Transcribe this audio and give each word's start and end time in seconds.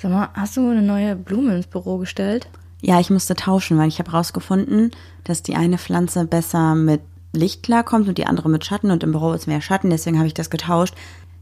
Sag 0.00 0.12
mal, 0.12 0.28
hast 0.34 0.56
du 0.56 0.60
eine 0.70 0.82
neue 0.82 1.16
Blume 1.16 1.56
ins 1.56 1.66
Büro 1.66 1.98
gestellt? 1.98 2.48
Ja, 2.80 3.00
ich 3.00 3.10
musste 3.10 3.34
tauschen, 3.34 3.76
weil 3.78 3.88
ich 3.88 3.98
habe 3.98 4.12
rausgefunden, 4.12 4.92
dass 5.24 5.42
die 5.42 5.56
eine 5.56 5.78
Pflanze 5.78 6.24
besser 6.24 6.76
mit 6.76 7.00
Licht 7.32 7.64
klarkommt 7.64 8.08
und 8.08 8.16
die 8.16 8.26
andere 8.26 8.48
mit 8.48 8.64
Schatten 8.64 8.90
und 8.92 9.02
im 9.02 9.10
Büro 9.12 9.32
ist 9.32 9.48
mehr 9.48 9.60
Schatten, 9.60 9.90
deswegen 9.90 10.18
habe 10.18 10.28
ich 10.28 10.34
das 10.34 10.50
getauscht. 10.50 10.94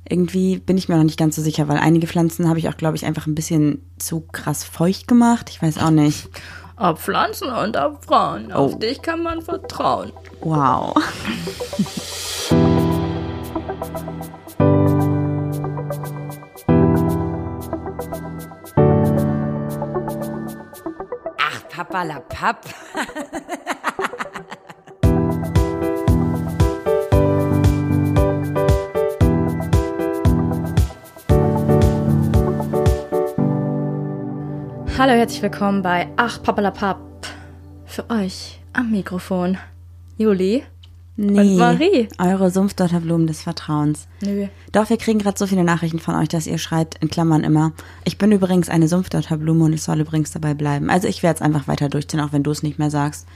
Irgendwie 0.08 0.58
bin 0.58 0.78
ich 0.78 0.88
mir 0.88 0.96
noch 0.96 1.04
nicht 1.04 1.18
ganz 1.18 1.36
so 1.36 1.42
sicher, 1.42 1.68
weil 1.68 1.78
einige 1.78 2.06
Pflanzen 2.06 2.48
habe 2.48 2.58
ich 2.58 2.68
auch, 2.68 2.76
glaube 2.76 2.96
ich, 2.96 3.04
einfach 3.04 3.26
ein 3.26 3.34
bisschen 3.34 3.82
zu 3.98 4.20
krass 4.20 4.64
feucht 4.64 5.06
gemacht. 5.08 5.50
Ich 5.50 5.60
weiß 5.60 5.78
auch 5.78 5.90
nicht. 5.90 6.28
Ob 6.78 6.98
Pflanzen 6.98 7.48
und 7.48 7.74
ob 7.78 8.04
Frauen. 8.04 8.52
Auf 8.52 8.74
Oh. 8.74 8.78
dich 8.78 9.00
kann 9.00 9.22
man 9.22 9.40
vertrauen. 9.40 10.12
Wow. 10.42 10.94
Ach, 21.76 21.84
Papa 21.84 22.04
la 22.04 22.20
Papp. 22.20 22.64
Hallo, 34.98 35.12
herzlich 35.12 35.42
willkommen 35.42 35.82
bei 35.82 36.08
Ach 36.16 36.42
Papalapap. 36.42 36.98
Für 37.84 38.08
euch 38.08 38.58
am 38.72 38.90
Mikrofon. 38.90 39.58
Juli. 40.16 40.64
Nee. 41.16 41.38
Und 41.52 41.56
Marie. 41.56 42.08
Eure 42.18 42.50
Sumpfdotterblumen 42.50 43.26
des 43.26 43.40
Vertrauens. 43.42 44.06
Nö. 44.20 44.46
Doch, 44.72 44.90
wir 44.90 44.98
kriegen 44.98 45.18
gerade 45.18 45.38
so 45.38 45.46
viele 45.46 45.64
Nachrichten 45.64 45.98
von 45.98 46.14
euch, 46.14 46.28
dass 46.28 46.46
ihr 46.46 46.58
schreibt 46.58 47.02
in 47.02 47.08
Klammern 47.08 47.42
immer. 47.42 47.72
Ich 48.04 48.18
bin 48.18 48.32
übrigens 48.32 48.68
eine 48.68 48.86
Sumpfdotterblume 48.88 49.64
und 49.64 49.72
es 49.72 49.84
soll 49.84 50.00
übrigens 50.00 50.30
dabei 50.32 50.52
bleiben. 50.54 50.90
Also 50.90 51.08
ich 51.08 51.22
werde 51.22 51.36
es 51.36 51.42
einfach 51.42 51.68
weiter 51.68 51.88
durchziehen, 51.88 52.20
auch 52.20 52.32
wenn 52.32 52.42
du 52.42 52.50
es 52.50 52.62
nicht 52.62 52.78
mehr 52.78 52.90
sagst. 52.90 53.26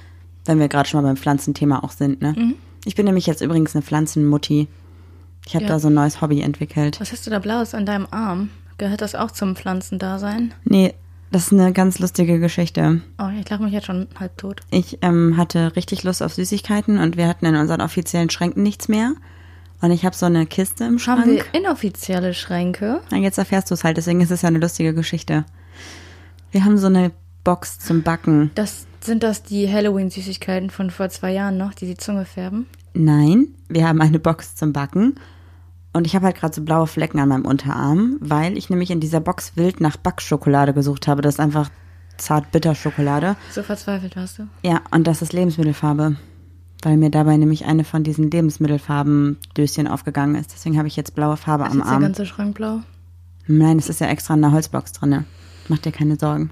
Wenn 0.44 0.58
wir 0.58 0.68
gerade 0.68 0.88
schon 0.88 1.00
mal 1.02 1.08
beim 1.08 1.16
Pflanzenthema 1.16 1.82
auch 1.82 1.92
sind, 1.92 2.20
ne? 2.20 2.34
Mhm. 2.36 2.54
Ich 2.84 2.94
bin 2.94 3.04
nämlich 3.06 3.26
jetzt 3.26 3.40
übrigens 3.42 3.74
eine 3.74 3.82
Pflanzenmutti. 3.82 4.68
Ich 5.46 5.54
habe 5.54 5.64
Ja. 5.64 5.70
da 5.72 5.78
so 5.78 5.88
ein 5.88 5.94
neues 5.94 6.20
Hobby 6.20 6.40
entwickelt. 6.42 7.00
Was 7.00 7.12
hast 7.12 7.26
du 7.26 7.30
da 7.30 7.38
Blaues 7.38 7.74
an 7.74 7.86
deinem 7.86 8.06
Arm? 8.10 8.50
Gehört 8.78 9.00
das 9.02 9.14
auch 9.14 9.30
zum 9.30 9.56
Pflanzendasein? 9.56 10.52
Nee, 10.64 10.94
das 11.30 11.46
ist 11.46 11.52
eine 11.52 11.72
ganz 11.72 11.98
lustige 11.98 12.38
Geschichte. 12.40 13.00
Oh, 13.18 13.28
ich 13.38 13.48
lache 13.48 13.62
mich 13.62 13.72
jetzt 13.72 13.86
schon 13.86 14.08
halb 14.18 14.36
tot. 14.36 14.60
Ich 14.70 14.98
ähm, 15.02 15.36
hatte 15.36 15.76
richtig 15.76 16.02
Lust 16.02 16.22
auf 16.22 16.34
Süßigkeiten 16.34 16.98
und 16.98 17.16
wir 17.16 17.28
hatten 17.28 17.46
in 17.46 17.56
unseren 17.56 17.80
offiziellen 17.80 18.30
Schränken 18.30 18.62
nichts 18.62 18.88
mehr. 18.88 19.14
Und 19.80 19.92
ich 19.92 20.04
habe 20.04 20.14
so 20.14 20.26
eine 20.26 20.44
Kiste 20.46 20.84
im 20.84 20.98
Haben 20.98 21.30
wir 21.30 21.40
Schrank. 21.42 21.54
inoffizielle 21.54 22.34
Schränke? 22.34 23.00
Na, 23.10 23.18
jetzt 23.18 23.38
erfährst 23.38 23.70
du 23.70 23.74
es 23.74 23.84
halt, 23.84 23.96
deswegen 23.96 24.20
ist 24.20 24.30
es 24.30 24.42
ja 24.42 24.48
eine 24.48 24.58
lustige 24.58 24.92
Geschichte. 24.92 25.44
Wir 26.50 26.64
haben 26.64 26.76
so 26.76 26.88
eine 26.88 27.12
Box 27.44 27.78
zum 27.78 28.02
Backen. 28.02 28.50
Das 28.54 28.86
sind 29.00 29.22
das 29.22 29.42
die 29.42 29.72
Halloween-Süßigkeiten 29.72 30.68
von 30.68 30.90
vor 30.90 31.08
zwei 31.08 31.32
Jahren 31.32 31.56
noch, 31.56 31.72
die 31.72 31.86
die 31.86 31.96
Zunge 31.96 32.26
färben? 32.26 32.66
Nein, 32.92 33.48
wir 33.68 33.88
haben 33.88 34.00
eine 34.02 34.18
Box 34.18 34.56
zum 34.56 34.72
Backen. 34.72 35.14
Und 35.92 36.06
ich 36.06 36.14
habe 36.14 36.26
halt 36.26 36.36
gerade 36.36 36.54
so 36.54 36.62
blaue 36.62 36.86
Flecken 36.86 37.18
an 37.18 37.28
meinem 37.28 37.44
Unterarm, 37.44 38.16
weil 38.20 38.56
ich 38.56 38.70
nämlich 38.70 38.90
in 38.90 39.00
dieser 39.00 39.20
Box 39.20 39.52
wild 39.56 39.80
nach 39.80 39.96
Backschokolade 39.96 40.72
gesucht 40.72 41.08
habe. 41.08 41.20
Das 41.22 41.34
ist 41.34 41.40
einfach 41.40 41.68
Zart-Bitter-Schokolade. 42.16 43.36
So 43.50 43.62
verzweifelt 43.62 44.14
warst 44.16 44.38
du. 44.38 44.46
Ja, 44.62 44.82
und 44.92 45.06
das 45.06 45.22
ist 45.22 45.32
Lebensmittelfarbe. 45.32 46.16
Weil 46.82 46.96
mir 46.96 47.10
dabei 47.10 47.36
nämlich 47.36 47.64
eine 47.66 47.84
von 47.84 48.04
diesen 48.04 48.30
Lebensmittelfarben-Döschen 48.30 49.86
aufgegangen 49.88 50.34
ist. 50.36 50.52
Deswegen 50.52 50.78
habe 50.78 50.88
ich 50.88 50.96
jetzt 50.96 51.14
blaue 51.14 51.36
Farbe 51.36 51.64
Ist 51.64 51.72
am 51.72 51.78
jetzt 51.78 51.86
der 51.86 51.92
Arm. 51.94 52.02
ganze 52.02 52.26
Schrank 52.26 52.54
blau? 52.54 52.80
Nein, 53.46 53.78
es 53.78 53.88
ist 53.88 54.00
ja 54.00 54.06
extra 54.06 54.34
in 54.34 54.42
der 54.42 54.52
Holzbox 54.52 54.92
drin. 54.92 55.24
Mach 55.68 55.78
dir 55.78 55.92
keine 55.92 56.16
Sorgen. 56.16 56.50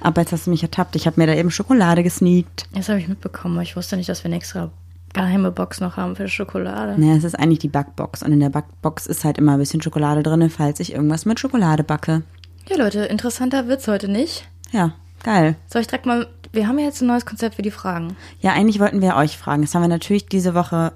Aber 0.00 0.20
jetzt 0.20 0.32
hast 0.32 0.46
du 0.46 0.50
mich 0.50 0.62
ertappt. 0.62 0.96
Ich 0.96 1.06
habe 1.06 1.18
mir 1.20 1.26
da 1.26 1.34
eben 1.34 1.50
Schokolade 1.50 2.02
gesneakt. 2.02 2.66
Das 2.74 2.88
habe 2.88 3.00
ich 3.00 3.08
mitbekommen, 3.08 3.54
aber 3.54 3.62
ich 3.62 3.74
wusste 3.74 3.96
nicht, 3.96 4.08
dass 4.08 4.22
wir 4.22 4.26
eine 4.26 4.36
extra 4.36 4.70
geheime 5.14 5.50
Box 5.50 5.80
noch 5.80 5.96
haben 5.96 6.16
für 6.16 6.28
Schokolade. 6.28 7.00
Naja, 7.00 7.16
es 7.16 7.24
ist 7.24 7.38
eigentlich 7.38 7.60
die 7.60 7.68
Backbox. 7.68 8.22
Und 8.22 8.32
in 8.32 8.40
der 8.40 8.50
Backbox 8.50 9.06
ist 9.06 9.24
halt 9.24 9.38
immer 9.38 9.52
ein 9.52 9.58
bisschen 9.58 9.80
Schokolade 9.80 10.22
drin, 10.22 10.50
falls 10.50 10.80
ich 10.80 10.92
irgendwas 10.92 11.24
mit 11.24 11.40
Schokolade 11.40 11.82
backe. 11.82 12.22
Ja, 12.68 12.76
Leute, 12.76 13.04
interessanter 13.06 13.66
wird's 13.68 13.88
heute 13.88 14.08
nicht. 14.08 14.46
Ja, 14.70 14.92
geil. 15.22 15.56
Soll 15.66 15.80
ich 15.80 15.86
direkt 15.86 16.06
mal. 16.06 16.26
Wir 16.52 16.68
haben 16.68 16.78
ja 16.78 16.84
jetzt 16.84 17.00
ein 17.00 17.06
neues 17.08 17.26
Konzept 17.26 17.56
für 17.56 17.62
die 17.62 17.70
Fragen. 17.70 18.16
Ja, 18.40 18.52
eigentlich 18.52 18.78
wollten 18.78 19.00
wir 19.00 19.16
euch 19.16 19.38
fragen. 19.38 19.62
Das 19.62 19.74
haben 19.74 19.82
wir 19.82 19.88
natürlich 19.88 20.26
diese 20.26 20.54
Woche 20.54 20.92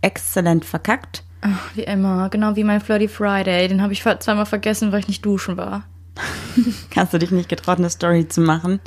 exzellent 0.00 0.64
verkackt. 0.64 1.24
Ach, 1.40 1.70
wie 1.74 1.82
immer, 1.82 2.28
genau 2.30 2.56
wie 2.56 2.64
mein 2.64 2.80
Flirty 2.80 3.06
Friday. 3.06 3.68
Den 3.68 3.82
habe 3.82 3.92
ich 3.92 4.02
zweimal 4.02 4.46
vergessen, 4.46 4.90
weil 4.90 5.00
ich 5.00 5.08
nicht 5.08 5.24
duschen 5.24 5.56
war. 5.56 5.84
Hast 6.96 7.14
du 7.14 7.18
dich 7.18 7.30
nicht 7.30 7.48
getraut, 7.48 7.78
eine 7.78 7.90
Story 7.90 8.26
zu 8.26 8.40
machen? 8.40 8.80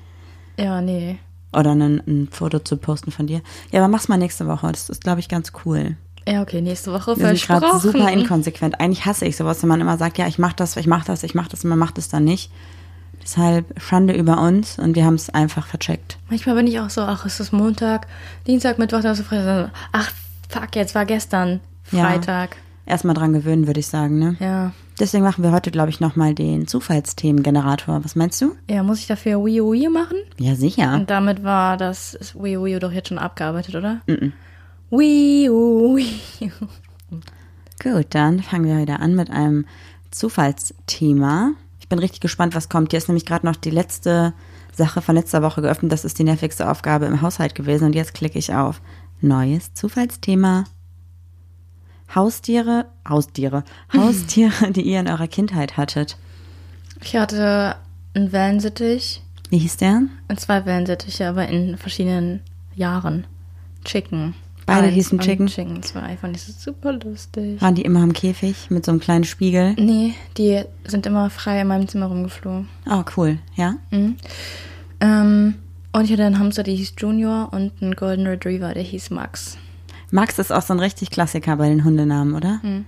Ja, 0.58 0.82
nee. 0.82 1.18
Oder 1.54 1.72
ein, 1.76 2.02
ein 2.08 2.30
Foto 2.32 2.60
zu 2.60 2.78
posten 2.78 3.12
von 3.12 3.28
dir? 3.28 3.42
Ja, 3.72 3.80
aber 3.80 3.88
mach's 3.90 4.08
mal 4.08 4.18
nächste 4.18 4.48
Woche. 4.48 4.72
Das 4.72 4.90
ist, 4.90 5.04
glaube 5.04 5.20
ich, 5.20 5.28
ganz 5.30 5.52
cool. 5.66 5.98
Ja, 6.28 6.42
okay, 6.42 6.62
nächste 6.62 6.94
Woche 6.94 7.18
Wir 7.18 7.36
sind 7.36 7.48
gerade 7.48 7.80
super 7.80 8.12
inkonsequent. 8.12 8.80
Eigentlich 8.80 9.06
hasse 9.06 9.26
ich 9.26 9.36
sowas, 9.36 9.62
wenn 9.64 9.70
man 9.70 9.82
immer 9.82 9.98
sagt, 9.98 10.18
ja, 10.18 10.28
ich 10.28 10.38
mach 10.38 10.54
das, 10.54 10.78
ich 10.78 10.88
mach 10.88 11.04
das, 11.04 11.24
ich 11.24 11.34
mach 11.36 11.48
das 11.48 11.64
und 11.64 11.70
man 11.70 11.80
macht 11.80 11.98
es 11.98 12.10
dann 12.10 12.24
nicht. 12.24 12.52
Deshalb 13.22 13.80
Schande 13.82 14.14
über 14.16 14.40
uns 14.42 14.80
und 14.80 14.96
wir 14.96 15.06
haben 15.06 15.16
es 15.16 15.30
einfach 15.30 15.68
vercheckt. 15.68 16.18
Manchmal 16.30 16.56
bin 16.56 16.68
ich 16.68 16.80
auch 16.80 16.90
so, 16.90 17.02
ach, 17.02 17.26
es 17.26 17.40
ist 17.40 17.52
Montag, 17.52 18.08
Dienstag, 18.48 18.80
Mittwoch, 18.80 19.02
Donnerstag, 19.02 19.28
Freitag. 19.28 19.72
Ach, 19.92 20.12
fuck, 20.50 20.76
jetzt 20.76 20.96
war 20.96 21.06
gestern 21.06 21.60
Ja. 21.92 22.06
Freitag. 22.06 22.58
Erstmal 22.86 23.16
dran 23.16 23.34
gewöhnen, 23.34 23.68
würde 23.68 23.80
ich 23.80 23.88
sagen, 23.88 24.18
ne? 24.20 24.36
Ja. 24.40 24.74
Deswegen 25.02 25.24
machen 25.24 25.44
wir 25.44 25.52
heute, 25.52 25.72
glaube 25.72 25.90
ich, 25.90 26.00
nochmal 26.00 26.36
den 26.36 26.68
Zufallsthemengenerator. 26.68 28.04
Was 28.04 28.16
meinst 28.16 28.40
du? 28.40 28.56
Ja, 28.70 28.84
muss 28.84 29.00
ich 29.00 29.08
dafür 29.08 29.44
Wii 29.44 29.60
Wii 29.60 29.90
machen? 29.90 30.18
Ja, 30.38 30.54
sicher. 30.54 30.94
Und 30.94 31.10
damit 31.10 31.44
war 31.44 31.76
das 31.76 32.36
Wii 32.36 32.64
Wii 32.64 32.76
U 32.76 32.80
doch 32.80 32.92
jetzt 32.92 33.10
schon 33.10 33.18
abgearbeitet, 33.18 33.74
oder? 33.74 34.02
Mhm. 34.06 34.32
Wii 34.92 35.50
Wii. 35.50 36.52
Gut, 37.82 38.06
dann 38.12 38.44
fangen 38.44 38.66
wir 38.66 38.78
wieder 38.78 39.00
an 39.00 39.16
mit 39.16 39.32
einem 39.32 39.66
Zufallsthema. 40.12 41.54
Ich 41.80 41.90
bin 41.90 41.98
richtig 41.98 42.22
gespannt, 42.22 42.54
was 42.54 42.70
kommt. 42.70 42.92
Hier 42.92 43.00
ist 43.00 43.08
nämlich 43.08 43.26
gerade 43.26 43.48
noch 43.48 43.56
die 43.56 43.72
letzte 43.72 44.34
Sache 44.72 45.02
von 45.02 45.16
letzter 45.16 45.42
Woche 45.42 45.64
geöffnet. 45.64 45.92
Das 45.92 46.06
ist 46.06 46.20
die 46.20 46.24
nervigste 46.24 46.70
Aufgabe 46.70 47.08
im 47.08 47.24
Haushalt 47.24 47.56
gewesen. 47.56 47.86
Und 47.86 47.96
jetzt 47.96 48.14
klicke 48.14 48.38
ich 48.38 48.54
auf 48.54 48.82
Neues 49.20 49.74
Zufallsthema. 49.74 50.66
Haustiere, 52.14 52.86
Haustiere, 53.08 53.64
Haustiere, 53.94 54.72
die 54.72 54.82
ihr 54.82 55.00
in 55.00 55.08
eurer 55.08 55.28
Kindheit 55.28 55.78
hattet. 55.78 56.18
Ich 57.04 57.16
hatte 57.16 57.76
einen 58.14 58.32
Wellensittich 58.32 59.22
Wie 59.50 59.58
hieß 59.58 59.78
der? 59.78 60.04
und 60.28 60.40
zwei 60.40 60.66
Wellensittiche, 60.66 61.28
aber 61.28 61.48
in 61.48 61.78
verschiedenen 61.78 62.42
Jahren. 62.76 63.26
Chicken. 63.84 64.36
Beide 64.66 64.88
Eins 64.88 64.96
hießen 64.96 65.20
Chicken? 65.20 65.48
Chicken 65.48 65.82
2. 65.82 66.18
Fand 66.18 66.36
ich 66.36 66.44
super 66.44 66.94
lustig. 66.94 67.60
Waren 67.62 67.76
die 67.76 67.82
immer 67.82 68.02
am 68.02 68.14
Käfig 68.14 68.70
mit 68.70 68.86
so 68.86 68.92
einem 68.92 69.00
kleinen 69.00 69.24
Spiegel? 69.24 69.74
Nee, 69.74 70.14
die 70.38 70.62
sind 70.86 71.06
immer 71.08 71.30
frei 71.30 71.62
in 71.62 71.68
meinem 71.68 71.88
Zimmer 71.88 72.06
rumgeflogen. 72.06 72.68
Oh, 72.90 73.04
cool, 73.18 73.40
ja? 73.56 73.76
Mhm. 73.90 74.18
Ähm, 75.00 75.56
und 75.92 76.06
ich 76.06 76.12
hatte 76.12 76.24
einen 76.24 76.40
Hamster, 76.40 76.64
der 76.64 76.76
hieß 76.76 76.94
Junior 76.98 77.50
und 77.52 77.74
einen 77.82 77.96
Golden 77.96 78.28
Retriever, 78.28 78.74
der 78.74 78.84
hieß 78.84 79.10
Max. 79.10 79.58
Max 80.12 80.38
ist 80.40 80.52
auch 80.52 80.62
so 80.62 80.74
ein 80.74 80.80
richtig 80.80 81.10
Klassiker 81.10 81.56
bei 81.56 81.70
den 81.70 81.84
Hundenamen, 81.84 82.36
oder? 82.36 82.60
Mhm. 82.62 82.86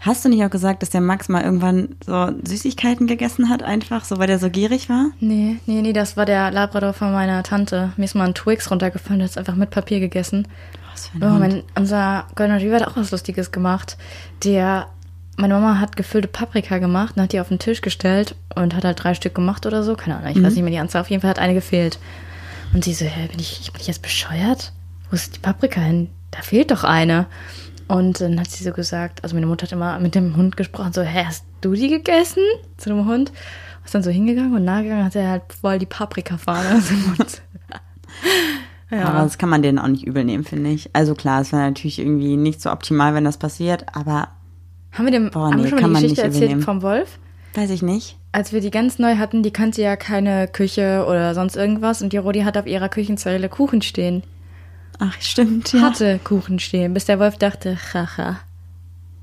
Hast 0.00 0.24
du 0.24 0.28
nicht 0.28 0.44
auch 0.44 0.50
gesagt, 0.50 0.82
dass 0.82 0.90
der 0.90 1.00
Max 1.00 1.28
mal 1.28 1.44
irgendwann 1.44 1.90
so 2.04 2.32
Süßigkeiten 2.42 3.06
gegessen 3.06 3.48
hat, 3.48 3.62
einfach, 3.62 4.04
so 4.04 4.18
weil 4.18 4.26
der 4.26 4.40
so 4.40 4.50
gierig 4.50 4.88
war? 4.88 5.12
Nee, 5.20 5.58
nee, 5.66 5.80
nee, 5.80 5.92
das 5.92 6.16
war 6.16 6.26
der 6.26 6.50
Labrador 6.50 6.92
von 6.92 7.12
meiner 7.12 7.44
Tante. 7.44 7.92
Mir 7.96 8.06
ist 8.06 8.16
mal 8.16 8.26
ein 8.26 8.34
Twix 8.34 8.68
runtergefallen, 8.68 9.20
der 9.20 9.26
hat 9.26 9.30
es 9.30 9.38
einfach 9.38 9.54
mit 9.54 9.70
Papier 9.70 10.00
gegessen. 10.00 10.48
Was 10.90 11.06
für 11.06 11.18
ein 11.18 11.22
Oh, 11.22 11.38
mein, 11.38 11.62
unser 11.76 12.26
Golden 12.34 12.54
Retriever 12.54 12.80
hat 12.80 12.88
auch 12.88 12.96
was 12.96 13.12
Lustiges 13.12 13.52
gemacht. 13.52 13.96
Der, 14.42 14.88
meine 15.36 15.54
Mama 15.54 15.78
hat 15.78 15.96
gefüllte 15.96 16.26
Paprika 16.26 16.78
gemacht 16.78 17.16
und 17.16 17.22
hat 17.22 17.32
die 17.32 17.38
auf 17.38 17.48
den 17.48 17.60
Tisch 17.60 17.80
gestellt 17.80 18.34
und 18.56 18.74
hat 18.74 18.84
halt 18.84 19.04
drei 19.04 19.14
Stück 19.14 19.36
gemacht 19.36 19.66
oder 19.66 19.84
so. 19.84 19.94
Keine 19.94 20.16
Ahnung, 20.16 20.32
ich 20.32 20.42
weiß 20.42 20.54
nicht 20.54 20.64
mehr 20.64 20.72
die 20.72 20.78
Anzahl. 20.80 21.02
Auf 21.02 21.10
jeden 21.10 21.20
Fall 21.20 21.30
hat 21.30 21.38
eine 21.38 21.54
gefehlt. 21.54 22.00
Und 22.74 22.82
sie 22.82 22.94
so, 22.94 23.04
hä, 23.04 23.28
bin 23.28 23.38
ich, 23.38 23.70
bin 23.72 23.80
ich 23.80 23.86
jetzt 23.86 24.02
bescheuert? 24.02 24.72
Wo 25.10 25.14
ist 25.14 25.36
die 25.36 25.40
Paprika 25.40 25.80
hin? 25.80 26.08
Da 26.32 26.42
fehlt 26.42 26.72
doch 26.72 26.82
eine. 26.82 27.26
Und 27.88 28.20
dann 28.20 28.40
hat 28.40 28.50
sie 28.50 28.64
so 28.64 28.72
gesagt, 28.72 29.22
also 29.22 29.36
meine 29.36 29.46
Mutter 29.46 29.66
hat 29.66 29.72
immer 29.72 30.00
mit 30.00 30.14
dem 30.14 30.36
Hund 30.36 30.56
gesprochen, 30.56 30.92
so, 30.92 31.02
hä, 31.02 31.24
hast 31.26 31.44
du 31.60 31.74
die 31.74 31.88
gegessen? 31.88 32.42
Zu 32.78 32.88
dem 32.88 33.06
Hund. 33.06 33.30
Ist 33.84 33.94
dann 33.94 34.02
so 34.02 34.10
hingegangen 34.10 34.54
und 34.54 34.64
nachgegangen 34.64 35.04
hat 35.04 35.14
er 35.14 35.28
halt 35.28 35.42
voll 35.60 35.78
die 35.78 35.86
Paprikafahne 35.86 36.76
aus 36.76 36.86
dem 36.88 37.02
Mund. 37.06 37.42
ja. 38.90 39.04
Aber 39.04 39.18
das 39.20 39.38
kann 39.38 39.48
man 39.48 39.62
denen 39.62 39.78
auch 39.78 39.88
nicht 39.88 40.06
übel 40.06 40.24
nehmen, 40.24 40.44
finde 40.44 40.70
ich. 40.70 40.90
Also 40.92 41.14
klar, 41.14 41.40
es 41.42 41.52
wäre 41.52 41.62
natürlich 41.62 41.98
irgendwie 41.98 42.36
nicht 42.36 42.62
so 42.62 42.70
optimal, 42.70 43.14
wenn 43.14 43.24
das 43.24 43.36
passiert, 43.36 43.84
aber 43.94 44.28
Haben 44.92 45.04
wir 45.04 45.12
dem 45.12 45.30
Boah, 45.30 45.50
haben 45.50 45.62
wir 45.62 45.68
schon 45.68 45.92
mal 45.92 46.00
die 46.00 46.08
nicht 46.08 46.16
Geschichte 46.16 46.44
erzählt 46.44 46.64
vom 46.64 46.82
Wolf? 46.82 47.18
weiß 47.54 47.70
ich 47.70 47.82
nicht. 47.82 48.16
Als 48.32 48.52
wir 48.54 48.60
die 48.62 48.70
ganz 48.70 48.98
neu 48.98 49.16
hatten, 49.16 49.42
die 49.42 49.50
kannte 49.50 49.82
ja 49.82 49.96
keine 49.96 50.48
Küche 50.48 51.04
oder 51.06 51.34
sonst 51.34 51.56
irgendwas 51.56 52.00
und 52.00 52.14
die 52.14 52.16
Rodi 52.16 52.40
hat 52.40 52.56
auf 52.56 52.66
ihrer 52.66 52.88
Küchenzeile 52.88 53.50
Kuchen 53.50 53.82
stehen. 53.82 54.22
Ach, 55.04 55.20
stimmt, 55.20 55.72
ja. 55.72 55.80
Hatte 55.80 56.20
Kuchen 56.22 56.60
stehen, 56.60 56.94
bis 56.94 57.06
der 57.06 57.18
Wolf 57.18 57.36
dachte, 57.36 57.76
haha. 57.92 58.38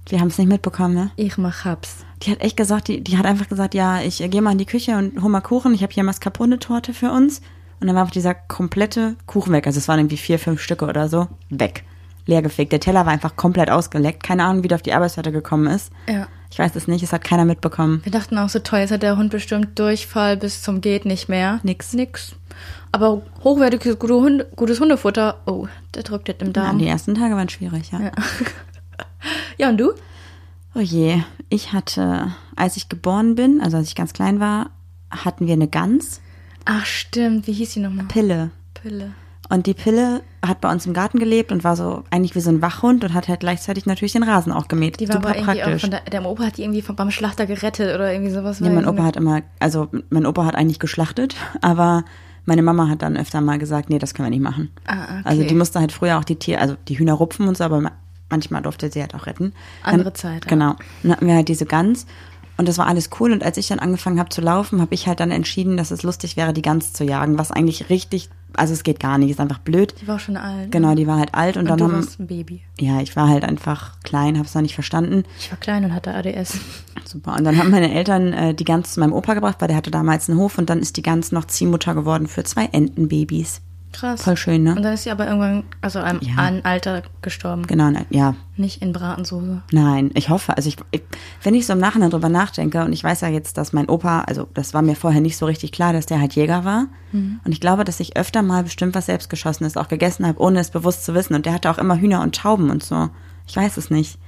Wir 0.09 0.19
haben 0.19 0.27
es 0.27 0.37
nicht 0.37 0.49
mitbekommen, 0.49 0.93
ne? 0.93 1.11
Ich 1.15 1.37
mach 1.37 1.63
hab's. 1.63 2.03
Die 2.21 2.31
hat 2.31 2.41
echt 2.41 2.57
gesagt, 2.57 2.89
die, 2.89 3.01
die 3.01 3.17
hat 3.17 3.25
einfach 3.25 3.47
gesagt, 3.47 3.73
ja, 3.73 4.01
ich 4.01 4.21
äh, 4.21 4.27
gehe 4.27 4.41
mal 4.41 4.51
in 4.51 4.57
die 4.57 4.65
Küche 4.65 4.97
und 4.97 5.21
hol 5.21 5.29
mal 5.29 5.39
Kuchen. 5.39 5.73
Ich 5.73 5.81
habe 5.81 5.93
hier 5.93 6.03
Mascarpone-Torte 6.03 6.93
für 6.93 7.11
uns. 7.11 7.39
Und 7.79 7.87
dann 7.87 7.95
war 7.95 8.01
einfach 8.01 8.13
dieser 8.13 8.33
komplette 8.33 9.15
Kuchen 9.25 9.53
weg. 9.53 9.67
Also 9.67 9.77
es 9.77 9.87
waren 9.87 9.99
irgendwie 9.99 10.17
vier, 10.17 10.37
fünf 10.37 10.59
Stücke 10.61 10.85
oder 10.85 11.07
so. 11.07 11.29
Weg. 11.49 11.85
Leergefegt. 12.25 12.73
Der 12.73 12.81
Teller 12.81 13.05
war 13.05 13.13
einfach 13.13 13.37
komplett 13.37 13.71
ausgeleckt. 13.71 14.21
Keine 14.21 14.43
Ahnung, 14.43 14.63
wie 14.63 14.67
der 14.67 14.75
auf 14.75 14.81
die 14.81 14.93
Arbeitsseite 14.93 15.31
gekommen 15.31 15.67
ist. 15.67 15.93
Ja. 16.09 16.27
Ich 16.51 16.59
weiß 16.59 16.75
es 16.75 16.89
nicht. 16.89 17.03
Es 17.03 17.13
hat 17.13 17.23
keiner 17.23 17.45
mitbekommen. 17.45 18.01
Wir 18.03 18.11
dachten 18.11 18.37
auch 18.37 18.49
so 18.49 18.59
toll, 18.59 18.79
jetzt 18.79 18.91
hat 18.91 19.03
der 19.03 19.15
Hund 19.15 19.31
bestimmt 19.31 19.79
Durchfall 19.79 20.35
bis 20.35 20.61
zum 20.61 20.81
geht 20.81 21.05
nicht 21.05 21.29
mehr. 21.29 21.61
Nix. 21.63 21.93
Nix. 21.93 22.35
Aber 22.91 23.21
hochwertiges 23.43 23.99
gute 23.99 24.15
Hunde, 24.15 24.47
gutes 24.55 24.79
Hundefutter, 24.79 25.39
oh, 25.45 25.67
der 25.95 26.03
drückt 26.03 26.27
jetzt 26.27 26.41
im 26.41 26.53
Darm. 26.53 26.79
die 26.79 26.87
ersten 26.87 27.15
Tage 27.15 27.35
waren 27.35 27.49
schwierig, 27.49 27.91
ja. 27.91 27.99
Ja. 28.01 28.11
Ja, 29.57 29.67
und 29.67 29.77
du? 29.77 29.91
Oh 30.75 30.79
je. 30.79 31.21
Ich 31.49 31.73
hatte, 31.73 32.33
als 32.55 32.77
ich 32.77 32.87
geboren 32.87 33.35
bin, 33.35 33.59
also 33.59 33.75
als 33.75 33.89
ich 33.89 33.95
ganz 33.95 34.13
klein 34.13 34.39
war, 34.39 34.69
hatten 35.11 35.45
wir 35.47 35.53
eine 35.53 35.67
Gans, 35.67 36.21
Ach 36.65 36.85
stimmt, 36.85 37.47
wie 37.47 37.53
hieß 37.53 37.73
die 37.73 37.79
nochmal? 37.79 38.05
Pille. 38.05 38.51
Pille. 38.75 39.11
Und 39.49 39.65
die 39.65 39.73
Pille 39.73 40.21
hat 40.45 40.61
bei 40.61 40.71
uns 40.71 40.85
im 40.85 40.93
Garten 40.93 41.17
gelebt 41.17 41.51
und 41.51 41.63
war 41.63 41.75
so 41.75 42.03
eigentlich 42.11 42.35
wie 42.35 42.39
so 42.41 42.51
ein 42.51 42.61
Wachhund 42.61 43.03
und 43.03 43.15
hat 43.15 43.27
halt 43.27 43.39
gleichzeitig 43.39 43.87
natürlich 43.87 44.11
den 44.13 44.21
Rasen 44.21 44.51
auch 44.51 44.67
gemäht. 44.67 44.99
Die 44.99 45.09
war 45.09 45.15
Super 45.15 45.29
aber 45.29 45.37
irgendwie 45.39 45.59
praktisch. 45.61 45.83
auch 45.85 45.89
der, 45.89 46.01
der 46.01 46.25
Opa 46.25 46.43
hat 46.43 46.57
die 46.57 46.61
irgendwie 46.63 46.83
vom, 46.83 46.95
beim 46.95 47.09
Schlachter 47.09 47.47
gerettet 47.47 47.95
oder 47.95 48.13
irgendwie 48.13 48.31
sowas. 48.31 48.61
Nee, 48.61 48.69
mein 48.69 48.87
Opa 48.87 49.03
hat 49.03 49.15
immer, 49.15 49.41
also 49.59 49.89
mein 50.11 50.27
Opa 50.27 50.45
hat 50.45 50.55
eigentlich 50.55 50.77
geschlachtet, 50.77 51.35
aber 51.61 52.03
meine 52.49 52.61
Mama 52.61 52.89
hat 52.89 53.01
dann 53.01 53.15
öfter 53.15 53.39
mal 53.39 53.57
gesagt, 53.57 53.89
nee, 53.89 53.99
das 53.99 54.13
können 54.13 54.25
wir 54.25 54.31
nicht 54.31 54.43
machen. 54.43 54.69
Ah, 54.85 55.03
okay. 55.03 55.21
Also 55.23 55.43
die 55.43 55.55
musste 55.55 55.79
halt 55.79 55.93
früher 55.93 56.17
auch 56.19 56.25
die 56.25 56.35
Tier, 56.35 56.59
also 56.59 56.75
die 56.89 56.99
Hühner 56.99 57.13
rupfen 57.13 57.47
und 57.47 57.55
so, 57.55 57.63
aber 57.63 57.79
ma- 57.79 57.93
manchmal 58.29 58.61
durfte 58.61 58.91
sie 58.91 58.99
halt 59.01 59.15
auch 59.15 59.25
retten. 59.27 59.53
Andere 59.83 60.05
dann, 60.11 60.15
Zeit, 60.15 60.45
ja. 60.45 60.49
Genau. 60.49 60.75
Dann 61.03 61.11
hatten 61.13 61.27
wir 61.27 61.35
halt 61.35 61.47
diese 61.47 61.65
Gans 61.65 62.05
und 62.57 62.67
das 62.67 62.77
war 62.77 62.87
alles 62.87 63.09
cool 63.19 63.31
und 63.31 63.43
als 63.43 63.57
ich 63.57 63.67
dann 63.69 63.79
angefangen 63.79 64.19
habe 64.19 64.29
zu 64.29 64.41
laufen, 64.41 64.81
habe 64.81 64.93
ich 64.93 65.07
halt 65.07 65.19
dann 65.21 65.31
entschieden, 65.31 65.77
dass 65.77 65.91
es 65.91 66.03
lustig 66.03 66.35
wäre, 66.35 66.51
die 66.51 66.61
Gans 66.61 66.91
zu 66.91 67.05
jagen, 67.05 67.37
was 67.37 67.51
eigentlich 67.51 67.89
richtig, 67.89 68.29
also 68.55 68.73
es 68.73 68.83
geht 68.83 68.99
gar 68.99 69.17
nicht, 69.17 69.29
ist 69.31 69.39
einfach 69.39 69.59
blöd. 69.59 69.93
Die 70.01 70.07
war 70.07 70.19
schon 70.19 70.37
alt. 70.37 70.71
Genau, 70.71 70.95
die 70.95 71.07
war 71.07 71.17
halt 71.17 71.33
alt 71.33 71.55
und, 71.57 71.63
Und 71.63 71.69
dann 71.69 71.77
du 71.77 71.83
haben, 71.85 71.93
warst 71.93 72.19
ein 72.19 72.27
Baby. 72.27 72.61
ja, 72.79 73.01
ich 73.01 73.15
war 73.15 73.27
halt 73.29 73.43
einfach 73.43 73.99
klein, 74.03 74.37
habe 74.37 74.47
es 74.47 74.55
noch 74.55 74.61
nicht 74.61 74.73
verstanden. 74.75 75.23
Ich 75.39 75.51
war 75.51 75.57
klein 75.59 75.85
und 75.85 75.93
hatte 75.93 76.13
ADS. 76.13 76.59
Super. 77.05 77.35
Und 77.37 77.43
dann 77.43 77.57
haben 77.57 77.71
meine 77.71 77.93
Eltern 77.93 78.33
äh, 78.33 78.53
die 78.53 78.65
Gans 78.65 78.93
zu 78.93 78.99
meinem 78.99 79.13
Opa 79.13 79.33
gebracht, 79.33 79.55
weil 79.59 79.67
der 79.67 79.77
hatte 79.77 79.91
damals 79.91 80.29
einen 80.29 80.39
Hof 80.39 80.57
und 80.57 80.69
dann 80.69 80.79
ist 80.79 80.97
die 80.97 81.01
Gans 81.01 81.31
noch 81.31 81.45
Ziehmutter 81.45 81.95
geworden 81.95 82.27
für 82.27 82.43
zwei 82.43 82.65
Entenbabys. 82.65 83.61
Krass. 83.91 84.21
Voll 84.21 84.37
schön, 84.37 84.63
ne? 84.63 84.75
Und 84.75 84.83
dann 84.83 84.93
ist 84.93 85.03
sie 85.03 85.11
aber 85.11 85.25
irgendwann, 85.25 85.63
also 85.81 85.99
einem 85.99 86.19
Ja. 86.21 86.35
an 86.35 86.61
Alter 86.63 87.01
gestorben. 87.21 87.65
Genau, 87.65 87.89
ne, 87.89 88.05
ja. 88.11 88.35
Nicht 88.55 88.81
in 88.81 88.93
Bratensoße. 88.93 89.63
Nein, 89.71 90.11
ich 90.13 90.29
hoffe, 90.29 90.55
also 90.55 90.69
ich, 90.69 90.77
ich 90.91 91.01
wenn 91.41 91.55
ich 91.55 91.65
so 91.65 91.73
im 91.73 91.79
Nachhinein 91.79 92.11
drüber 92.11 92.29
nachdenke 92.29 92.83
und 92.83 92.93
ich 92.93 93.03
weiß 93.03 93.21
ja 93.21 93.29
jetzt, 93.29 93.57
dass 93.57 93.73
mein 93.73 93.89
Opa, 93.89 94.21
also 94.21 94.47
das 94.53 94.73
war 94.73 94.81
mir 94.83 94.95
vorher 94.95 95.21
nicht 95.21 95.37
so 95.37 95.47
richtig 95.47 95.71
klar, 95.71 95.91
dass 95.91 96.05
der 96.05 96.19
halt 96.19 96.33
Jäger 96.33 96.65
war. 96.65 96.85
Mhm. 97.11 97.39
Und 97.43 97.51
ich 97.51 97.61
glaube, 97.61 97.83
dass 97.83 97.99
ich 97.99 98.15
öfter 98.15 98.41
mal 98.43 98.63
bestimmt 98.63 98.93
was 98.95 99.07
selbstgeschossenes 99.07 99.75
auch 99.75 99.87
gegessen 99.87 100.25
habe, 100.27 100.39
ohne 100.39 100.59
es 100.59 100.69
bewusst 100.69 101.03
zu 101.03 101.13
wissen. 101.15 101.33
Und 101.33 101.45
der 101.47 101.53
hatte 101.53 101.71
auch 101.71 101.77
immer 101.79 101.97
Hühner 101.99 102.21
und 102.21 102.35
Tauben 102.35 102.69
und 102.69 102.83
so. 102.83 103.09
Ich 103.47 103.55
weiß 103.55 103.77
es 103.77 103.89
nicht. 103.89 104.19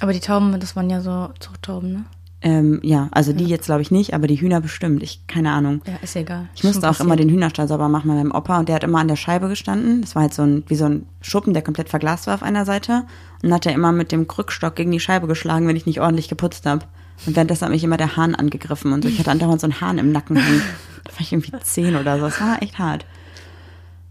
Aber 0.00 0.12
die 0.12 0.20
Tauben, 0.20 0.58
das 0.60 0.76
waren 0.76 0.90
ja 0.90 1.00
so 1.00 1.30
Zuchttauben, 1.40 1.92
ne? 1.92 2.04
Ähm, 2.42 2.80
ja, 2.82 3.08
also 3.12 3.32
die 3.32 3.46
jetzt 3.46 3.64
glaube 3.64 3.80
ich 3.80 3.90
nicht, 3.90 4.12
aber 4.12 4.26
die 4.26 4.40
Hühner 4.40 4.60
bestimmt. 4.60 5.02
Ich, 5.02 5.26
keine 5.26 5.52
Ahnung. 5.52 5.82
Ja, 5.86 5.94
ist 6.02 6.16
egal. 6.16 6.48
Ich 6.54 6.64
musste 6.64 6.88
auch 6.88 7.00
immer 7.00 7.16
den 7.16 7.30
Hühnerstall 7.30 7.66
sauber 7.66 7.88
machen 7.88 8.08
bei 8.08 8.14
meinem 8.14 8.30
Opa 8.30 8.58
und 8.58 8.68
der 8.68 8.76
hat 8.76 8.84
immer 8.84 8.98
an 8.98 9.08
der 9.08 9.16
Scheibe 9.16 9.48
gestanden. 9.48 10.02
Das 10.02 10.14
war 10.14 10.22
halt 10.22 10.34
so 10.34 10.42
ein, 10.42 10.62
wie 10.68 10.74
so 10.76 10.84
ein 10.84 11.06
Schuppen, 11.22 11.54
der 11.54 11.62
komplett 11.62 11.88
verglast 11.88 12.26
war 12.26 12.34
auf 12.34 12.42
einer 12.42 12.66
Seite. 12.66 13.04
Und 13.42 13.44
dann 13.44 13.54
hat 13.54 13.66
er 13.66 13.72
immer 13.72 13.90
mit 13.90 14.12
dem 14.12 14.28
Krückstock 14.28 14.76
gegen 14.76 14.90
die 14.90 15.00
Scheibe 15.00 15.26
geschlagen, 15.26 15.66
wenn 15.66 15.76
ich 15.76 15.86
nicht 15.86 16.00
ordentlich 16.00 16.28
geputzt 16.28 16.66
habe. 16.66 16.84
Und 17.24 17.34
währenddessen 17.34 17.64
hat 17.64 17.72
mich 17.72 17.84
immer 17.84 17.96
der 17.96 18.16
Hahn 18.16 18.34
angegriffen 18.34 18.92
und 18.92 19.02
so. 19.02 19.08
Ich 19.08 19.18
hatte 19.18 19.30
andauernd 19.30 19.60
so 19.60 19.66
einen 19.66 19.80
Hahn 19.80 19.98
im 19.98 20.12
Nacken 20.12 20.36
hängen. 20.36 20.62
Da 21.04 21.12
war 21.12 21.20
ich 21.20 21.32
irgendwie 21.32 21.52
zehn 21.62 21.96
oder 21.96 22.18
so. 22.18 22.26
Das 22.26 22.40
war 22.40 22.62
echt 22.62 22.78
hart. 22.78 23.06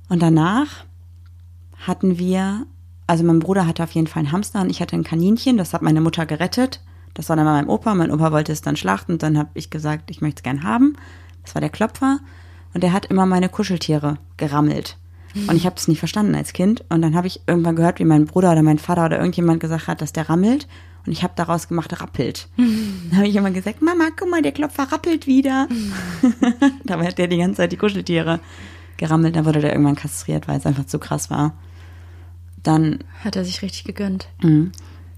Und 0.10 0.22
danach 0.22 0.86
hatten 1.86 2.18
wir, 2.18 2.66
also 3.06 3.24
mein 3.24 3.40
Bruder 3.40 3.68
hatte 3.68 3.84
auf 3.84 3.92
jeden 3.92 4.08
Fall 4.08 4.22
einen 4.22 4.32
Hamster 4.32 4.62
und 4.62 4.70
ich 4.70 4.82
hatte 4.82 4.96
ein 4.96 5.04
Kaninchen. 5.04 5.58
Das 5.58 5.74
hat 5.74 5.82
meine 5.82 6.02
Mutter 6.02 6.26
gerettet. 6.26 6.82
Das 7.16 7.30
war 7.30 7.36
dann 7.36 7.46
bei 7.46 7.52
meinem 7.54 7.70
Opa. 7.70 7.96
Mein 7.96 8.12
Opa 8.12 8.32
wollte 8.32 8.52
es 8.52 8.62
dann 8.62 8.76
schlachten 8.76 9.14
und 9.14 9.24
dann 9.24 9.38
habe 9.38 9.50
ich 9.56 9.70
gesagt, 9.72 10.12
ich 10.12 10.22
möchte 10.22 10.40
es 10.40 10.44
gern 10.44 10.64
haben. 10.64 10.96
Das 11.44 11.56
war 11.56 11.62
der 11.62 11.70
Klopfer. 11.72 12.20
Und 12.74 12.84
der 12.84 12.94
hat 12.94 13.06
immer 13.08 13.26
meine 13.26 13.50
Kuscheltiere 13.50 14.18
gerammelt. 14.38 14.98
Und 15.48 15.56
ich 15.58 15.66
habe 15.66 15.76
es 15.76 15.88
nicht 15.90 16.00
verstanden 16.00 16.34
als 16.36 16.54
Kind. 16.54 16.86
Und 16.90 17.02
dann 17.02 17.14
habe 17.16 17.28
ich 17.28 17.42
irgendwann 17.48 17.76
gehört, 17.76 18.00
wie 18.00 18.06
mein 18.06 18.26
Bruder 18.26 18.52
oder 18.54 18.64
mein 18.64 18.80
Vater 18.80 19.06
oder 19.06 19.18
irgendjemand 19.18 19.60
gesagt 19.60 19.88
hat, 19.88 20.02
dass 20.02 20.14
der 20.14 20.30
rammelt. 20.30 20.68
Und 21.06 21.12
ich 21.12 21.24
habe 21.24 21.34
daraus 21.36 21.68
gemacht, 21.68 22.02
rappelt. 22.02 22.48
Dann 22.58 23.12
habe 23.18 23.28
ich 23.28 23.36
immer 23.36 23.52
gesagt, 23.52 23.82
Mama, 23.82 24.06
guck 24.18 24.30
mal, 24.32 24.42
der 24.42 24.54
Klopfer 24.54 24.92
rappelt 24.92 25.28
wieder. 25.28 25.68
Dabei 26.86 27.08
hat 27.08 27.18
der 27.18 27.28
die 27.28 27.38
ganze 27.38 27.58
Zeit 27.58 27.72
die 27.72 27.78
Kuscheltiere 27.78 28.40
gerammelt. 28.98 29.36
Dann 29.36 29.46
wurde 29.46 29.60
der 29.60 29.72
irgendwann 29.74 29.96
kastriert, 29.96 30.48
weil 30.48 30.58
es 30.58 30.66
einfach 30.66 30.86
zu 30.86 31.00
krass 31.00 31.30
war. 31.30 31.54
Dann, 32.64 33.00
Hat 33.24 33.36
er 33.36 33.46
sich 33.46 33.62
richtig 33.62 33.84
gegönnt. 33.84 34.28
mh, 34.42 34.72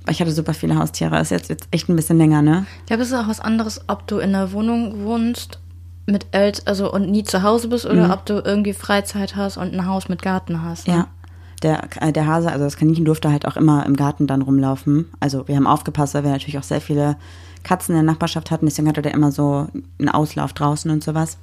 ich 0.09 0.21
hatte 0.21 0.31
super 0.31 0.53
viele 0.53 0.77
Haustiere. 0.77 1.19
Ist 1.19 1.31
jetzt, 1.31 1.49
jetzt 1.49 1.67
echt 1.71 1.89
ein 1.89 1.95
bisschen 1.95 2.17
länger, 2.17 2.41
ne? 2.41 2.65
Ich 2.81 2.85
glaube, 2.87 3.03
es 3.03 3.09
ist 3.09 3.15
auch 3.15 3.27
was 3.27 3.39
anderes, 3.39 3.81
ob 3.87 4.07
du 4.07 4.17
in 4.17 4.35
einer 4.35 4.51
Wohnung 4.51 5.03
wohnst 5.03 5.59
mit 6.05 6.27
Eltern, 6.31 6.63
also 6.65 6.91
und 6.91 7.09
nie 7.09 7.23
zu 7.23 7.43
Hause 7.43 7.67
bist 7.67 7.85
oder 7.85 8.13
ob 8.13 8.25
du 8.25 8.41
irgendwie 8.43 8.73
Freizeit 8.73 9.35
hast 9.35 9.57
und 9.57 9.73
ein 9.73 9.85
Haus 9.85 10.07
mit 10.07 10.21
Garten 10.21 10.63
hast. 10.63 10.87
Ne? 10.87 10.93
Ja. 10.93 11.07
Der, 11.63 11.83
äh, 12.01 12.13
der 12.13 12.27
Hase, 12.27 12.51
also 12.51 12.63
das 12.63 12.77
Kaninchen 12.77 13.03
durfte 13.03 13.31
halt 13.31 13.45
auch 13.45 13.57
immer 13.57 13.85
im 13.85 13.95
Garten 13.95 14.27
dann 14.27 14.41
rumlaufen. 14.41 15.07
Also 15.19 15.47
wir 15.47 15.55
haben 15.55 15.67
aufgepasst, 15.67 16.13
weil 16.13 16.23
wir 16.23 16.31
natürlich 16.31 16.57
auch 16.57 16.63
sehr 16.63 16.81
viele 16.81 17.17
Katzen 17.63 17.95
in 17.95 18.05
der 18.05 18.13
Nachbarschaft 18.13 18.51
hatten. 18.51 18.67
Deswegen 18.67 18.87
hatte 18.87 19.01
der 19.01 19.13
immer 19.13 19.31
so 19.31 19.67
einen 19.99 20.09
Auslauf 20.09 20.53
draußen 20.53 20.89
und 20.91 21.03
sowas. 21.03 21.37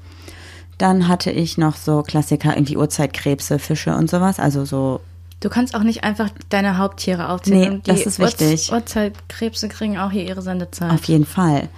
Dann 0.79 1.09
hatte 1.09 1.31
ich 1.31 1.59
noch 1.59 1.77
so 1.77 2.03
Klassiker, 2.03 2.57
irgendwie 2.57 2.77
Urzeitkrebse, 2.77 3.59
Fische 3.59 3.95
und 3.97 4.09
sowas. 4.09 4.39
Also 4.39 4.65
so, 4.65 5.01
Du 5.45 5.51
kannst 5.51 5.75
auch 5.75 5.83
nicht 5.83 6.05
einfach 6.05 6.31
deine 6.49 6.79
Haupttiere 6.79 7.29
aufzählen. 7.29 7.75
Nee, 7.75 7.81
das 7.85 8.07
ist 8.07 8.19
wichtig. 8.19 8.71
Ur 8.71 8.79
Urzeitkrebse 8.79 9.69
kriegen 9.69 9.99
auch 9.99 10.11
hier 10.11 10.25
ihre 10.25 10.41
Sendezeit. 10.41 10.91
auf 10.91 11.05
jeden 11.05 11.27
Fall. 11.27 11.69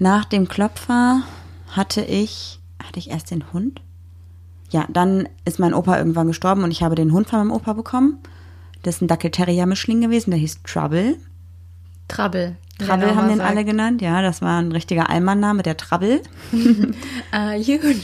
Nach 0.00 0.24
dem 0.24 0.48
Klopfer 0.48 1.22
hatte 1.70 2.02
ich, 2.02 2.58
hatte 2.82 2.98
ich 2.98 3.10
erst 3.10 3.30
den 3.30 3.52
Hund? 3.52 3.80
Ja, 4.70 4.86
dann 4.88 5.28
ist 5.44 5.60
mein 5.60 5.72
Opa 5.72 5.96
irgendwann 5.96 6.26
gestorben 6.26 6.64
und 6.64 6.72
ich 6.72 6.82
habe 6.82 6.96
den 6.96 7.12
Hund 7.12 7.28
von 7.28 7.38
meinem 7.38 7.52
Opa 7.52 7.74
bekommen. 7.74 8.18
Das 8.82 8.96
ist 8.96 9.02
ein 9.02 9.06
Dackel-Terrier-Mischling 9.06 10.00
gewesen, 10.00 10.32
der 10.32 10.40
hieß 10.40 10.64
Trouble. 10.64 11.16
Trouble. 12.08 12.56
Trouble 12.80 13.14
haben 13.14 13.28
den 13.28 13.38
sagt. 13.38 13.48
alle 13.48 13.64
genannt, 13.64 14.02
ja, 14.02 14.20
das 14.20 14.42
war 14.42 14.60
ein 14.60 14.72
richtiger 14.72 15.08
Allmann-Name, 15.08 15.62
der 15.62 15.76
Trouble. 15.76 16.22
Ah, 17.30 17.54
you 17.54 17.80
were 17.80 17.94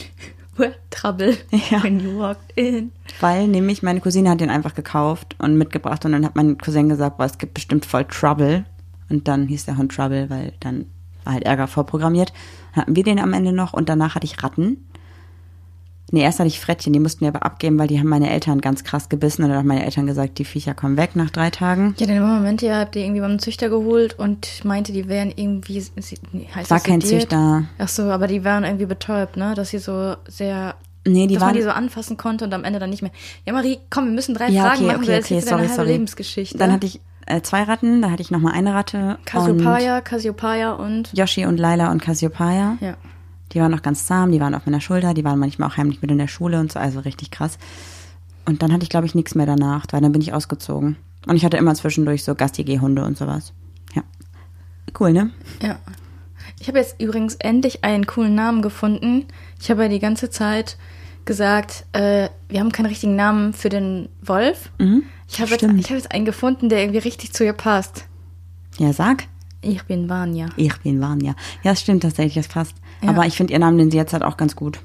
trouble 0.89 1.35
Ja. 1.69 1.83
when 1.83 1.99
you 1.99 2.17
walked 2.19 2.51
in. 2.55 2.91
Weil 3.19 3.47
nämlich 3.47 3.83
meine 3.83 4.01
Cousine 4.01 4.29
hat 4.29 4.41
den 4.41 4.49
einfach 4.49 4.75
gekauft 4.75 5.35
und 5.39 5.57
mitgebracht 5.57 6.05
und 6.05 6.11
dann 6.11 6.25
hat 6.25 6.35
mein 6.35 6.57
Cousin 6.57 6.89
gesagt, 6.89 7.17
boah, 7.17 7.25
es 7.25 7.37
gibt 7.37 7.53
bestimmt 7.53 7.85
voll 7.85 8.05
Trouble. 8.05 8.65
Und 9.09 9.27
dann 9.27 9.47
hieß 9.47 9.65
der 9.65 9.77
Hund 9.77 9.93
Trouble, 9.93 10.29
weil 10.29 10.53
dann 10.59 10.85
war 11.23 11.33
halt 11.33 11.43
Ärger 11.43 11.67
vorprogrammiert. 11.67 12.33
Dann 12.73 12.81
hatten 12.83 12.95
wir 12.95 13.03
den 13.03 13.19
am 13.19 13.33
Ende 13.33 13.51
noch 13.53 13.73
und 13.73 13.89
danach 13.89 14.15
hatte 14.15 14.25
ich 14.25 14.41
Ratten. 14.43 14.87
Nee, 16.11 16.21
erst 16.21 16.37
hatte 16.39 16.47
ich 16.47 16.59
Frettchen, 16.59 16.93
die 16.93 16.99
mussten 16.99 17.21
wir 17.21 17.29
aber 17.29 17.43
abgeben, 17.43 17.79
weil 17.79 17.87
die 17.87 17.97
haben 17.97 18.07
meine 18.09 18.29
Eltern 18.29 18.61
ganz 18.61 18.83
krass 18.83 19.09
gebissen 19.09 19.41
und 19.43 19.49
dann 19.49 19.57
haben 19.57 19.67
meine 19.67 19.83
Eltern 19.83 20.05
gesagt, 20.05 20.37
die 20.37 20.45
Viecher 20.45 20.75
kommen 20.75 20.95
weg 20.95 21.15
nach 21.15 21.31
drei 21.31 21.49
Tagen. 21.49 21.95
Ja, 21.97 22.05
den 22.05 22.21
Moment, 22.21 22.61
ihr 22.61 22.75
habt 22.77 22.95
ihr 22.95 23.03
irgendwie 23.03 23.21
beim 23.21 23.39
Züchter 23.39 23.69
geholt 23.69 24.19
und 24.19 24.63
meinte, 24.63 24.91
die 24.91 25.07
wären 25.07 25.31
irgendwie. 25.35 25.77
Heißt 25.79 26.69
War 26.69 26.77
das 26.77 26.83
kein 26.83 27.01
sediert? 27.01 27.21
Züchter. 27.21 27.63
Ach 27.79 27.87
so, 27.87 28.03
aber 28.03 28.27
die 28.27 28.43
waren 28.43 28.63
irgendwie 28.63 28.85
betäubt, 28.85 29.37
ne? 29.37 29.53
Dass 29.55 29.69
sie 29.69 29.79
so 29.79 30.15
sehr. 30.27 30.75
Nee, 31.05 31.25
die 31.27 31.33
dass 31.33 31.41
man 31.41 31.47
waren- 31.49 31.55
die 31.57 31.63
so 31.63 31.69
anfassen 31.71 32.15
konnte 32.17 32.45
und 32.45 32.53
am 32.53 32.63
Ende 32.63 32.79
dann 32.79 32.89
nicht 32.91 33.01
mehr. 33.01 33.11
Ja, 33.45 33.53
Marie, 33.53 33.79
komm, 33.89 34.05
wir 34.05 34.13
müssen 34.13 34.35
drei 34.35 34.49
Ja, 34.49 34.63
Fragen 34.65 34.77
okay, 34.79 34.85
machen, 34.85 34.97
okay, 35.03 35.07
weil 35.11 35.19
okay, 35.19 35.35
jetzt 35.35 35.49
sorry, 35.49 35.57
deine 35.61 35.69
halbe 35.69 35.75
sorry. 35.81 35.91
Lebensgeschichte. 35.93 36.57
Dann 36.59 36.71
hatte 36.71 36.85
ich 36.85 37.01
äh, 37.25 37.41
zwei 37.41 37.63
Ratten, 37.63 38.01
da 38.01 38.11
hatte 38.11 38.21
ich 38.21 38.29
nochmal 38.29 38.53
eine 38.53 38.73
Ratte. 38.75 39.17
Cassiopeia, 39.25 39.99
Cassiopeia 40.01 40.73
und. 40.73 41.09
Und 41.09 41.13
Yoshi 41.17 41.45
und 41.45 41.57
Laila 41.57 41.91
und 41.91 42.01
Cassiopeia. 42.01 42.77
Ja. 42.81 42.95
Die 43.53 43.59
waren 43.59 43.71
noch 43.71 43.81
ganz 43.81 44.05
zahm, 44.05 44.31
die 44.31 44.39
waren 44.39 44.55
auf 44.55 44.65
meiner 44.65 44.81
Schulter, 44.81 45.13
die 45.13 45.23
waren 45.23 45.39
manchmal 45.39 45.69
auch 45.69 45.77
heimlich 45.77 46.01
mit 46.01 46.11
in 46.11 46.17
der 46.17 46.27
Schule 46.27 46.59
und 46.59 46.71
so, 46.71 46.79
also 46.79 46.99
richtig 47.01 47.31
krass. 47.31 47.57
Und 48.45 48.61
dann 48.61 48.73
hatte 48.73 48.83
ich, 48.83 48.89
glaube 48.89 49.05
ich, 49.05 49.15
nichts 49.15 49.35
mehr 49.35 49.45
danach, 49.45 49.85
weil 49.91 50.01
dann 50.01 50.11
bin 50.11 50.21
ich 50.21 50.33
ausgezogen. 50.33 50.97
Und 51.27 51.35
ich 51.35 51.45
hatte 51.45 51.57
immer 51.57 51.73
zwischendurch 51.75 52.23
so 52.23 52.35
Gastigehunde 52.35 53.03
und 53.05 53.17
sowas. 53.17 53.53
Ja. 53.93 54.03
Cool, 54.99 55.13
ne? 55.13 55.29
Ja. 55.61 55.79
Ich 56.59 56.67
habe 56.67 56.79
jetzt 56.79 57.01
übrigens 57.01 57.35
endlich 57.35 57.83
einen 57.83 58.05
coolen 58.05 58.35
Namen 58.35 58.61
gefunden. 58.61 59.25
Ich 59.61 59.69
habe 59.69 59.83
ja 59.83 59.89
die 59.89 59.99
ganze 59.99 60.29
Zeit 60.29 60.77
gesagt, 61.25 61.85
äh, 61.93 62.29
wir 62.49 62.59
haben 62.59 62.71
keinen 62.71 62.87
richtigen 62.87 63.15
Namen 63.15 63.53
für 63.53 63.69
den 63.69 64.09
Wolf. 64.21 64.71
Ich 65.29 65.39
habe 65.39 65.51
jetzt, 65.51 65.63
ich 65.63 65.89
hab 65.89 65.97
jetzt 65.97 66.11
einen 66.11 66.25
gefunden, 66.25 66.69
der 66.69 66.81
irgendwie 66.81 66.99
richtig 66.99 67.33
zu 67.33 67.45
ihr 67.45 67.53
passt. 67.53 68.05
Ja, 68.77 68.91
sag. 68.91 69.25
Ich 69.61 69.83
bin 69.83 70.09
Vanya. 70.09 70.49
Ich 70.57 70.77
bin 70.79 70.99
Vanya. 70.99 71.35
Ja, 71.63 71.71
das 71.71 71.81
stimmt 71.81 72.03
tatsächlich, 72.03 72.35
das 72.35 72.49
passt. 72.49 72.75
Ja. 73.03 73.09
Aber 73.09 73.25
ich 73.25 73.35
finde 73.35 73.53
ihr 73.53 73.59
Namen, 73.59 73.77
den 73.77 73.91
sie 73.91 73.97
jetzt 73.97 74.13
hat, 74.13 74.23
auch 74.23 74.37
ganz 74.37 74.55
gut. 74.55 74.79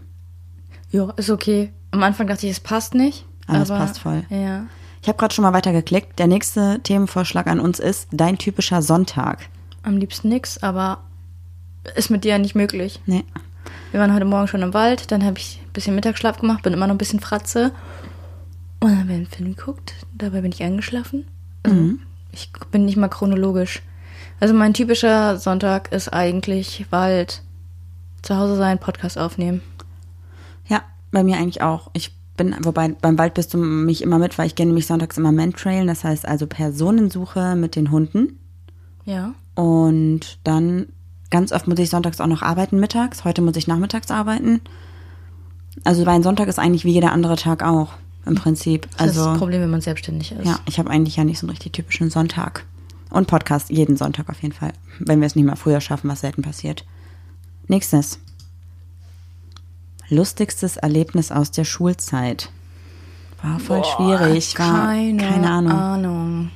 Ja, 0.90 1.10
ist 1.16 1.30
okay. 1.30 1.72
Am 1.90 2.02
Anfang 2.02 2.26
dachte 2.26 2.46
ich, 2.46 2.52
es 2.52 2.60
passt 2.60 2.94
nicht. 2.94 3.24
Aber 3.46 3.62
es 3.62 3.68
passt 3.68 3.98
voll. 4.00 4.24
Ja. 4.28 4.66
Ich 5.00 5.08
habe 5.08 5.16
gerade 5.18 5.34
schon 5.34 5.44
mal 5.44 5.52
weitergeklickt. 5.52 6.18
Der 6.18 6.26
nächste 6.26 6.80
Themenvorschlag 6.82 7.46
an 7.46 7.60
uns 7.60 7.78
ist 7.78 8.08
dein 8.12 8.36
typischer 8.36 8.82
Sonntag. 8.82 9.48
Am 9.82 9.96
liebsten 9.96 10.28
nix, 10.28 10.58
aber 10.58 10.98
ist 11.94 12.10
mit 12.10 12.24
dir 12.24 12.32
ja 12.32 12.38
nicht 12.38 12.54
möglich. 12.54 13.00
Nee. 13.06 13.24
Wir 13.90 14.00
waren 14.00 14.14
heute 14.14 14.24
Morgen 14.24 14.48
schon 14.48 14.62
im 14.62 14.74
Wald, 14.74 15.10
dann 15.12 15.24
habe 15.24 15.38
ich 15.38 15.60
ein 15.64 15.72
bisschen 15.72 15.94
Mittagsschlaf 15.94 16.38
gemacht, 16.38 16.62
bin 16.62 16.72
immer 16.72 16.86
noch 16.86 16.94
ein 16.94 16.98
bisschen 16.98 17.20
Fratze. 17.20 17.72
Und 18.80 18.90
dann 18.90 18.98
haben 18.98 19.08
wir 19.08 19.16
einen 19.16 19.26
Film 19.26 19.56
geguckt, 19.56 19.94
dabei 20.12 20.42
bin 20.42 20.52
ich 20.52 20.62
eingeschlafen. 20.62 21.26
Also 21.62 21.94
Ich 22.32 22.50
bin 22.70 22.84
nicht 22.84 22.96
mal 22.96 23.08
chronologisch. 23.08 23.82
Also 24.40 24.54
mein 24.54 24.74
typischer 24.74 25.38
Sonntag 25.38 25.90
ist 25.92 26.12
eigentlich 26.12 26.86
Wald, 26.90 27.42
zu 28.22 28.36
Hause 28.36 28.56
sein, 28.56 28.78
Podcast 28.78 29.18
aufnehmen. 29.18 29.62
Ja, 30.66 30.82
bei 31.12 31.22
mir 31.22 31.36
eigentlich 31.36 31.62
auch. 31.62 31.90
Ich 31.92 32.14
bin, 32.36 32.54
wobei 32.62 32.88
beim 32.88 33.18
Wald 33.18 33.34
bist 33.34 33.52
du 33.52 33.58
mich 33.58 34.02
immer 34.02 34.18
mit, 34.18 34.38
weil 34.38 34.46
ich 34.46 34.54
gehe 34.54 34.66
nämlich 34.66 34.86
sonntags 34.86 35.18
immer 35.18 35.32
Mantrailen, 35.32 35.86
das 35.86 36.04
heißt 36.04 36.26
also 36.26 36.46
Personensuche 36.46 37.56
mit 37.56 37.76
den 37.76 37.90
Hunden. 37.90 38.38
Ja. 39.04 39.34
Und 39.54 40.38
dann 40.44 40.86
ganz 41.30 41.52
oft 41.52 41.68
muss 41.68 41.78
ich 41.78 41.90
sonntags 41.90 42.20
auch 42.20 42.26
noch 42.26 42.42
arbeiten 42.42 42.80
mittags. 42.80 43.24
Heute 43.24 43.42
muss 43.42 43.56
ich 43.56 43.66
nachmittags 43.66 44.10
arbeiten. 44.10 44.60
Also 45.84 46.04
mein 46.04 46.22
Sonntag 46.22 46.48
ist 46.48 46.58
eigentlich 46.58 46.84
wie 46.84 46.92
jeder 46.92 47.12
andere 47.12 47.36
Tag 47.36 47.62
auch 47.62 47.94
im 48.24 48.34
Prinzip. 48.34 48.82
Das 48.82 48.92
ist 48.92 49.00
Also 49.18 49.30
das 49.30 49.38
Problem, 49.38 49.60
wenn 49.62 49.70
man 49.70 49.80
selbstständig 49.80 50.32
ist. 50.32 50.46
ja, 50.46 50.58
ich 50.66 50.78
habe 50.78 50.90
eigentlich 50.90 51.16
ja 51.16 51.24
nicht 51.24 51.38
so 51.38 51.46
einen 51.46 51.50
richtig 51.50 51.72
typischen 51.72 52.10
Sonntag. 52.10 52.64
Und 53.10 53.26
Podcast 53.26 53.70
jeden 53.70 53.96
Sonntag 53.96 54.28
auf 54.28 54.42
jeden 54.42 54.54
Fall. 54.54 54.72
Wenn 54.98 55.20
wir 55.20 55.26
es 55.26 55.34
nicht 55.34 55.46
mal 55.46 55.56
früher 55.56 55.80
schaffen, 55.80 56.10
was 56.10 56.20
selten 56.20 56.42
passiert. 56.42 56.84
Nächstes. 57.68 58.18
Lustigstes 60.08 60.78
Erlebnis 60.78 61.30
aus 61.30 61.50
der 61.50 61.64
Schulzeit. 61.64 62.50
War 63.42 63.60
voll 63.60 63.84
schwierig. 63.84 64.58
War 64.58 64.86
Keine, 64.86 65.22
keine 65.22 65.50
Ahnung. 65.50 65.72
Ahnung. 65.72 66.50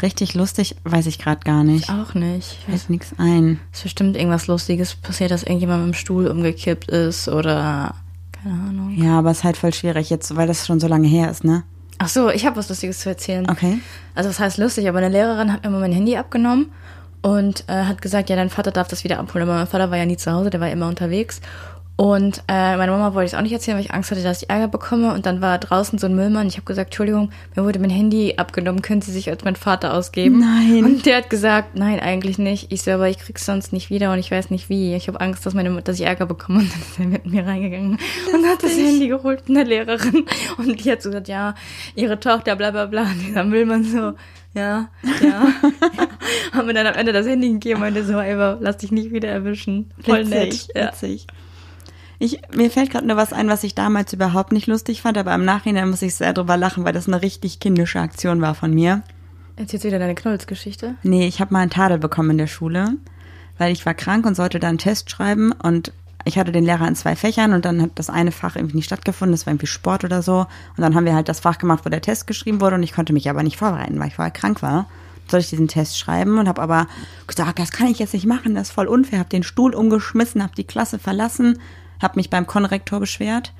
Richtig 0.00 0.32
lustig, 0.34 0.76
weiß 0.84 1.06
ich 1.06 1.18
gerade 1.18 1.42
gar 1.44 1.64
nicht. 1.64 1.90
Auch 1.90 2.14
nicht. 2.14 2.56
Ich 2.60 2.64
Fällt 2.64 2.88
nichts 2.90 3.12
ein. 3.18 3.60
es 3.72 3.78
ist 3.80 3.82
bestimmt 3.84 4.16
irgendwas 4.16 4.46
Lustiges 4.46 4.94
passiert, 4.94 5.30
dass 5.30 5.42
irgendjemand 5.42 5.84
mit 5.84 5.94
dem 5.94 5.98
Stuhl 5.98 6.28
umgekippt 6.28 6.88
ist 6.90 7.28
oder 7.28 7.94
keine 8.32 8.54
Ahnung. 8.54 8.94
Ja, 8.96 9.18
aber 9.18 9.30
es 9.30 9.38
ist 9.38 9.44
halt 9.44 9.58
voll 9.58 9.74
schwierig 9.74 10.08
jetzt, 10.08 10.34
weil 10.34 10.46
das 10.48 10.66
schon 10.66 10.80
so 10.80 10.88
lange 10.88 11.06
her 11.06 11.30
ist, 11.30 11.44
ne? 11.44 11.62
Ach 11.98 12.08
so, 12.08 12.30
ich 12.30 12.46
habe 12.46 12.56
was 12.56 12.70
Lustiges 12.70 13.00
zu 13.00 13.10
erzählen. 13.10 13.48
Okay. 13.48 13.80
Also 14.14 14.30
das 14.30 14.40
heißt 14.40 14.56
lustig, 14.56 14.88
aber 14.88 14.98
eine 14.98 15.10
Lehrerin 15.10 15.52
hat 15.52 15.62
mir 15.62 15.70
mal 15.70 15.80
mein 15.80 15.92
Handy 15.92 16.16
abgenommen 16.16 16.72
und 17.22 17.64
äh, 17.68 17.84
hat 17.84 18.02
gesagt, 18.02 18.28
ja, 18.30 18.36
dein 18.36 18.50
Vater 18.50 18.72
darf 18.72 18.88
das 18.88 19.04
wieder 19.04 19.18
abholen. 19.18 19.48
Aber 19.48 19.56
mein 19.56 19.66
Vater 19.66 19.90
war 19.90 19.98
ja 19.98 20.06
nie 20.06 20.16
zu 20.16 20.32
Hause, 20.32 20.50
der 20.50 20.60
war 20.60 20.70
immer 20.70 20.88
unterwegs. 20.88 21.40
Und 21.96 22.42
äh, 22.48 22.76
meine 22.76 22.90
Mama 22.90 23.14
wollte 23.14 23.26
ich 23.26 23.32
es 23.32 23.38
auch 23.38 23.42
nicht 23.42 23.52
erzählen, 23.52 23.76
weil 23.76 23.84
ich 23.84 23.92
Angst 23.92 24.10
hatte, 24.10 24.22
dass 24.22 24.42
ich 24.42 24.50
Ärger 24.50 24.66
bekomme. 24.66 25.12
Und 25.12 25.26
dann 25.26 25.40
war 25.40 25.58
draußen 25.58 25.98
so 25.98 26.06
ein 26.06 26.16
Müllmann. 26.16 26.48
Ich 26.48 26.54
habe 26.54 26.64
gesagt, 26.64 26.88
Entschuldigung, 26.88 27.30
mir 27.54 27.64
wurde 27.64 27.78
mein 27.78 27.90
Handy 27.90 28.34
abgenommen. 28.38 28.82
Können 28.82 29.02
Sie 29.02 29.12
sich 29.12 29.28
als 29.28 29.44
mein 29.44 29.56
Vater 29.56 29.94
ausgeben? 29.94 30.40
Nein. 30.40 30.84
Und 30.84 31.06
der 31.06 31.18
hat 31.18 31.30
gesagt, 31.30 31.76
nein, 31.76 32.00
eigentlich 32.00 32.38
nicht. 32.38 32.72
Ich 32.72 32.82
so, 32.82 32.92
aber 32.92 33.08
ich 33.08 33.18
krieg's 33.18 33.44
sonst 33.44 33.72
nicht 33.72 33.90
wieder 33.90 34.12
und 34.12 34.18
ich 34.18 34.30
weiß 34.30 34.50
nicht 34.50 34.68
wie. 34.68 34.96
Ich 34.96 35.06
habe 35.06 35.20
Angst, 35.20 35.44
dass, 35.44 35.54
meine, 35.54 35.82
dass 35.82 36.00
ich 36.00 36.06
Ärger 36.06 36.26
bekomme. 36.26 36.60
Und 36.62 36.72
dann 36.72 36.80
ist 36.80 36.98
er 36.98 37.06
mit 37.06 37.26
mir 37.26 37.46
reingegangen 37.46 37.98
und 38.32 38.46
hat 38.46 38.62
das 38.62 38.76
Handy 38.76 39.08
geholt 39.08 39.42
von 39.46 39.54
der 39.54 39.64
Lehrerin. 39.64 40.26
Und 40.58 40.84
die 40.84 40.90
hat 40.90 41.02
so 41.02 41.10
gesagt, 41.10 41.28
ja, 41.28 41.54
ihre 41.94 42.18
Tochter, 42.18 42.56
bla 42.56 42.70
bla 42.70 42.86
bla. 42.86 43.02
Und 43.02 43.20
dieser 43.20 43.44
Müllmann 43.44 43.84
so, 43.84 44.14
ja, 44.54 44.88
ja. 45.22 45.48
Haben 46.52 46.66
mir 46.66 46.74
dann 46.74 46.86
am 46.86 46.94
Ende 46.94 47.12
das 47.12 47.26
Handy 47.26 47.52
gegeben 47.52 47.76
und 47.76 47.80
meinte 47.80 48.04
so, 48.04 48.18
ey, 48.18 48.34
lass 48.60 48.78
dich 48.78 48.92
nicht 48.92 49.12
wieder 49.12 49.28
erwischen. 49.28 49.92
Voll 50.04 50.26
Witzig, 50.26 50.68
nett. 50.68 50.68
Ja. 50.74 50.88
witzig. 50.88 51.26
Ich, 52.18 52.40
mir 52.54 52.70
fällt 52.70 52.90
gerade 52.90 53.06
nur 53.06 53.16
was 53.16 53.32
ein, 53.32 53.48
was 53.48 53.64
ich 53.64 53.74
damals 53.74 54.12
überhaupt 54.12 54.52
nicht 54.52 54.68
lustig 54.68 55.02
fand, 55.02 55.18
aber 55.18 55.34
im 55.34 55.44
Nachhinein 55.44 55.90
muss 55.90 56.02
ich 56.02 56.14
sehr 56.14 56.32
drüber 56.32 56.56
lachen, 56.56 56.84
weil 56.84 56.92
das 56.92 57.08
eine 57.08 57.20
richtig 57.20 57.58
kindische 57.58 57.98
Aktion 57.98 58.40
war 58.40 58.54
von 58.54 58.72
mir. 58.72 59.02
Erzählst 59.56 59.84
du 59.84 59.88
wieder 59.88 59.98
deine 59.98 60.14
Knullsgeschichte? 60.14 60.94
Nee, 61.02 61.26
ich 61.26 61.40
habe 61.40 61.52
mal 61.52 61.60
einen 61.60 61.70
Tadel 61.70 61.98
bekommen 61.98 62.30
in 62.30 62.38
der 62.38 62.46
Schule, 62.46 62.96
weil 63.58 63.72
ich 63.72 63.84
war 63.84 63.94
krank 63.94 64.24
und 64.24 64.36
sollte 64.36 64.60
da 64.60 64.68
einen 64.68 64.78
Test 64.78 65.10
schreiben 65.10 65.50
und 65.50 65.92
ich 66.24 66.38
hatte 66.38 66.52
den 66.52 66.64
Lehrer 66.64 66.86
in 66.86 66.94
zwei 66.94 67.16
Fächern 67.16 67.52
und 67.52 67.64
dann 67.64 67.82
hat 67.82 67.90
das 67.96 68.10
eine 68.10 68.32
Fach 68.32 68.56
irgendwie 68.56 68.76
nicht 68.76 68.86
stattgefunden, 68.86 69.32
das 69.32 69.46
war 69.46 69.52
irgendwie 69.52 69.66
Sport 69.66 70.04
oder 70.04 70.22
so. 70.22 70.46
Und 70.76 70.82
dann 70.82 70.94
haben 70.94 71.04
wir 71.04 71.14
halt 71.14 71.28
das 71.28 71.40
Fach 71.40 71.58
gemacht, 71.58 71.84
wo 71.84 71.90
der 71.90 72.00
Test 72.00 72.26
geschrieben 72.26 72.60
wurde 72.60 72.76
und 72.76 72.82
ich 72.82 72.92
konnte 72.92 73.12
mich 73.12 73.28
aber 73.28 73.42
nicht 73.42 73.56
vorbereiten, 73.56 73.98
weil 73.98 74.08
ich 74.08 74.16
vorher 74.16 74.32
krank 74.32 74.62
war. 74.62 74.86
Soll 75.28 75.40
ich 75.40 75.50
diesen 75.50 75.68
Test 75.68 75.98
schreiben 75.98 76.38
und 76.38 76.48
habe 76.48 76.60
aber 76.60 76.86
gesagt, 77.26 77.58
das 77.58 77.70
kann 77.70 77.86
ich 77.86 77.98
jetzt 77.98 78.14
nicht 78.14 78.26
machen, 78.26 78.54
das 78.54 78.68
ist 78.68 78.74
voll 78.74 78.88
unfair. 78.88 79.20
Habe 79.20 79.28
den 79.28 79.42
Stuhl 79.42 79.74
umgeschmissen, 79.74 80.42
habe 80.42 80.54
die 80.56 80.64
Klasse 80.64 80.98
verlassen, 80.98 81.58
habe 82.00 82.16
mich 82.16 82.30
beim 82.30 82.46
Konrektor 82.46 83.00
beschwert 83.00 83.52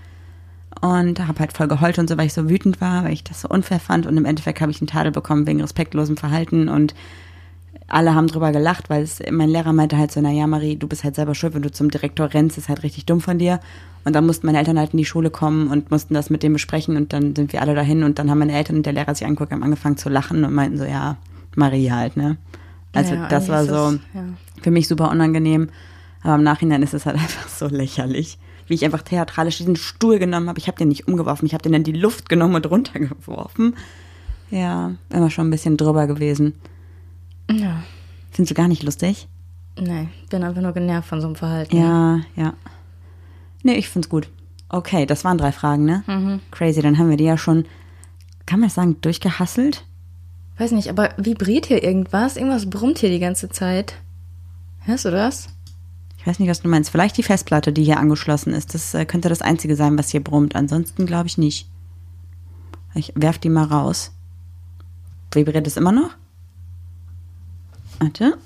und 0.81 1.27
habe 1.27 1.39
halt 1.39 1.53
voll 1.53 1.69
geheult 1.69 1.99
und 1.99 2.09
so, 2.09 2.17
weil 2.17 2.27
ich 2.27 2.33
so 2.33 2.49
wütend 2.49 2.81
war, 2.81 3.05
weil 3.05 3.13
ich 3.13 3.25
das 3.25 3.43
so 3.43 3.49
unfair 3.49 3.81
fand 3.81 4.07
und 4.07 4.17
im 4.17 4.25
Endeffekt 4.25 4.61
habe 4.61 4.71
ich 4.71 4.81
einen 4.81 4.89
Tadel 4.89 5.13
bekommen 5.13 5.47
wegen 5.47 5.61
respektlosem 5.61 6.17
Verhalten 6.17 6.69
und 6.69 6.95
alle 7.93 8.15
haben 8.15 8.27
drüber 8.27 8.53
gelacht, 8.53 8.91
weil 8.91 9.03
es, 9.03 9.21
mein 9.31 9.49
Lehrer 9.51 9.73
meinte 9.73 9.97
halt 9.99 10.11
so, 10.13 10.21
na 10.21 10.31
ja, 10.31 10.47
Marie, 10.47 10.77
du 10.77 10.89
bist 10.89 11.05
halt 11.05 11.15
selber 11.15 11.35
schuld, 11.35 11.55
wenn 11.55 11.63
du 11.63 11.71
zum 11.71 11.91
Direktor 11.91 12.33
rennst, 12.33 12.57
ist 12.59 12.69
halt 12.69 12.83
richtig 12.83 13.07
dumm 13.07 13.21
von 13.21 13.39
dir. 13.39 13.61
Und 14.05 14.15
dann 14.17 14.27
mussten 14.27 14.47
meine 14.47 14.59
Eltern 14.59 14.79
halt 14.79 14.93
in 14.93 14.97
die 14.99 15.05
Schule 15.05 15.31
kommen 15.31 15.69
und 15.69 15.91
mussten 15.91 16.15
das 16.15 16.29
mit 16.31 16.43
dem 16.43 16.55
besprechen 16.55 16.97
und 16.97 17.13
dann 17.13 17.37
sind 17.37 17.53
wir 17.53 17.61
alle 17.63 17.75
dahin 17.75 18.03
und 18.03 18.19
dann 18.19 18.31
haben 18.31 18.39
meine 18.39 18.53
Eltern 18.55 18.77
und 18.77 18.87
der 18.87 18.93
Lehrer 18.95 19.15
sich 19.15 19.27
angeguckt, 19.27 19.53
haben 19.53 19.63
angefangen 19.63 19.97
zu 19.97 20.09
lachen 20.09 20.45
und 20.45 20.53
meinten 20.55 20.79
so, 20.79 20.85
ja, 20.85 21.17
Marie 21.55 21.91
halt, 21.93 22.17
ne? 22.17 22.37
Also 22.95 23.15
Ja, 23.15 23.29
das 23.29 23.49
war 23.49 23.65
so 23.65 23.71
das- 23.71 23.99
ja. 24.15 24.25
für 24.63 24.71
mich 24.71 24.89
super 24.89 25.11
unangenehm, 25.11 25.69
aber 26.23 26.35
im 26.37 26.43
Nachhinein 26.43 26.83
ist 26.83 26.95
es 26.95 27.07
halt 27.07 27.17
einfach 27.21 27.49
so 27.49 27.67
lächerlich, 27.69 28.39
wie 28.67 28.75
ich 28.75 28.85
einfach 28.85 29.03
theatralisch 29.03 29.59
diesen 29.59 29.77
Stuhl 29.77 30.19
genommen 30.19 30.49
habe. 30.49 30.59
Ich 30.59 30.67
habe 30.67 30.79
den 30.79 30.89
nicht 30.89 31.07
umgeworfen, 31.09 31.47
ich 31.47 31.55
habe 31.55 31.63
den 31.63 31.75
in 31.75 31.85
die 31.85 31.93
Luft 31.93 32.29
genommen 32.29 32.55
und 32.57 32.69
runtergeworfen. 32.71 33.77
Ja, 34.51 34.93
immer 35.11 35.31
schon 35.31 35.47
ein 35.49 35.51
bisschen 35.51 35.77
drüber 35.77 36.07
gewesen. 36.07 36.55
Ja. 37.51 37.83
Findest 38.31 38.51
du 38.51 38.55
gar 38.55 38.69
nicht 38.69 38.83
lustig? 38.83 39.29
Nee, 39.79 40.09
bin 40.31 40.43
einfach 40.43 40.63
nur 40.63 40.73
genervt 40.73 41.09
von 41.09 41.21
so 41.21 41.27
einem 41.27 41.37
Verhalten. 41.37 41.77
Ja, 41.77 42.21
ja. 42.37 42.55
Nee, 43.63 43.75
ich 43.75 43.89
find's 43.89 44.09
gut. 44.09 44.29
Okay, 44.69 45.07
das 45.07 45.25
waren 45.25 45.39
drei 45.39 45.53
Fragen, 45.53 45.85
ne? 45.85 46.41
Crazy, 46.51 46.81
dann 46.81 46.99
haben 46.99 47.11
wir 47.11 47.17
die 47.17 47.25
ja 47.25 47.37
schon, 47.37 47.67
kann 48.47 48.61
man 48.61 48.69
das 48.69 48.75
sagen, 48.75 48.97
durchgehasselt? 49.01 49.85
Weiß 50.59 50.73
nicht, 50.73 50.89
aber 50.89 51.11
vibriert 51.17 51.67
hier 51.67 51.83
irgendwas? 51.83 52.37
Irgendwas 52.37 52.69
brummt 52.69 52.99
hier 52.99 53.11
die 53.11 53.19
ganze 53.19 53.49
Zeit. 53.49 53.95
Hörst 54.81 55.05
du 55.05 55.11
das? 55.11 55.49
Ich 56.19 56.27
weiß 56.27 56.39
nicht, 56.39 56.49
was 56.49 56.63
du 56.63 56.69
meinst. 56.69 56.91
Vielleicht 56.91 57.17
die 57.17 57.23
Festplatte, 57.23 57.73
die 57.73 57.85
hier 57.85 57.99
angeschlossen 57.99 58.53
ist. 58.53 58.75
Das 58.75 58.95
äh, 58.95 59.05
könnte 59.05 59.29
das 59.29 59.43
Einzige 59.43 59.75
sein, 59.77 59.99
was 59.99 60.11
hier 60.11 60.23
brummt. 60.23 60.55
Ansonsten 60.55 61.05
glaube 61.05 61.27
ich 61.27 61.37
nicht. 61.37 61.69
Ich 62.95 63.13
werf 63.17 63.39
die 63.39 63.49
mal 63.49 63.65
raus. 63.65 64.13
Vibriert 65.33 65.67
es 65.67 65.77
immer 65.77 65.93
noch? 65.93 66.11
Warte. 68.03 68.37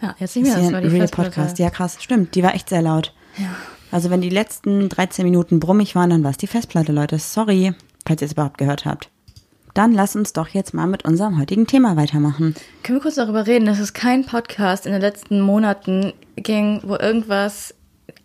Ja, 0.00 0.14
jetzt 0.18 0.36
nicht 0.36 0.46
Das 0.48 0.54
mehr. 0.56 0.56
Das 0.56 0.62
hier 0.64 0.72
war 0.72 0.80
die 0.80 0.86
Real 0.88 1.00
Festplatte. 1.00 1.30
Podcast. 1.30 1.58
Ja, 1.58 1.70
krass. 1.70 1.96
Stimmt, 2.00 2.34
die 2.34 2.42
war 2.42 2.54
echt 2.54 2.68
sehr 2.68 2.82
laut. 2.82 3.12
Ja. 3.36 3.46
Also 3.90 4.10
wenn 4.10 4.20
die 4.20 4.28
letzten 4.28 4.88
13 4.88 5.24
Minuten 5.24 5.60
brummig 5.60 5.94
waren, 5.94 6.10
dann 6.10 6.22
war 6.22 6.30
es 6.30 6.36
die 6.36 6.46
Festplatte, 6.46 6.92
Leute. 6.92 7.18
Sorry, 7.18 7.72
falls 8.06 8.20
ihr 8.22 8.26
es 8.26 8.32
überhaupt 8.32 8.58
gehört 8.58 8.84
habt. 8.84 9.08
Dann 9.74 9.92
lasst 9.92 10.16
uns 10.16 10.32
doch 10.32 10.48
jetzt 10.48 10.74
mal 10.74 10.86
mit 10.86 11.04
unserem 11.04 11.38
heutigen 11.38 11.66
Thema 11.66 11.96
weitermachen. 11.96 12.54
Können 12.82 12.98
wir 12.98 13.02
kurz 13.02 13.14
darüber 13.14 13.46
reden, 13.46 13.64
dass 13.66 13.78
es 13.78 13.92
kein 13.92 14.24
Podcast 14.26 14.86
in 14.86 14.92
den 14.92 15.00
letzten 15.00 15.40
Monaten 15.40 16.12
ging, 16.36 16.80
wo 16.84 16.96
irgendwas, 16.96 17.74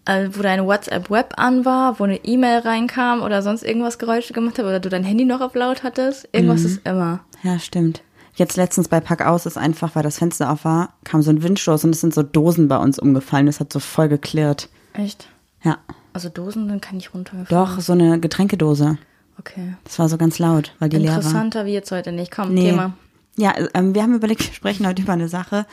äh, 0.06 0.30
wo 0.32 0.42
deine 0.42 0.66
WhatsApp-Web 0.66 1.34
an 1.38 1.64
war, 1.64 2.00
wo 2.00 2.04
eine 2.06 2.18
E-Mail 2.26 2.60
reinkam 2.60 3.22
oder 3.22 3.42
sonst 3.42 3.64
irgendwas 3.64 4.00
Geräusche 4.00 4.34
gemacht 4.34 4.58
hat 4.58 4.66
oder 4.66 4.80
du 4.80 4.90
dein 4.90 5.04
Handy 5.04 5.26
noch 5.26 5.42
auf 5.42 5.54
laut 5.56 5.84
hattest? 5.84 6.28
Irgendwas 6.34 6.62
Mhm. 6.62 6.66
ist 6.66 6.82
immer. 6.88 7.20
Ja, 7.44 7.60
stimmt. 7.60 8.02
Jetzt 8.36 8.58
letztens 8.58 8.88
bei 8.88 9.00
Pack 9.00 9.26
aus 9.26 9.46
ist 9.46 9.58
einfach, 9.58 9.96
weil 9.96 10.04
das 10.04 10.18
Fenster 10.18 10.50
auf 10.52 10.66
war, 10.66 10.94
kam 11.04 11.22
so 11.22 11.30
ein 11.30 11.44
Windstoß 11.44 11.84
und 11.84 11.92
es 11.92 12.02
sind 12.02 12.14
so 12.14 12.24
Dosen 12.24 12.68
bei 12.68 12.78
uns 12.78 12.98
umgefallen. 12.98 13.46
Das 13.46 13.60
hat 13.60 13.72
so 13.72 13.80
voll 13.80 14.10
geklirrt. 14.10 14.70
Echt? 14.94 15.28
Ja. 15.64 15.78
Also 16.14 16.30
Dosen, 16.30 16.68
dann 16.68 16.82
kann 16.82 16.98
ich 16.98 17.14
runtergefallen. 17.14 17.48
Doch, 17.50 17.80
so 17.80 17.94
eine 17.94 18.20
Getränkedose. 18.20 18.98
Okay. 19.40 19.76
Das 19.84 20.00
war 20.00 20.10
so 20.10 20.18
ganz 20.18 20.40
laut, 20.40 20.74
weil 20.80 20.90
die 20.90 20.98
leer 20.98 21.12
war. 21.12 21.18
Interessanter 21.18 21.66
wie 21.66 21.74
jetzt 21.74 21.92
heute 21.92 22.12
nicht. 22.12 22.32
Komm, 22.32 22.54
Nee. 22.54 22.70
Thema. 22.72 22.94
Ja, 23.36 23.54
ähm, 23.74 23.96
wir 23.96 24.04
haben 24.04 24.14
überlegt, 24.16 24.42
wir 24.48 24.54
sprechen 24.54 24.88
heute 24.88 25.02
über 25.04 25.14
eine 25.14 25.30
Sache, 25.30 25.66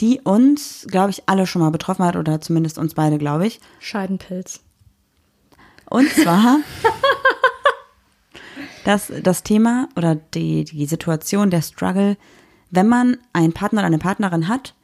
die 0.00 0.20
uns, 0.20 0.86
glaube 0.88 1.10
ich, 1.10 1.28
alle 1.28 1.46
schon 1.46 1.62
mal 1.62 1.70
betroffen 1.70 2.04
hat 2.04 2.16
oder 2.16 2.40
zumindest 2.40 2.78
uns 2.78 2.94
beide, 2.94 3.18
glaube 3.18 3.46
ich. 3.46 3.60
Scheidenpilz. 3.80 4.60
Und 5.88 6.08
zwar 6.10 6.58
das, 8.84 9.12
das 9.22 9.42
Thema 9.42 9.88
oder 9.96 10.14
die, 10.14 10.64
die 10.64 10.86
Situation, 10.86 11.50
der 11.50 11.62
Struggle, 11.62 12.16
wenn 12.70 12.88
man 12.88 13.16
einen 13.32 13.52
Partner 13.52 13.80
oder 13.80 13.86
eine 13.86 13.98
Partnerin 13.98 14.48
hat 14.48 14.74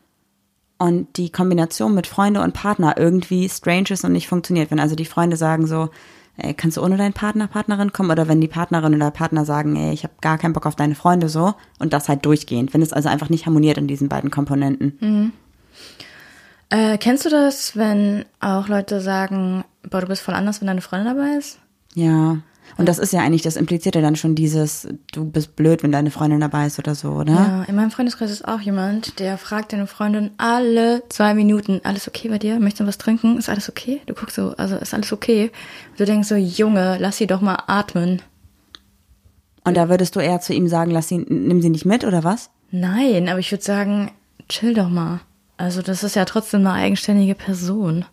und 0.78 1.16
die 1.16 1.30
Kombination 1.30 1.94
mit 1.94 2.06
Freunde 2.06 2.42
und 2.42 2.52
Partner 2.52 2.96
irgendwie 2.98 3.48
strange 3.48 3.90
ist 3.90 4.04
und 4.04 4.12
nicht 4.12 4.28
funktioniert. 4.28 4.70
Wenn 4.70 4.80
also 4.80 4.94
die 4.94 5.04
Freunde 5.04 5.36
sagen 5.36 5.66
so, 5.66 5.90
ey, 6.36 6.54
kannst 6.54 6.76
du 6.76 6.82
ohne 6.82 6.96
deinen 6.96 7.14
Partner, 7.14 7.46
Partnerin 7.46 7.92
kommen? 7.92 8.10
Oder 8.10 8.28
wenn 8.28 8.40
die 8.40 8.48
Partnerin 8.48 8.94
oder 8.94 9.10
Partner 9.10 9.44
sagen, 9.44 9.76
ey, 9.76 9.92
ich 9.92 10.02
habe 10.02 10.14
gar 10.20 10.38
keinen 10.38 10.52
Bock 10.52 10.66
auf 10.66 10.76
deine 10.76 10.94
Freunde 10.94 11.28
so 11.28 11.54
und 11.78 11.92
das 11.92 12.08
halt 12.08 12.26
durchgehend, 12.26 12.74
wenn 12.74 12.82
es 12.82 12.92
also 12.92 13.08
einfach 13.08 13.30
nicht 13.30 13.46
harmoniert 13.46 13.78
in 13.78 13.88
diesen 13.88 14.08
beiden 14.08 14.30
Komponenten. 14.30 15.32
Äh, 16.68 16.98
kennst 16.98 17.24
du 17.24 17.30
das, 17.30 17.76
wenn 17.76 18.24
auch 18.40 18.68
Leute 18.68 19.00
sagen, 19.00 19.64
boah, 19.88 20.00
du 20.00 20.08
bist 20.08 20.22
voll 20.22 20.34
anders, 20.34 20.60
wenn 20.60 20.66
deine 20.66 20.82
Freundin 20.82 21.16
dabei 21.16 21.36
ist? 21.36 21.58
Ja. 21.94 22.38
Und 22.76 22.88
das 22.88 22.98
ist 22.98 23.12
ja 23.12 23.20
eigentlich, 23.20 23.42
das 23.42 23.56
impliziert 23.56 23.94
ja 23.94 24.02
dann 24.02 24.16
schon 24.16 24.34
dieses, 24.34 24.88
du 25.12 25.24
bist 25.24 25.56
blöd, 25.56 25.82
wenn 25.82 25.92
deine 25.92 26.10
Freundin 26.10 26.40
dabei 26.40 26.66
ist 26.66 26.78
oder 26.78 26.94
so, 26.94 27.12
oder? 27.12 27.32
Ja, 27.32 27.62
in 27.64 27.74
meinem 27.74 27.90
Freundeskreis 27.90 28.30
ist 28.30 28.46
auch 28.46 28.60
jemand, 28.60 29.18
der 29.18 29.38
fragt 29.38 29.72
deine 29.72 29.86
Freundin 29.86 30.30
alle 30.36 31.02
zwei 31.08 31.32
Minuten, 31.32 31.80
alles 31.84 32.06
okay 32.06 32.28
bei 32.28 32.38
dir? 32.38 32.58
Möchtest 32.58 32.80
du 32.80 32.86
was 32.86 32.98
trinken? 32.98 33.38
Ist 33.38 33.48
alles 33.48 33.68
okay? 33.68 34.02
Du 34.06 34.14
guckst 34.14 34.36
so, 34.36 34.54
also 34.56 34.76
ist 34.76 34.92
alles 34.92 35.12
okay? 35.12 35.50
Und 35.90 36.00
du 36.00 36.04
denkst 36.04 36.28
so, 36.28 36.34
Junge, 36.34 36.98
lass 37.00 37.16
sie 37.16 37.26
doch 37.26 37.40
mal 37.40 37.62
atmen. 37.66 38.20
Und 39.64 39.76
da 39.76 39.88
würdest 39.88 40.14
du 40.14 40.20
eher 40.20 40.40
zu 40.40 40.52
ihm 40.52 40.68
sagen, 40.68 40.90
lass 40.90 41.08
sie, 41.08 41.18
nimm 41.18 41.62
sie 41.62 41.70
nicht 41.70 41.86
mit, 41.86 42.04
oder 42.04 42.24
was? 42.24 42.50
Nein, 42.70 43.28
aber 43.28 43.38
ich 43.38 43.50
würde 43.50 43.64
sagen, 43.64 44.12
chill 44.48 44.74
doch 44.74 44.88
mal. 44.88 45.20
Also 45.56 45.82
das 45.82 46.04
ist 46.04 46.14
ja 46.14 46.24
trotzdem 46.24 46.60
eine 46.60 46.72
eigenständige 46.72 47.34
Person. 47.34 48.04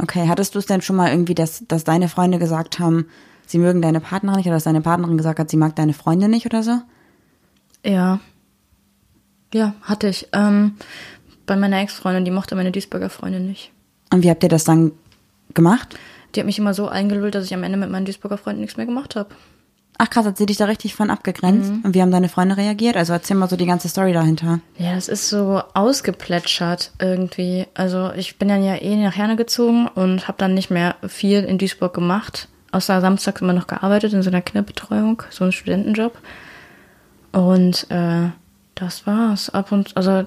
Okay, 0.00 0.28
hattest 0.28 0.54
du 0.54 0.58
es 0.58 0.66
denn 0.66 0.82
schon 0.82 0.96
mal 0.96 1.10
irgendwie, 1.10 1.34
dass, 1.34 1.64
dass 1.66 1.84
deine 1.84 2.08
Freunde 2.08 2.38
gesagt 2.38 2.78
haben, 2.78 3.06
sie 3.46 3.58
mögen 3.58 3.82
deine 3.82 4.00
Partnerin 4.00 4.36
nicht 4.36 4.46
oder 4.46 4.56
dass 4.56 4.64
deine 4.64 4.80
Partnerin 4.80 5.16
gesagt 5.16 5.38
hat, 5.38 5.50
sie 5.50 5.56
mag 5.56 5.74
deine 5.76 5.92
Freunde 5.92 6.28
nicht 6.28 6.46
oder 6.46 6.62
so? 6.62 6.78
Ja. 7.84 8.20
Ja, 9.54 9.74
hatte 9.82 10.08
ich. 10.08 10.28
Ähm, 10.32 10.74
bei 11.46 11.56
meiner 11.56 11.80
Ex-Freundin, 11.80 12.24
die 12.24 12.30
mochte 12.30 12.56
meine 12.56 12.72
Duisburger 12.72 13.10
Freundin 13.10 13.46
nicht. 13.46 13.70
Und 14.12 14.22
wie 14.22 14.30
habt 14.30 14.42
ihr 14.42 14.48
das 14.48 14.64
dann 14.64 14.92
gemacht? 15.54 15.96
Die 16.34 16.40
hat 16.40 16.46
mich 16.46 16.58
immer 16.58 16.74
so 16.74 16.88
eingelullt, 16.88 17.34
dass 17.34 17.44
ich 17.44 17.54
am 17.54 17.62
Ende 17.62 17.78
mit 17.78 17.90
meinen 17.90 18.04
Duisburger 18.04 18.38
Freunden 18.38 18.60
nichts 18.60 18.76
mehr 18.76 18.86
gemacht 18.86 19.16
habe. 19.16 19.30
Ach 19.98 20.10
krass, 20.10 20.26
hat 20.26 20.36
sie 20.36 20.44
dich 20.44 20.58
da 20.58 20.66
richtig 20.66 20.94
von 20.94 21.08
abgegrenzt? 21.08 21.72
Und 21.82 21.94
wie 21.94 22.02
haben 22.02 22.10
deine 22.10 22.28
Freunde 22.28 22.58
reagiert? 22.58 22.98
Also 22.98 23.14
erzähl 23.14 23.36
mal 23.36 23.48
so 23.48 23.56
die 23.56 23.64
ganze 23.64 23.88
Story 23.88 24.12
dahinter. 24.12 24.60
Ja, 24.76 24.94
es 24.94 25.08
ist 25.08 25.30
so 25.30 25.62
ausgeplätschert 25.72 26.92
irgendwie. 26.98 27.66
Also 27.72 28.12
ich 28.12 28.36
bin 28.36 28.48
dann 28.48 28.62
ja 28.62 28.74
eh 28.74 28.94
nach 28.96 29.16
Herne 29.16 29.36
gezogen 29.36 29.88
und 29.88 30.28
habe 30.28 30.36
dann 30.36 30.52
nicht 30.52 30.70
mehr 30.70 30.96
viel 31.08 31.44
in 31.44 31.56
Duisburg 31.56 31.94
gemacht. 31.94 32.48
Außer 32.76 33.00
samstags 33.00 33.40
immer 33.40 33.54
noch 33.54 33.68
gearbeitet 33.68 34.12
in 34.12 34.22
so 34.22 34.28
einer 34.28 34.42
Kinderbetreuung, 34.42 35.22
so 35.30 35.44
ein 35.44 35.52
Studentenjob. 35.52 36.18
Und 37.32 37.90
äh, 37.90 38.28
das 38.74 39.06
war's. 39.06 39.48
Ab 39.48 39.72
und 39.72 39.96
also 39.96 40.26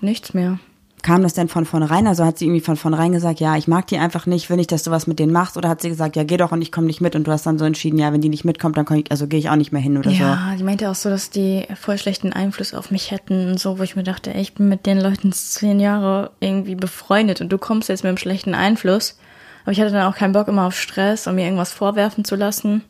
nichts 0.00 0.32
mehr. 0.32 0.58
Kam 1.02 1.22
das 1.22 1.34
denn 1.34 1.48
von 1.48 1.66
vornherein? 1.66 2.06
Also 2.06 2.24
hat 2.24 2.38
sie 2.38 2.46
irgendwie 2.46 2.62
von 2.62 2.76
vornherein 2.76 3.12
gesagt, 3.12 3.38
ja, 3.38 3.54
ich 3.56 3.68
mag 3.68 3.86
die 3.88 3.98
einfach 3.98 4.24
nicht, 4.24 4.48
will 4.48 4.56
nicht, 4.56 4.72
dass 4.72 4.82
du 4.82 4.90
was 4.90 5.06
mit 5.06 5.18
denen 5.18 5.30
machst? 5.30 5.58
Oder 5.58 5.68
hat 5.68 5.82
sie 5.82 5.90
gesagt, 5.90 6.16
ja, 6.16 6.24
geh 6.24 6.38
doch 6.38 6.52
und 6.52 6.62
ich 6.62 6.72
komme 6.72 6.86
nicht 6.86 7.02
mit 7.02 7.14
und 7.14 7.26
du 7.26 7.32
hast 7.32 7.44
dann 7.44 7.58
so 7.58 7.66
entschieden, 7.66 7.98
ja, 7.98 8.14
wenn 8.14 8.22
die 8.22 8.30
nicht 8.30 8.46
mitkommt, 8.46 8.78
dann 8.78 8.86
ich, 8.96 9.10
also 9.10 9.26
gehe 9.26 9.38
ich 9.38 9.50
auch 9.50 9.56
nicht 9.56 9.72
mehr 9.72 9.82
hin 9.82 9.98
oder 9.98 10.10
so. 10.10 10.16
Ja, 10.16 10.54
die 10.58 10.64
meinte 10.64 10.88
auch 10.88 10.94
so, 10.94 11.10
dass 11.10 11.28
die 11.28 11.66
voll 11.78 11.98
schlechten 11.98 12.32
Einfluss 12.32 12.72
auf 12.72 12.90
mich 12.90 13.10
hätten 13.10 13.50
und 13.50 13.60
so, 13.60 13.78
wo 13.78 13.82
ich 13.82 13.94
mir 13.94 14.04
dachte, 14.04 14.32
ey, 14.32 14.40
ich 14.40 14.54
bin 14.54 14.70
mit 14.70 14.86
den 14.86 14.98
Leuten 14.98 15.32
zehn 15.32 15.80
Jahre 15.80 16.30
irgendwie 16.40 16.76
befreundet 16.76 17.42
und 17.42 17.50
du 17.50 17.58
kommst 17.58 17.90
jetzt 17.90 18.04
mit 18.04 18.08
einem 18.08 18.16
schlechten 18.16 18.54
Einfluss. 18.54 19.18
Aber 19.62 19.72
ich 19.72 19.80
hatte 19.80 19.92
dann 19.92 20.10
auch 20.10 20.16
keinen 20.16 20.32
Bock 20.32 20.48
immer 20.48 20.66
auf 20.66 20.78
Stress 20.78 21.26
und 21.26 21.34
mir 21.34 21.44
irgendwas 21.44 21.72
vorwerfen 21.72 22.24
zu 22.24 22.36
lassen. 22.36 22.82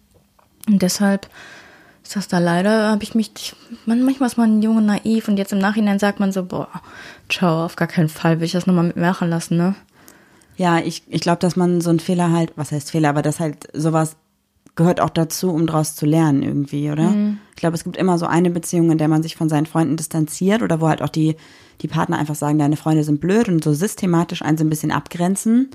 Und 0.69 0.83
deshalb 0.83 1.29
ist 2.03 2.17
das 2.17 2.29
da 2.29 2.39
leider, 2.39 2.91
habe 2.91 3.03
ich 3.03 3.15
mich, 3.15 3.33
ich, 3.37 3.57
man, 3.87 4.03
manchmal 4.03 4.29
ist 4.29 4.37
man 4.37 4.63
jung 4.63 4.79
und 4.79 4.87
naiv 4.87 5.29
und 5.29 5.37
jetzt 5.37 5.53
im 5.53 5.59
Nachhinein 5.59 5.99
sagt 5.99 6.21
man 6.21 6.33
so, 6.33 6.45
boah, 6.45 6.69
ciao, 7.29 7.65
auf 7.65 7.77
gar 7.77 7.89
keinen 7.89 8.09
Fall 8.09 8.41
will 8.41 8.47
ich 8.47 8.53
das 8.53 8.67
nochmal 8.67 8.85
mit 8.85 8.97
mir 8.97 9.07
machen 9.07 9.31
lassen, 9.31 9.57
ne? 9.57 9.75
Ja, 10.57 10.79
ich, 10.79 11.05
ich 11.09 11.21
glaube, 11.21 11.39
dass 11.39 11.57
man 11.57 11.81
so 11.81 11.91
einen 11.91 12.01
Fehler 12.01 12.33
halt, 12.33 12.53
was 12.57 12.73
heißt 12.73 12.91
Fehler, 12.91 13.11
aber 13.11 13.23
das 13.23 13.41
halt 13.41 13.69
sowas 13.73 14.17
gehört 14.77 15.01
auch 15.01 15.11
dazu, 15.11 15.53
um 15.53 15.67
daraus 15.67 15.95
zu 15.95 16.07
lernen 16.07 16.43
irgendwie, 16.43 16.91
oder? 16.91 17.13
Ich 17.51 17.57
glaube, 17.57 17.77
es 17.77 17.85
gibt 17.85 17.97
immer 17.97 18.19
so 18.19 18.27
eine 18.27 18.51
Beziehung, 18.51 18.91
in 18.91 18.99
der 18.99 19.09
man 19.09 19.23
sich 19.23 19.37
von 19.37 19.49
seinen 19.49 19.67
Freunden 19.67 19.97
distanziert 19.97 20.63
oder 20.63 20.81
wo 20.81 20.89
halt 20.89 21.03
auch 21.03 21.09
die, 21.09 21.37
die 21.81 21.89
Partner 21.89 22.19
einfach 22.19 22.35
sagen, 22.35 22.59
deine 22.59 22.77
Freunde 22.77 23.05
sind 23.05 23.21
blöd 23.21 23.49
und 23.49 23.63
so 23.63 23.73
systematisch 23.73 24.43
einen 24.43 24.59
so 24.59 24.65
ein 24.65 24.71
bisschen 24.71 24.93
abgrenzen. 24.93 25.71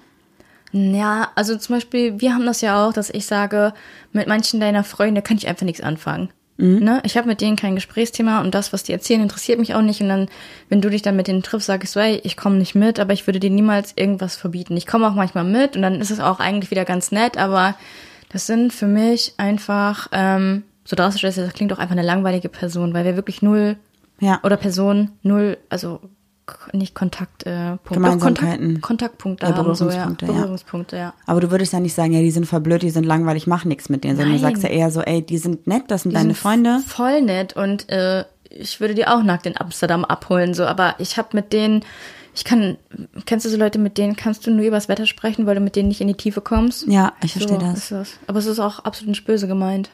Ja, 0.77 1.29
also 1.35 1.55
zum 1.57 1.75
Beispiel, 1.75 2.19
wir 2.19 2.33
haben 2.33 2.45
das 2.45 2.59
ja 2.59 2.85
auch, 2.85 2.91
dass 2.91 3.09
ich 3.09 3.25
sage, 3.25 3.73
mit 4.11 4.27
manchen 4.27 4.59
deiner 4.59 4.83
Freunde 4.83 5.21
kann 5.21 5.37
ich 5.37 5.47
einfach 5.47 5.65
nichts 5.65 5.81
anfangen. 5.81 6.29
Ne? 6.57 7.01
Ich 7.03 7.17
habe 7.17 7.27
mit 7.27 7.39
denen 7.41 7.55
kein 7.57 7.75
Gesprächsthema 7.75 8.39
und 8.41 8.55
das, 8.55 8.71
was 8.73 8.83
die 8.83 8.93
erzählen, 8.93 9.21
interessiert 9.21 9.59
mich 9.59 9.73
auch 9.75 9.81
nicht. 9.81 10.01
Und 10.01 10.07
dann, 10.09 10.27
wenn 10.69 10.81
du 10.81 10.89
dich 10.89 11.01
dann 11.01 11.15
mit 11.15 11.27
denen 11.27 11.43
triffst, 11.43 11.67
sag 11.67 11.83
ich 11.83 11.91
so, 11.91 11.99
ey, 11.99 12.21
ich 12.23 12.35
komme 12.37 12.57
nicht 12.57 12.75
mit, 12.75 12.99
aber 12.99 13.13
ich 13.13 13.25
würde 13.27 13.39
dir 13.39 13.49
niemals 13.49 13.93
irgendwas 13.95 14.35
verbieten. 14.35 14.75
Ich 14.77 14.87
komme 14.87 15.07
auch 15.07 15.15
manchmal 15.15 15.43
mit 15.45 15.75
und 15.77 15.81
dann 15.81 15.99
ist 15.99 16.11
es 16.11 16.19
auch 16.21 16.39
eigentlich 16.39 16.71
wieder 16.71 16.85
ganz 16.85 17.11
nett, 17.11 17.37
aber 17.37 17.75
das 18.29 18.47
sind 18.47 18.71
für 18.73 18.87
mich 18.87 19.33
einfach, 19.37 20.07
ähm, 20.13 20.63
so 20.85 20.95
drastisch 20.95 21.23
ist 21.25 21.37
das 21.37 21.53
klingt 21.53 21.71
auch 21.73 21.79
einfach 21.79 21.95
eine 21.95 22.03
langweilige 22.07 22.49
Person, 22.49 22.93
weil 22.93 23.03
wir 23.05 23.15
wirklich 23.17 23.41
null 23.41 23.75
Ja. 24.21 24.39
oder 24.43 24.55
Person 24.55 25.11
null, 25.23 25.57
also 25.69 25.99
nicht 26.73 26.93
Kontakt, 26.93 27.45
äh, 27.45 27.77
Punkt, 27.77 27.93
Gemeinsamkeiten. 27.93 28.81
Kontakt, 28.81 28.81
Kontaktpunkte 28.81 29.45
Ja, 29.47 29.55
haben, 29.55 29.75
so, 29.75 29.89
ja. 29.89 30.05
Berührungspunkte, 30.07 30.97
ja. 30.97 31.13
Aber 31.25 31.41
du 31.41 31.51
würdest 31.51 31.73
ja 31.73 31.79
nicht 31.79 31.93
sagen, 31.93 32.13
ja, 32.13 32.19
die 32.19 32.31
sind 32.31 32.45
voll 32.45 32.61
blöd, 32.61 32.81
die 32.81 32.89
sind 32.89 33.05
langweilig, 33.05 33.47
mach 33.47 33.65
nichts 33.65 33.89
mit 33.89 34.03
denen, 34.03 34.15
sondern 34.17 34.33
du 34.33 34.39
sagst 34.39 34.63
ja 34.63 34.69
eher 34.69 34.91
so, 34.91 35.01
ey, 35.01 35.21
die 35.21 35.37
sind 35.37 35.67
nett, 35.67 35.83
das 35.87 36.03
sind 36.03 36.11
Die 36.11 36.15
deine 36.15 36.33
sind 36.33 36.37
Freunde. 36.37 36.79
Voll 36.85 37.21
nett 37.21 37.55
und 37.55 37.89
äh, 37.89 38.25
ich 38.49 38.79
würde 38.79 38.93
die 38.95 39.07
auch 39.07 39.23
nackt 39.23 39.45
in 39.45 39.59
Amsterdam 39.59 40.05
abholen, 40.05 40.53
so, 40.53 40.65
aber 40.65 40.95
ich 40.99 41.17
habe 41.17 41.29
mit 41.33 41.51
denen, 41.51 41.83
ich 42.35 42.43
kann, 42.43 42.77
kennst 43.25 43.45
du 43.45 43.49
so 43.49 43.57
Leute, 43.57 43.79
mit 43.79 43.97
denen 43.97 44.15
kannst 44.15 44.45
du 44.45 44.51
nur 44.51 44.65
übers 44.65 44.87
Wetter 44.87 45.05
sprechen, 45.05 45.45
weil 45.45 45.55
du 45.55 45.61
mit 45.61 45.75
denen 45.75 45.87
nicht 45.87 46.01
in 46.01 46.07
die 46.07 46.13
Tiefe 46.15 46.41
kommst? 46.41 46.87
Ja, 46.87 47.13
ich 47.23 47.31
verstehe 47.31 47.59
so 47.59 47.65
das. 47.65 47.77
Ist 47.79 47.91
das. 47.91 48.09
Aber 48.27 48.39
es 48.39 48.45
ist 48.45 48.59
auch 48.59 48.79
absolut 48.79 49.09
nicht 49.09 49.25
böse 49.25 49.47
gemeint. 49.47 49.89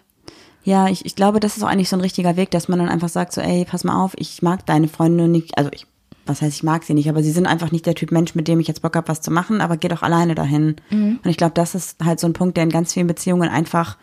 Ja, 0.63 0.87
ich, 0.89 1.05
ich 1.05 1.15
glaube, 1.15 1.39
das 1.39 1.57
ist 1.57 1.63
auch 1.63 1.67
eigentlich 1.67 1.89
so 1.89 1.95
ein 1.95 2.01
richtiger 2.01 2.35
Weg, 2.35 2.51
dass 2.51 2.67
man 2.67 2.77
dann 2.77 2.89
einfach 2.89 3.09
sagt, 3.09 3.33
so, 3.33 3.41
ey, 3.41 3.65
pass 3.65 3.83
mal 3.83 4.03
auf, 4.03 4.13
ich 4.17 4.41
mag 4.43 4.65
deine 4.65 4.87
Freunde 4.87 5.27
nicht, 5.27 5.57
also 5.57 5.71
ich, 5.73 5.87
was 6.25 6.41
heißt, 6.41 6.55
ich 6.55 6.63
mag 6.63 6.83
sie 6.83 6.93
nicht, 6.93 7.09
aber 7.09 7.23
sie 7.23 7.31
sind 7.31 7.47
einfach 7.47 7.71
nicht 7.71 7.85
der 7.85 7.95
Typ 7.95 8.11
Mensch, 8.11 8.35
mit 8.35 8.47
dem 8.47 8.59
ich 8.59 8.67
jetzt 8.67 8.81
Bock 8.81 8.95
habe, 8.95 9.07
was 9.07 9.21
zu 9.21 9.31
machen, 9.31 9.61
aber 9.61 9.77
geh 9.77 9.87
doch 9.87 10.03
alleine 10.03 10.35
dahin. 10.35 10.75
Mhm. 10.89 11.19
Und 11.23 11.29
ich 11.29 11.37
glaube, 11.37 11.53
das 11.53 11.75
ist 11.75 12.03
halt 12.03 12.19
so 12.19 12.27
ein 12.27 12.33
Punkt, 12.33 12.57
der 12.57 12.63
in 12.63 12.69
ganz 12.69 12.93
vielen 12.93 13.07
Beziehungen 13.07 13.49
einfach 13.49 13.97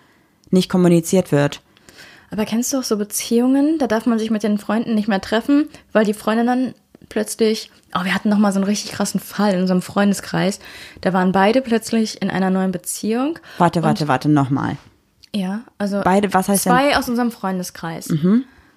nicht 0.50 0.68
kommuniziert 0.68 1.32
wird. 1.32 1.62
Aber 2.30 2.44
kennst 2.44 2.72
du 2.72 2.78
auch 2.78 2.82
so 2.82 2.96
Beziehungen, 2.96 3.78
da 3.78 3.86
darf 3.86 4.06
man 4.06 4.18
sich 4.18 4.30
mit 4.30 4.42
den 4.42 4.58
Freunden 4.58 4.94
nicht 4.94 5.08
mehr 5.08 5.20
treffen, 5.20 5.68
weil 5.92 6.04
die 6.04 6.14
Freundin 6.14 6.46
dann 6.46 6.74
plötzlich, 7.08 7.70
oh, 7.94 8.04
wir 8.04 8.14
hatten 8.14 8.28
noch 8.28 8.38
mal 8.38 8.52
so 8.52 8.58
einen 8.58 8.66
richtig 8.66 8.92
krassen 8.92 9.20
Fall 9.20 9.54
in 9.54 9.60
unserem 9.60 9.82
Freundeskreis. 9.82 10.58
Da 11.00 11.12
waren 11.12 11.32
beide 11.32 11.62
plötzlich 11.62 12.20
in 12.20 12.30
einer 12.30 12.50
neuen 12.50 12.72
Beziehung. 12.72 13.38
Warte, 13.56 13.82
warte, 13.82 14.08
warte, 14.08 14.28
nochmal. 14.28 14.76
Ja, 15.34 15.62
also 15.78 16.00
Beide, 16.04 16.32
was 16.34 16.48
heißt 16.48 16.66
denn? 16.66 16.72
zwei 16.72 16.96
aus 16.96 17.08
unserem 17.08 17.30
Freundeskreis 17.30 18.12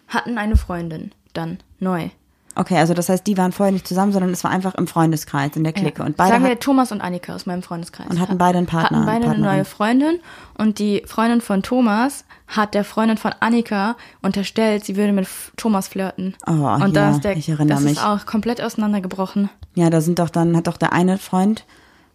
hatten 0.08 0.38
eine 0.38 0.58
Freundin 0.58 1.12
dann 1.34 1.60
neu. 1.80 2.10
Okay, 2.56 2.78
also 2.78 2.94
das 2.94 3.08
heißt, 3.10 3.26
die 3.28 3.38
waren 3.38 3.52
vorher 3.52 3.72
nicht 3.72 3.88
zusammen, 3.88 4.12
sondern 4.12 4.32
es 4.32 4.44
war 4.44 4.52
einfach 4.52 4.76
im 4.76 4.86
Freundeskreis, 4.88 5.56
in 5.56 5.64
der 5.64 5.72
Clique. 5.74 6.04
Und 6.04 6.18
beide 6.18 6.32
Sagen 6.34 6.44
wir 6.46 6.60
Thomas 6.60 6.92
und 6.92 7.00
Annika 7.02 7.34
aus 7.34 7.46
meinem 7.46 7.64
Freundeskreis. 7.64 8.08
Und 8.10 8.20
hatten 8.20 8.38
beide 8.38 8.58
einen 8.58 8.68
Partner, 8.68 8.98
Hatten 8.98 9.06
beide 9.06 9.26
eine 9.26 9.34
Partnerin. 9.36 9.56
neue 9.56 9.66
Freundin 9.66 10.20
und 10.58 10.80
die 10.80 11.04
Freundin 11.06 11.40
von 11.42 11.64
Thomas 11.64 12.26
hat 12.48 12.74
der 12.74 12.84
Freundin 12.84 13.18
von 13.18 13.32
Annika 13.40 13.96
unterstellt, 14.22 14.84
sie 14.84 14.98
würde 14.98 15.14
mit 15.14 15.28
Thomas 15.56 15.88
flirten. 15.88 16.36
Oh, 16.46 16.52
und 16.52 16.82
ja, 16.82 16.88
da 16.90 17.10
ist 17.12 17.24
der, 17.24 17.38
ich 17.38 17.48
erinnere 17.48 17.76
das 17.76 17.84
mich. 17.84 17.94
ist 17.94 18.06
auch 18.06 18.26
komplett 18.26 18.62
auseinandergebrochen. 18.62 19.50
ja, 19.76 19.90
da 19.90 20.02
sind 20.02 20.20
doch 20.20 20.30
dann, 20.30 20.58
hat 20.58 20.68
doch 20.68 20.78
der 20.78 20.92
eine 20.92 21.18
Freund 21.18 21.66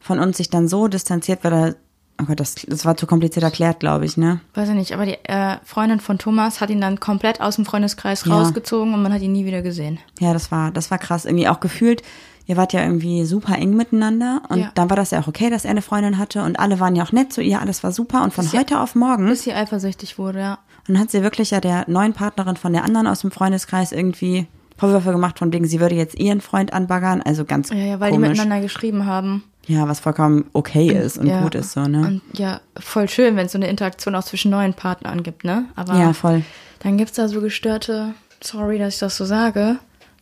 von 0.00 0.18
uns 0.20 0.36
sich 0.36 0.50
dann 0.50 0.68
so 0.68 0.86
distanziert, 0.88 1.42
weil 1.42 1.52
er, 1.52 1.74
oh 2.20 2.24
Gott, 2.24 2.40
das, 2.40 2.54
das 2.66 2.84
war 2.84 2.96
zu 2.96 3.06
kompliziert 3.06 3.42
erklärt, 3.44 3.80
glaube 3.80 4.04
ich, 4.04 4.16
ne? 4.16 4.40
Weiß 4.54 4.68
ich 4.68 4.74
nicht, 4.74 4.92
aber 4.92 5.06
die 5.06 5.16
äh, 5.24 5.56
Freundin 5.64 6.00
von 6.00 6.18
Thomas 6.18 6.60
hat 6.60 6.70
ihn 6.70 6.80
dann 6.80 7.00
komplett 7.00 7.40
aus 7.40 7.56
dem 7.56 7.64
Freundeskreis 7.64 8.24
Ja. 8.24 8.34
rausgezogen 8.38 8.94
und 8.94 9.02
man 9.02 9.12
hat 9.12 9.22
ihn 9.22 9.32
nie 9.32 9.44
wieder 9.44 9.62
gesehen. 9.62 9.98
Ja, 10.20 10.32
das 10.32 10.50
war, 10.50 10.70
das 10.70 10.90
war 10.90 10.98
krass. 10.98 11.24
Irgendwie 11.24 11.48
auch 11.48 11.60
gefühlt, 11.60 12.02
ihr 12.46 12.56
wart 12.56 12.72
ja 12.72 12.82
irgendwie 12.82 13.24
super 13.24 13.56
eng 13.56 13.74
miteinander 13.76 14.42
und 14.48 14.58
Ja. 14.60 14.70
dann 14.74 14.88
war 14.88 14.96
das 14.96 15.10
ja 15.10 15.20
auch 15.20 15.26
okay, 15.28 15.50
dass 15.50 15.64
er 15.64 15.72
eine 15.72 15.82
Freundin 15.82 16.16
hatte 16.18 16.42
und 16.42 16.58
alle 16.58 16.78
waren 16.80 16.94
ja 16.96 17.04
auch 17.04 17.12
nett 17.12 17.32
zu 17.32 17.42
ihr, 17.42 17.60
alles 17.60 17.82
war 17.82 17.92
super 17.92 18.22
und 18.22 18.32
von 18.32 18.44
Bis 18.44 18.52
sie- 18.52 18.58
heute 18.58 18.80
auf 18.80 18.94
morgen, 18.94 19.26
Bis 19.28 19.42
sie 19.42 19.52
eifersüchtig 19.52 20.16
wurde, 20.18 20.38
ja. 20.40 20.58
und 20.88 20.94
dann 20.94 21.00
hat 21.00 21.10
sie 21.10 21.22
wirklich 21.22 21.50
ja 21.50 21.60
der 21.60 21.84
neuen 21.88 22.12
Partnerin 22.12 22.56
von 22.56 22.72
der 22.72 22.84
anderen 22.84 23.06
aus 23.08 23.20
dem 23.20 23.30
Freundeskreis 23.32 23.90
irgendwie 23.92 24.46
Vorwürfe 24.78 25.10
gemacht, 25.10 25.38
von 25.38 25.52
wegen, 25.54 25.66
sie 25.66 25.80
würde 25.80 25.94
jetzt 25.94 26.16
ihren 26.18 26.42
Freund 26.42 26.72
anbaggern, 26.74 27.22
also 27.22 27.46
ganz 27.46 27.70
Ja, 27.70 27.76
ja, 27.76 27.98
weil 28.00 28.10
die 28.10 28.16
komisch. 28.18 28.28
miteinander 28.38 28.60
geschrieben 28.60 29.06
haben. 29.06 29.42
Ja, 29.66 29.88
was 29.88 30.00
vollkommen 30.00 30.44
okay 30.52 30.88
ist 30.92 31.18
und 31.18 31.26
ja. 31.26 31.42
gut 31.42 31.54
ist 31.56 31.72
so, 31.72 31.82
ne? 31.86 31.98
Und 32.00 32.22
ja, 32.38 32.60
voll 32.78 33.08
schön, 33.08 33.34
wenn 33.36 33.46
es 33.46 33.52
so 33.52 33.58
eine 33.58 33.68
Interaktion 33.68 34.14
auch 34.14 34.22
zwischen 34.24 34.50
neuen 34.50 34.74
Partnern 34.74 35.22
gibt, 35.22 35.44
ne? 35.44 35.64
Aber 35.74 35.94
Ja, 35.98 36.12
voll. 36.12 36.42
dann 36.80 36.96
gibt's 36.98 37.14
da 37.16 37.26
so 37.28 37.40
gestörte, 37.40 38.14
sorry, 38.40 38.78
dass 38.78 38.94
ich 38.94 39.00
das 39.00 39.16
so 39.16 39.24
sage, 39.24 39.78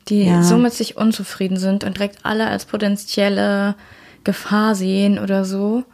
die 0.08 0.24
Ja. 0.24 0.42
so 0.42 0.56
mit 0.56 0.72
sich 0.72 0.96
unzufrieden 0.96 1.58
sind 1.58 1.84
und 1.84 1.96
direkt 1.98 2.24
alle 2.24 2.46
als 2.46 2.64
potenzielle 2.64 3.74
Gefahr 4.24 4.74
sehen 4.74 5.18
oder 5.18 5.44
so, 5.44 5.84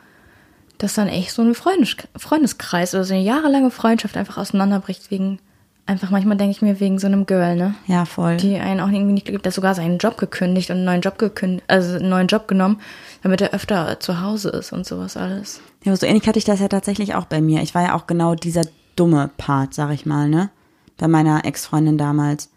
dass 0.78 0.94
dann 0.94 1.08
echt 1.08 1.32
so 1.32 1.42
ein 1.42 1.54
Freundes 1.54 1.96
Freundeskreis 2.16 2.94
oder 2.94 3.04
so 3.04 3.14
eine 3.14 3.22
jahrelange 3.22 3.70
Freundschaft 3.70 4.16
einfach 4.16 4.38
auseinanderbricht 4.38 5.10
wegen, 5.10 5.40
einfach 5.90 6.10
manchmal 6.10 6.36
denke 6.36 6.52
ich 6.52 6.62
mir 6.62 6.78
wegen 6.78 6.98
so 6.98 7.08
einem 7.08 7.26
Girl, 7.26 7.56
ne? 7.56 7.74
Ja, 7.86 8.04
voll. 8.04 8.36
Die 8.36 8.56
einen 8.58 8.80
auch 8.80 8.88
irgendwie 8.88 9.12
nicht 9.12 9.26
gibt, 9.26 9.44
der 9.44 9.52
sogar 9.52 9.74
seinen 9.74 9.98
Job 9.98 10.16
gekündigt 10.16 10.70
und 10.70 10.76
einen 10.76 10.84
neuen 10.84 11.00
Job 11.00 11.18
gekündigt, 11.18 11.64
also 11.68 11.96
einen 11.96 12.08
neuen 12.08 12.28
Job 12.28 12.46
genommen, 12.46 12.80
damit 13.22 13.40
er 13.40 13.52
öfter 13.52 13.98
zu 13.98 14.20
Hause 14.20 14.50
ist 14.50 14.72
und 14.72 14.86
sowas 14.86 15.16
alles. 15.16 15.60
Ja, 15.82 15.92
aber 15.92 15.96
so 15.96 16.06
ähnlich 16.06 16.26
hatte 16.28 16.38
ich 16.38 16.44
das 16.44 16.60
ja 16.60 16.68
tatsächlich 16.68 17.14
auch 17.16 17.24
bei 17.24 17.40
mir. 17.40 17.60
Ich 17.62 17.74
war 17.74 17.82
ja 17.82 17.94
auch 17.94 18.06
genau 18.06 18.34
dieser 18.36 18.62
dumme 18.94 19.30
Part, 19.36 19.74
sag 19.74 19.90
ich 19.90 20.06
mal, 20.06 20.28
ne? 20.28 20.50
Bei 20.96 21.08
meiner 21.08 21.44
Ex-Freundin 21.44 21.98
damals. 21.98 22.50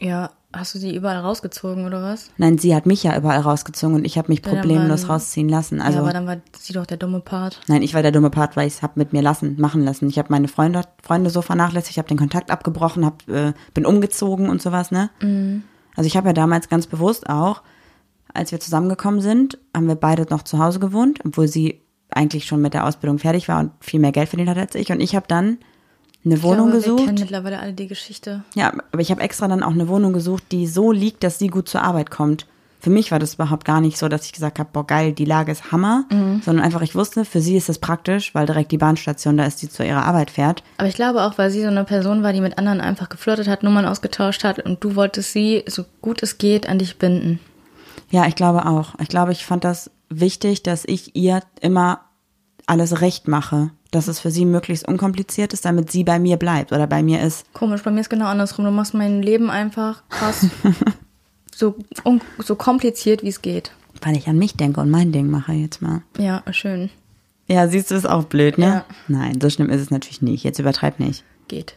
Ja, 0.00 0.30
hast 0.54 0.74
du 0.74 0.78
sie 0.78 0.94
überall 0.94 1.18
rausgezogen 1.18 1.84
oder 1.86 2.02
was? 2.02 2.30
Nein, 2.38 2.58
sie 2.58 2.74
hat 2.74 2.86
mich 2.86 3.02
ja 3.02 3.16
überall 3.16 3.40
rausgezogen 3.40 3.96
und 3.96 4.04
ich 4.04 4.16
habe 4.18 4.28
mich 4.28 4.42
dann 4.42 4.54
problemlos 4.54 5.02
waren- 5.02 5.10
rausziehen 5.12 5.48
lassen. 5.48 5.80
Also 5.80 5.98
ja, 5.98 6.02
aber 6.04 6.12
dann 6.12 6.26
war 6.26 6.36
sie 6.58 6.72
doch 6.72 6.86
der 6.86 6.96
dumme 6.96 7.20
Part. 7.20 7.60
Nein, 7.68 7.82
ich 7.82 7.94
war 7.94 8.02
der 8.02 8.12
dumme 8.12 8.30
Part, 8.30 8.56
weil 8.56 8.66
ich 8.66 8.74
es 8.74 8.82
hab 8.82 8.96
mit 8.96 9.12
mir 9.12 9.22
lassen, 9.22 9.56
machen 9.60 9.82
lassen. 9.84 10.08
Ich 10.08 10.18
habe 10.18 10.28
meine 10.30 10.48
Freunde, 10.48 10.82
Freunde 11.02 11.30
so 11.30 11.42
vernachlässigt, 11.42 11.92
ich 11.92 11.98
habe 11.98 12.08
den 12.08 12.18
Kontakt 12.18 12.50
abgebrochen, 12.50 13.04
hab, 13.04 13.28
äh, 13.28 13.52
bin 13.74 13.84
umgezogen 13.86 14.48
und 14.48 14.62
sowas, 14.62 14.90
ne? 14.90 15.10
Also 15.96 16.06
ich 16.06 16.16
habe 16.16 16.28
ja 16.28 16.32
damals 16.32 16.68
ganz 16.68 16.86
bewusst 16.86 17.28
auch, 17.28 17.62
als 18.32 18.52
wir 18.52 18.60
zusammengekommen 18.60 19.20
sind, 19.20 19.58
haben 19.74 19.88
wir 19.88 19.96
beide 19.96 20.22
noch 20.30 20.42
zu 20.42 20.58
Hause 20.58 20.78
gewohnt, 20.80 21.20
obwohl 21.24 21.48
sie 21.48 21.82
eigentlich 22.10 22.46
schon 22.46 22.62
mit 22.62 22.72
der 22.72 22.86
Ausbildung 22.86 23.18
fertig 23.18 23.48
war 23.48 23.60
und 23.60 23.72
viel 23.80 24.00
mehr 24.00 24.12
Geld 24.12 24.28
verdient 24.28 24.48
hat 24.50 24.58
als 24.58 24.74
ich. 24.74 24.90
Und 24.92 25.00
ich 25.00 25.14
habe 25.16 25.26
dann 25.28 25.58
eine 26.24 26.42
Wohnung 26.42 26.68
ich 26.68 26.72
glaube, 26.72 26.72
Wir 26.72 26.80
gesucht. 26.92 27.04
kennen 27.06 27.18
mittlerweile 27.20 27.58
alle 27.60 27.72
die 27.72 27.86
Geschichte. 27.86 28.42
Ja, 28.54 28.72
aber 28.92 29.00
ich 29.00 29.10
habe 29.10 29.20
extra 29.20 29.48
dann 29.48 29.62
auch 29.62 29.72
eine 29.72 29.88
Wohnung 29.88 30.12
gesucht, 30.12 30.44
die 30.52 30.66
so 30.66 30.92
liegt, 30.92 31.22
dass 31.24 31.38
sie 31.38 31.48
gut 31.48 31.68
zur 31.68 31.82
Arbeit 31.82 32.10
kommt. 32.10 32.46
Für 32.80 32.90
mich 32.90 33.10
war 33.10 33.18
das 33.18 33.34
überhaupt 33.34 33.64
gar 33.64 33.80
nicht 33.80 33.98
so, 33.98 34.06
dass 34.08 34.24
ich 34.26 34.32
gesagt 34.32 34.60
habe, 34.60 34.68
boah 34.72 34.86
geil, 34.86 35.12
die 35.12 35.24
Lage 35.24 35.50
ist 35.50 35.72
Hammer, 35.72 36.04
sondern 36.44 36.60
einfach 36.60 36.80
ich 36.82 36.94
wusste, 36.94 37.24
für 37.24 37.40
sie 37.40 37.56
ist 37.56 37.68
es 37.68 37.80
praktisch, 37.80 38.36
weil 38.36 38.46
direkt 38.46 38.70
die 38.70 38.78
Bahnstation 38.78 39.36
da 39.36 39.44
ist, 39.46 39.60
die 39.62 39.68
zu 39.68 39.84
ihrer 39.84 40.04
Arbeit 40.04 40.30
fährt. 40.30 40.62
Aber 40.76 40.86
ich 40.86 40.94
glaube 40.94 41.22
auch, 41.24 41.38
weil 41.38 41.50
sie 41.50 41.62
so 41.62 41.66
eine 41.66 41.82
Person 41.82 42.22
war, 42.22 42.32
die 42.32 42.40
mit 42.40 42.56
anderen 42.56 42.80
einfach 42.80 43.08
geflirtet 43.08 43.48
hat, 43.48 43.64
Nummern 43.64 43.84
ausgetauscht 43.84 44.44
hat 44.44 44.60
und 44.60 44.84
du 44.84 44.94
wolltest 44.94 45.32
sie, 45.32 45.64
so 45.66 45.84
gut 46.02 46.22
es 46.22 46.38
geht, 46.38 46.68
an 46.68 46.78
dich 46.78 46.98
binden. 46.98 47.40
Ja, 48.10 48.26
ich 48.26 48.36
glaube 48.36 48.64
auch. 48.64 48.94
Ich 49.00 49.08
glaube, 49.08 49.32
ich 49.32 49.44
fand 49.44 49.64
das 49.64 49.90
wichtig, 50.08 50.62
dass 50.62 50.84
ich 50.86 51.16
ihr 51.16 51.40
immer 51.60 52.02
alles 52.68 53.00
recht 53.00 53.28
mache, 53.28 53.70
dass 53.90 54.08
es 54.08 54.20
für 54.20 54.30
sie 54.30 54.44
möglichst 54.44 54.86
unkompliziert 54.86 55.52
ist, 55.52 55.64
damit 55.64 55.90
sie 55.90 56.04
bei 56.04 56.18
mir 56.18 56.36
bleibt 56.36 56.72
oder 56.72 56.86
bei 56.86 57.02
mir 57.02 57.22
ist. 57.22 57.52
Komisch, 57.54 57.82
bei 57.82 57.90
mir 57.90 58.00
ist 58.00 58.10
genau 58.10 58.26
andersrum. 58.26 58.64
Du 58.64 58.70
machst 58.70 58.94
mein 58.94 59.22
Leben 59.22 59.50
einfach 59.50 60.02
krass 60.08 60.46
so, 61.54 61.76
so 62.38 62.56
kompliziert, 62.56 63.22
wie 63.22 63.28
es 63.28 63.42
geht. 63.42 63.72
Weil 64.02 64.16
ich 64.16 64.28
an 64.28 64.38
mich 64.38 64.54
denke 64.54 64.80
und 64.80 64.90
mein 64.90 65.12
Ding 65.12 65.28
mache 65.28 65.52
jetzt 65.52 65.82
mal. 65.82 66.02
Ja, 66.18 66.42
schön. 66.52 66.90
Ja, 67.46 67.66
siehst 67.66 67.90
du, 67.90 67.94
ist 67.94 68.08
auch 68.08 68.24
blöd, 68.24 68.58
ne? 68.58 68.66
Ja. 68.66 68.84
Nein, 69.08 69.40
so 69.40 69.48
schlimm 69.48 69.70
ist 69.70 69.80
es 69.80 69.90
natürlich 69.90 70.22
nicht. 70.22 70.44
Jetzt 70.44 70.58
übertreib 70.58 71.00
nicht. 71.00 71.24
Geht. 71.48 71.76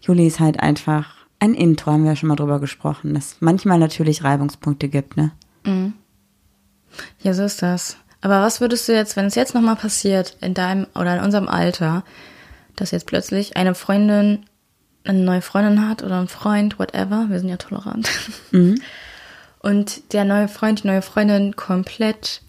Juli 0.00 0.26
ist 0.26 0.38
halt 0.38 0.60
einfach 0.60 1.16
ein 1.40 1.54
Intro, 1.54 1.90
haben 1.90 2.04
wir 2.04 2.12
ja 2.12 2.16
schon 2.16 2.28
mal 2.28 2.36
drüber 2.36 2.60
gesprochen, 2.60 3.14
dass 3.14 3.36
manchmal 3.40 3.80
natürlich 3.80 4.22
Reibungspunkte 4.22 4.88
gibt, 4.88 5.16
ne? 5.16 5.32
Ja, 7.20 7.34
so 7.34 7.42
ist 7.42 7.62
das. 7.62 7.96
Aber 8.22 8.40
was 8.40 8.60
würdest 8.60 8.88
du 8.88 8.92
jetzt, 8.92 9.16
wenn 9.16 9.26
es 9.26 9.34
jetzt 9.34 9.54
nochmal 9.54 9.76
passiert, 9.76 10.36
in 10.40 10.54
deinem 10.54 10.86
oder 10.94 11.16
in 11.16 11.24
unserem 11.24 11.48
Alter, 11.48 12.04
dass 12.76 12.92
jetzt 12.92 13.06
plötzlich 13.06 13.56
eine 13.56 13.74
Freundin 13.74 14.46
eine 15.04 15.20
neue 15.20 15.42
Freundin 15.42 15.88
hat 15.88 16.02
oder 16.02 16.20
ein 16.20 16.28
Freund, 16.28 16.78
whatever, 16.78 17.26
wir 17.28 17.38
sind 17.38 17.48
ja 17.48 17.56
tolerant. 17.56 18.08
Und 19.58 20.12
der 20.12 20.24
neue 20.24 20.48
Freund, 20.48 20.82
die 20.82 20.88
neue 20.88 21.02
Freundin 21.02 21.56
komplett 21.56 22.42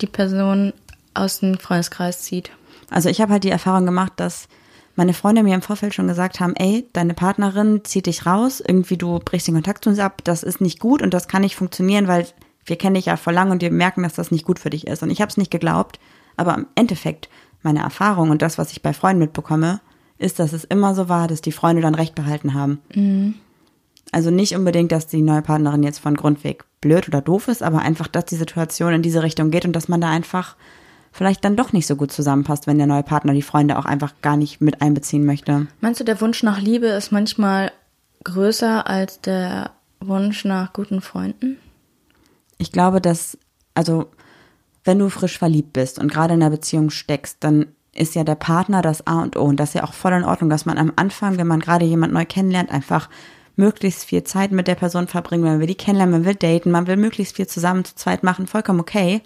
die 0.00 0.06
Person 0.06 0.72
aus 1.14 1.40
dem 1.40 1.58
Freundeskreis 1.58 2.22
zieht. 2.22 2.50
Also 2.90 3.08
ich 3.08 3.20
habe 3.20 3.32
halt 3.32 3.44
die 3.44 3.50
Erfahrung 3.50 3.84
gemacht, 3.84 4.12
dass 4.16 4.48
meine 4.96 5.14
Freunde 5.14 5.42
mir 5.42 5.54
im 5.54 5.62
Vorfeld 5.62 5.94
schon 5.94 6.08
gesagt 6.08 6.40
haben, 6.40 6.56
ey, 6.56 6.88
deine 6.92 7.14
Partnerin 7.14 7.84
zieht 7.84 8.06
dich 8.06 8.26
raus, 8.26 8.62
irgendwie 8.66 8.96
du 8.96 9.18
brichst 9.18 9.46
den 9.46 9.54
Kontakt 9.54 9.84
zu 9.84 9.90
uns 9.90 9.98
ab, 9.98 10.22
das 10.24 10.42
ist 10.42 10.60
nicht 10.60 10.80
gut 10.80 11.02
und 11.02 11.14
das 11.14 11.28
kann 11.28 11.42
nicht 11.42 11.56
funktionieren, 11.56 12.08
weil 12.08 12.26
wir 12.68 12.76
kennen 12.76 12.94
dich 12.94 13.06
ja 13.06 13.16
vor 13.16 13.32
lang 13.32 13.50
und 13.50 13.62
wir 13.62 13.70
merken, 13.70 14.02
dass 14.02 14.14
das 14.14 14.30
nicht 14.30 14.44
gut 14.44 14.58
für 14.58 14.70
dich 14.70 14.86
ist. 14.86 15.02
Und 15.02 15.10
ich 15.10 15.20
habe 15.20 15.30
es 15.30 15.36
nicht 15.36 15.50
geglaubt, 15.50 15.98
aber 16.36 16.54
im 16.54 16.66
Endeffekt, 16.74 17.28
meine 17.62 17.80
Erfahrung 17.80 18.30
und 18.30 18.42
das, 18.42 18.58
was 18.58 18.72
ich 18.72 18.82
bei 18.82 18.92
Freunden 18.92 19.20
mitbekomme, 19.20 19.80
ist, 20.18 20.38
dass 20.38 20.52
es 20.52 20.64
immer 20.64 20.94
so 20.94 21.08
war, 21.08 21.28
dass 21.28 21.40
die 21.40 21.52
Freunde 21.52 21.82
dann 21.82 21.94
recht 21.94 22.14
behalten 22.14 22.54
haben. 22.54 22.80
Also 24.12 24.30
nicht 24.30 24.56
unbedingt, 24.56 24.92
dass 24.92 25.06
die 25.06 25.22
neue 25.22 25.42
Partnerin 25.42 25.82
jetzt 25.82 25.98
von 25.98 26.14
Grundweg 26.14 26.64
blöd 26.80 27.08
oder 27.08 27.20
doof 27.20 27.48
ist, 27.48 27.62
aber 27.62 27.80
einfach, 27.80 28.08
dass 28.08 28.24
die 28.24 28.36
Situation 28.36 28.92
in 28.94 29.02
diese 29.02 29.22
Richtung 29.22 29.50
geht 29.50 29.64
und 29.64 29.72
dass 29.74 29.88
man 29.88 30.00
da 30.00 30.08
einfach 30.10 30.56
vielleicht 31.12 31.44
dann 31.44 31.56
doch 31.56 31.72
nicht 31.72 31.86
so 31.86 31.96
gut 31.96 32.12
zusammenpasst, 32.12 32.66
wenn 32.66 32.78
der 32.78 32.86
neue 32.86 33.02
Partner 33.02 33.32
die 33.32 33.42
Freunde 33.42 33.78
auch 33.78 33.84
einfach 33.84 34.14
gar 34.22 34.36
nicht 34.36 34.60
mit 34.60 34.80
einbeziehen 34.82 35.24
möchte. 35.24 35.66
Meinst 35.80 36.00
du, 36.00 36.04
der 36.04 36.20
Wunsch 36.20 36.42
nach 36.42 36.60
Liebe 36.60 36.86
ist 36.86 37.12
manchmal 37.12 37.72
größer 38.24 38.86
als 38.86 39.20
der 39.20 39.70
Wunsch 40.00 40.44
nach 40.44 40.72
guten 40.72 41.00
Freunden? 41.00 41.56
Ich 42.58 42.72
glaube, 42.72 43.00
dass, 43.00 43.38
also, 43.74 44.10
wenn 44.84 44.98
du 44.98 45.08
frisch 45.08 45.38
verliebt 45.38 45.72
bist 45.72 45.98
und 45.98 46.12
gerade 46.12 46.34
in 46.34 46.42
einer 46.42 46.50
Beziehung 46.50 46.90
steckst, 46.90 47.38
dann 47.40 47.66
ist 47.94 48.14
ja 48.14 48.24
der 48.24 48.34
Partner 48.34 48.82
das 48.82 49.06
A 49.06 49.22
und 49.22 49.36
O. 49.36 49.42
Und 49.44 49.58
das 49.58 49.70
ist 49.70 49.74
ja 49.74 49.84
auch 49.84 49.92
voll 49.92 50.12
in 50.12 50.24
Ordnung, 50.24 50.50
dass 50.50 50.66
man 50.66 50.78
am 50.78 50.92
Anfang, 50.96 51.36
wenn 51.38 51.46
man 51.46 51.60
gerade 51.60 51.84
jemand 51.84 52.12
neu 52.12 52.24
kennenlernt, 52.24 52.70
einfach 52.70 53.08
möglichst 53.56 54.04
viel 54.04 54.22
Zeit 54.22 54.52
mit 54.52 54.68
der 54.68 54.76
Person 54.76 55.08
verbringen. 55.08 55.42
Man 55.42 55.60
will 55.60 55.66
die 55.66 55.74
kennenlernen, 55.74 56.12
man 56.12 56.24
will 56.24 56.36
daten, 56.36 56.70
man 56.70 56.86
will 56.86 56.96
möglichst 56.96 57.36
viel 57.36 57.48
zusammen 57.48 57.84
zu 57.84 57.96
zweit 57.96 58.22
machen, 58.22 58.46
vollkommen 58.46 58.80
okay. 58.80 59.20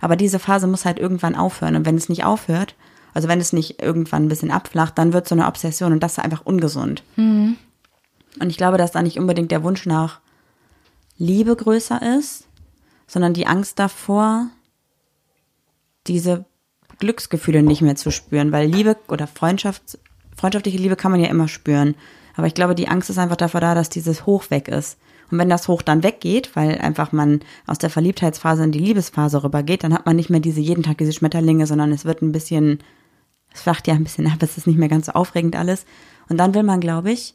Aber 0.00 0.16
diese 0.16 0.38
Phase 0.38 0.66
muss 0.66 0.84
halt 0.86 0.98
irgendwann 0.98 1.34
aufhören. 1.34 1.76
Und 1.76 1.84
wenn 1.86 1.96
es 1.96 2.08
nicht 2.08 2.24
aufhört, 2.24 2.74
also 3.12 3.28
wenn 3.28 3.40
es 3.40 3.52
nicht 3.52 3.82
irgendwann 3.82 4.24
ein 4.24 4.28
bisschen 4.28 4.50
abflacht, 4.50 4.98
dann 4.98 5.12
wird 5.12 5.28
so 5.28 5.34
eine 5.34 5.46
Obsession 5.46 5.92
und 5.92 6.02
das 6.02 6.12
ist 6.12 6.24
einfach 6.24 6.44
ungesund. 6.44 7.02
Und 8.40 8.50
ich 8.50 8.56
glaube, 8.56 8.78
dass 8.78 8.92
da 8.92 9.02
nicht 9.02 9.18
unbedingt 9.18 9.50
der 9.50 9.62
Wunsch 9.62 9.86
nach 9.86 10.20
Liebe 11.16 11.54
größer 11.54 12.18
ist, 12.18 12.48
sondern 13.06 13.34
die 13.34 13.46
Angst 13.46 13.78
davor, 13.78 14.48
diese 16.06 16.44
Glücksgefühle 16.98 17.62
nicht 17.62 17.82
mehr 17.82 17.96
zu 17.96 18.10
spüren, 18.10 18.52
weil 18.52 18.68
Liebe 18.68 18.96
oder 19.08 19.26
Freundschaft, 19.26 19.98
freundschaftliche 20.36 20.78
Liebe 20.78 20.96
kann 20.96 21.10
man 21.10 21.20
ja 21.20 21.28
immer 21.28 21.48
spüren. 21.48 21.94
Aber 22.36 22.46
ich 22.46 22.54
glaube, 22.54 22.74
die 22.74 22.88
Angst 22.88 23.10
ist 23.10 23.18
einfach 23.18 23.36
davor 23.36 23.60
da, 23.60 23.74
dass 23.74 23.88
dieses 23.88 24.26
Hoch 24.26 24.50
weg 24.50 24.68
ist. 24.68 24.98
Und 25.30 25.38
wenn 25.38 25.48
das 25.48 25.68
Hoch 25.68 25.82
dann 25.82 26.02
weggeht, 26.02 26.54
weil 26.54 26.78
einfach 26.78 27.12
man 27.12 27.40
aus 27.66 27.78
der 27.78 27.90
Verliebtheitsphase 27.90 28.64
in 28.64 28.72
die 28.72 28.78
Liebesphase 28.78 29.42
rübergeht, 29.42 29.82
dann 29.84 29.94
hat 29.94 30.06
man 30.06 30.16
nicht 30.16 30.30
mehr 30.30 30.40
diese 30.40 30.60
jeden 30.60 30.82
Tag 30.82 30.98
diese 30.98 31.12
Schmetterlinge, 31.12 31.66
sondern 31.66 31.92
es 31.92 32.04
wird 32.04 32.22
ein 32.22 32.32
bisschen, 32.32 32.78
es 33.52 33.62
flacht 33.62 33.86
ja 33.86 33.94
ein 33.94 34.04
bisschen 34.04 34.26
ab, 34.26 34.42
es 34.42 34.58
ist 34.58 34.66
nicht 34.66 34.78
mehr 34.78 34.88
ganz 34.88 35.06
so 35.06 35.12
aufregend 35.12 35.56
alles. 35.56 35.86
Und 36.28 36.38
dann 36.38 36.54
will 36.54 36.62
man, 36.62 36.80
glaube 36.80 37.10
ich, 37.10 37.34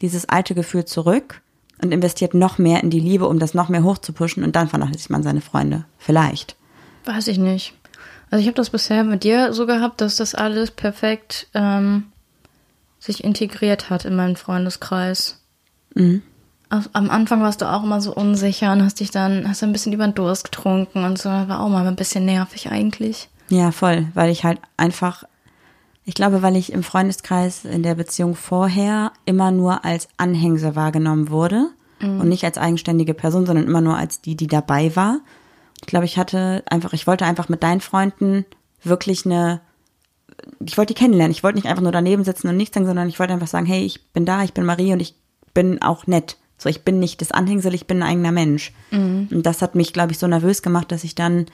dieses 0.00 0.28
alte 0.28 0.54
Gefühl 0.54 0.84
zurück 0.84 1.42
und 1.82 1.92
investiert 1.92 2.34
noch 2.34 2.58
mehr 2.58 2.82
in 2.82 2.90
die 2.90 3.00
Liebe, 3.00 3.26
um 3.28 3.38
das 3.38 3.54
noch 3.54 3.68
mehr 3.68 3.82
hochzupuschen 3.82 4.44
und 4.44 4.54
dann 4.56 4.68
vernachlässigt 4.68 5.10
man 5.10 5.22
seine 5.22 5.40
Freunde. 5.40 5.84
Vielleicht. 5.98 6.56
Weiß 7.04 7.26
ich 7.28 7.38
nicht. 7.38 7.74
Also 8.30 8.40
ich 8.40 8.46
habe 8.46 8.56
das 8.56 8.70
bisher 8.70 9.04
mit 9.04 9.24
dir 9.24 9.52
so 9.52 9.66
gehabt, 9.66 10.00
dass 10.00 10.16
das 10.16 10.34
alles 10.34 10.70
perfekt 10.70 11.48
ähm, 11.54 12.04
sich 12.98 13.24
integriert 13.24 13.90
hat 13.90 14.04
in 14.04 14.16
meinen 14.16 14.36
Freundeskreis. 14.36 15.38
Au- 15.94 16.80
Am 16.94 17.10
Anfang 17.10 17.42
warst 17.42 17.60
du 17.60 17.70
auch 17.70 17.82
immer 17.84 18.00
so 18.00 18.14
unsicher 18.14 18.72
und 18.72 18.82
hast 18.82 19.00
dich 19.00 19.10
dann, 19.10 19.46
hast 19.48 19.62
ein 19.62 19.72
bisschen 19.72 19.92
über 19.92 20.06
den 20.06 20.14
Durst 20.14 20.44
getrunken 20.44 21.04
und 21.04 21.18
so. 21.18 21.28
War 21.28 21.60
auch 21.60 21.68
mal 21.68 21.86
ein 21.86 21.96
bisschen 21.96 22.24
nervig 22.24 22.70
eigentlich. 22.70 23.28
Ja, 23.50 23.70
voll, 23.72 24.06
weil 24.14 24.30
ich 24.30 24.44
halt 24.44 24.60
einfach, 24.78 25.24
ich 26.04 26.14
glaube, 26.14 26.42
weil 26.42 26.56
ich 26.56 26.72
im 26.72 26.82
Freundeskreis 26.82 27.64
in 27.64 27.82
der 27.82 27.94
Beziehung 27.94 28.34
vorher 28.34 29.12
immer 29.24 29.50
nur 29.50 29.84
als 29.84 30.08
Anhängsel 30.16 30.74
wahrgenommen 30.74 31.30
wurde 31.30 31.70
und 32.00 32.28
nicht 32.28 32.44
als 32.44 32.58
eigenständige 32.58 33.14
Person, 33.14 33.46
sondern 33.46 33.66
immer 33.66 33.80
nur 33.80 33.96
als 33.96 34.20
die, 34.20 34.34
die 34.34 34.48
dabei 34.48 34.96
war. 34.96 35.20
Ich 35.80 35.86
glaube, 35.86 36.04
ich 36.04 36.18
hatte 36.18 36.64
einfach, 36.68 36.92
ich 36.92 37.06
wollte 37.06 37.24
einfach 37.24 37.48
mit 37.48 37.62
deinen 37.62 37.80
Freunden 37.80 38.44
wirklich 38.82 39.24
eine, 39.24 39.60
ich 40.64 40.76
wollte 40.76 40.94
die 40.94 40.98
kennenlernen. 40.98 41.30
Ich 41.30 41.44
wollte 41.44 41.58
nicht 41.58 41.68
einfach 41.68 41.82
nur 41.82 41.92
daneben 41.92 42.24
sitzen 42.24 42.48
und 42.48 42.56
nichts 42.56 42.74
sagen, 42.74 42.86
sondern 42.86 43.08
ich 43.08 43.20
wollte 43.20 43.32
einfach 43.32 43.46
sagen, 43.46 43.66
hey, 43.66 43.84
ich 43.84 44.12
bin 44.12 44.24
da, 44.24 44.42
ich 44.42 44.52
bin 44.52 44.64
Marie 44.64 44.92
und 44.92 45.00
ich 45.00 45.14
bin 45.54 45.80
auch 45.80 46.08
nett. 46.08 46.38
So, 46.58 46.68
ich 46.68 46.82
bin 46.82 46.98
nicht 46.98 47.20
das 47.20 47.30
Anhängsel, 47.30 47.72
ich 47.74 47.86
bin 47.86 48.02
ein 48.02 48.08
eigener 48.08 48.32
Mensch. 48.32 48.72
Und 49.30 49.42
das 49.44 49.62
hat 49.62 49.76
mich, 49.76 49.92
glaube 49.92 50.10
ich, 50.10 50.18
so 50.18 50.26
nervös 50.26 50.62
gemacht, 50.62 50.90
dass 50.90 51.04
ich 51.04 51.14
dann 51.14 51.46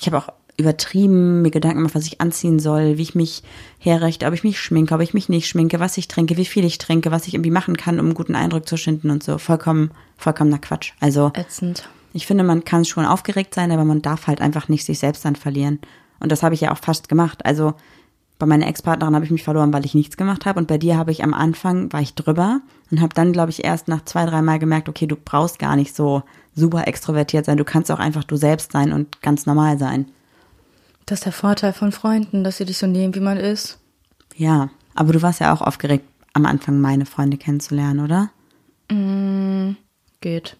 ich 0.00 0.06
habe 0.06 0.18
auch 0.18 0.32
übertrieben 0.60 1.42
mir 1.42 1.50
Gedanken 1.50 1.78
gemacht, 1.78 1.94
was 1.94 2.06
ich 2.06 2.20
anziehen 2.20 2.58
soll, 2.58 2.98
wie 2.98 3.02
ich 3.02 3.14
mich 3.14 3.42
herrichte, 3.78 4.26
ob 4.26 4.34
ich 4.34 4.44
mich 4.44 4.60
schminke, 4.60 4.94
ob 4.94 5.00
ich 5.00 5.14
mich 5.14 5.28
nicht 5.28 5.48
schminke, 5.48 5.80
was 5.80 5.96
ich 5.98 6.08
trinke, 6.08 6.36
wie 6.36 6.44
viel 6.44 6.64
ich 6.64 6.78
trinke, 6.78 7.10
was 7.10 7.26
ich 7.26 7.34
irgendwie 7.34 7.50
machen 7.50 7.76
kann, 7.76 7.98
um 7.98 8.06
einen 8.06 8.14
guten 8.14 8.34
Eindruck 8.34 8.68
zu 8.68 8.76
schinden 8.76 9.10
und 9.10 9.22
so. 9.22 9.38
Vollkommen, 9.38 9.90
vollkommener 10.16 10.58
Quatsch. 10.58 10.92
Also 11.00 11.32
Ätzend. 11.34 11.88
ich 12.12 12.26
finde, 12.26 12.44
man 12.44 12.64
kann 12.64 12.84
schon 12.84 13.04
aufgeregt 13.04 13.54
sein, 13.54 13.72
aber 13.72 13.84
man 13.84 14.02
darf 14.02 14.26
halt 14.26 14.40
einfach 14.40 14.68
nicht 14.68 14.84
sich 14.84 14.98
selbst 14.98 15.24
dann 15.24 15.36
verlieren. 15.36 15.80
Und 16.20 16.30
das 16.30 16.42
habe 16.42 16.54
ich 16.54 16.60
ja 16.60 16.72
auch 16.72 16.78
fast 16.78 17.08
gemacht. 17.08 17.44
Also 17.44 17.74
bei 18.40 18.46
meiner 18.46 18.66
Ex-Partnerin 18.66 19.14
habe 19.14 19.24
ich 19.24 19.30
mich 19.30 19.44
verloren, 19.44 19.72
weil 19.72 19.84
ich 19.84 19.94
nichts 19.94 20.16
gemacht 20.16 20.46
habe. 20.46 20.58
Und 20.58 20.66
bei 20.66 20.78
dir 20.78 20.96
habe 20.96 21.12
ich 21.12 21.22
am 21.22 21.34
Anfang, 21.34 21.92
war 21.92 22.00
ich 22.00 22.14
drüber 22.14 22.60
und 22.90 23.00
habe 23.00 23.14
dann, 23.14 23.32
glaube 23.32 23.50
ich, 23.50 23.64
erst 23.64 23.86
nach 23.86 24.04
zwei, 24.04 24.26
drei 24.26 24.42
Mal 24.42 24.58
gemerkt, 24.58 24.88
okay, 24.88 25.06
du 25.06 25.14
brauchst 25.14 25.58
gar 25.58 25.76
nicht 25.76 25.94
so 25.94 26.22
super 26.54 26.88
extrovertiert 26.88 27.44
sein. 27.44 27.58
Du 27.58 27.64
kannst 27.64 27.90
auch 27.90 27.98
einfach 27.98 28.24
du 28.24 28.36
selbst 28.36 28.72
sein 28.72 28.92
und 28.92 29.22
ganz 29.22 29.46
normal 29.46 29.78
sein. 29.78 30.06
Das 31.10 31.18
ist 31.18 31.24
der 31.24 31.32
Vorteil 31.32 31.72
von 31.72 31.90
Freunden, 31.90 32.44
dass 32.44 32.58
sie 32.58 32.64
dich 32.64 32.78
so 32.78 32.86
nehmen, 32.86 33.16
wie 33.16 33.20
man 33.20 33.36
ist. 33.36 33.80
Ja, 34.36 34.70
aber 34.94 35.12
du 35.12 35.22
warst 35.22 35.40
ja 35.40 35.52
auch 35.52 35.60
aufgeregt, 35.60 36.04
am 36.34 36.46
Anfang 36.46 36.80
meine 36.80 37.04
Freunde 37.04 37.36
kennenzulernen, 37.36 37.98
oder? 37.98 38.30
Geht. 40.20 40.56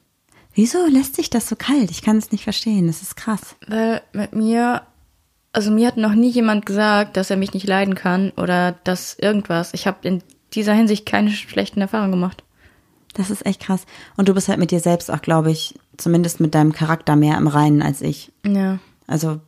Wieso 0.53 0.85
lässt 0.87 1.15
sich 1.15 1.31
das 1.31 1.49
so 1.49 1.55
kalt? 1.55 1.93
Ich 1.93 2.03
kann 2.03 2.17
es 2.17 2.33
nicht 2.33 2.43
verstehen. 2.43 2.89
Das 2.89 3.01
ist 3.01 3.15
krass. 3.15 3.55
Weil 3.69 4.03
mit 4.13 4.35
mir, 4.35 4.83
also 5.53 5.71
mir 5.71 5.87
hat 5.87 5.97
noch 5.97 6.15
nie 6.15 6.31
jemand 6.31 6.67
gesagt, 6.67 7.17
dass 7.17 7.31
er 7.31 7.37
mich 7.37 7.55
nicht 7.55 7.69
leiden 7.69 7.95
kann 7.95 8.31
oder 8.31 8.73
dass 8.73 9.17
irgendwas. 9.21 9.73
Ich 9.73 9.87
habe 9.87 9.99
in 10.09 10.21
dieser 10.53 10.75
Hinsicht 10.75 11.07
keine 11.07 11.31
schlechten 11.31 11.81
Erfahrungen 11.81 12.11
gemacht. 12.11 12.43
Das 13.15 13.31
ist 13.31 13.47
echt 13.47 13.61
krass. 13.61 13.87
Und 14.17 14.29
du 14.29 14.35
bist 14.35 14.49
halt 14.49 14.59
mit 14.59 14.73
dir 14.73 14.81
selbst 14.81 15.13
auch, 15.13 15.23
glaube 15.23 15.53
ich, 15.53 15.79
zumindest 15.97 16.41
mit 16.41 16.57
deinem 16.57 16.73
Charakter 16.73 17.15
mehr 17.15 17.39
im 17.39 17.47
Reinen 17.47 17.83
als 17.83 18.03
ich. 18.03 18.33
Ja. 18.45 18.81
Also, 19.07 19.41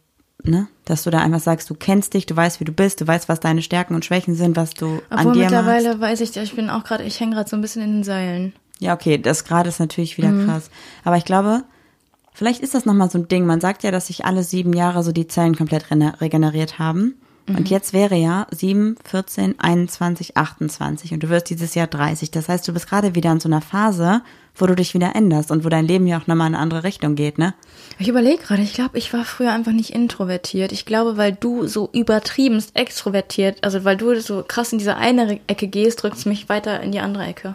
ne, 0.47 0.69
dass 0.85 1.05
du 1.05 1.11
da 1.11 1.19
einfach 1.19 1.41
sagst, 1.41 1.69
du 1.71 1.75
kennst 1.75 2.15
dich, 2.15 2.27
du 2.27 2.37
weißt, 2.37 2.61
wie 2.61 2.65
du 2.65 2.73
bist, 2.73 3.01
du 3.01 3.07
weißt, 3.07 3.29
was 3.29 3.41
deine 3.41 3.63
Stärken 3.63 3.95
und 3.95 4.05
Schwächen 4.05 4.35
sind, 4.35 4.57
was 4.57 4.75
du 4.75 5.01
an 5.11 5.21
Obwohl 5.21 5.33
dir 5.35 5.41
mittlerweile 5.41 5.89
machst. 5.89 6.01
weiß 6.01 6.21
ich, 6.21 6.37
ich 6.37 6.55
bin 6.55 6.71
auch 6.71 6.85
gerade, 6.85 7.05
ich 7.05 7.19
hänge 7.21 7.35
gerade 7.35 7.49
so 7.49 7.57
ein 7.57 7.63
bisschen 7.63 7.83
in 7.83 7.93
den 7.93 8.05
Seilen. 8.05 8.53
Ja, 8.79 8.95
okay, 8.95 9.19
das 9.19 9.45
gerade 9.45 9.69
ist 9.69 9.79
natürlich 9.79 10.19
wieder 10.19 10.33
krass. 10.45 10.71
Aber 11.05 11.17
ich 11.17 11.25
glaube, 11.25 11.63
vielleicht 12.33 12.61
ist 12.61 12.75
das 12.75 12.85
nochmal 12.85 13.11
so 13.11 13.19
ein 13.19 13.29
Ding. 13.29 13.47
Man 13.47 13.61
sagt 13.61 13.85
ja, 13.85 13.93
dass 13.93 14.09
sich 14.09 14.25
alle 14.25 14.43
sieben 14.43 14.73
Jahre 14.73 15.05
so 15.05 15.13
die 15.13 15.29
Zellen 15.29 15.55
komplett 15.55 15.87
regeneriert 15.91 16.81
haben. 16.81 17.15
Und 17.49 17.71
jetzt 17.71 17.93
wäre 17.93 18.15
ja 18.15 18.47
7, 18.51 18.97
14, 19.05 19.59
21, 19.59 20.37
28 20.37 21.13
und 21.13 21.23
du 21.23 21.29
wirst 21.29 21.51
dieses 21.51 21.75
Jahr 21.75 21.89
30. 21.89 22.31
Das 22.31 22.49
heißt, 22.49 22.67
du 22.67 22.73
bist 22.73 22.89
gerade 22.89 23.15
wieder 23.15 23.33
in 23.33 23.41
so 23.41 23.49
einer 23.49 23.61
Phase, 23.61 24.23
wo 24.55 24.67
du 24.67 24.75
dich 24.75 24.95
wieder 24.95 25.15
änderst 25.15 25.51
und 25.51 25.65
wo 25.65 25.69
dein 25.69 25.87
Leben 25.87 26.07
ja 26.07 26.19
auch 26.19 26.27
nochmal 26.27 26.49
in 26.49 26.55
eine 26.55 26.63
andere 26.63 26.85
Richtung 26.85 27.15
geht, 27.15 27.39
ne? 27.39 27.55
Ich 27.99 28.09
überlege 28.09 28.43
gerade, 28.43 28.63
ich 28.63 28.75
glaube, 28.75 28.99
ich 28.99 29.13
war 29.13 29.25
früher 29.25 29.53
einfach 29.53 29.73
nicht 29.73 29.91
introvertiert. 29.91 30.73
Ich 30.73 30.87
glaube, 30.87 31.17
weil 31.17 31.33
du 31.33 31.67
so 31.67 31.89
übertriebenst 31.93 32.77
extrovertiert, 32.77 33.63
also 33.63 33.85
weil 33.85 33.97
du 33.97 34.21
so 34.21 34.45
krass 34.47 34.73
in 34.73 34.79
diese 34.79 34.97
eine 34.97 35.41
Ecke 35.47 35.69
gehst, 35.69 36.03
drückst 36.03 36.27
mich 36.27 36.49
weiter 36.49 36.81
in 36.81 36.93
die 36.93 37.01
andere 37.01 37.25
Ecke. 37.25 37.55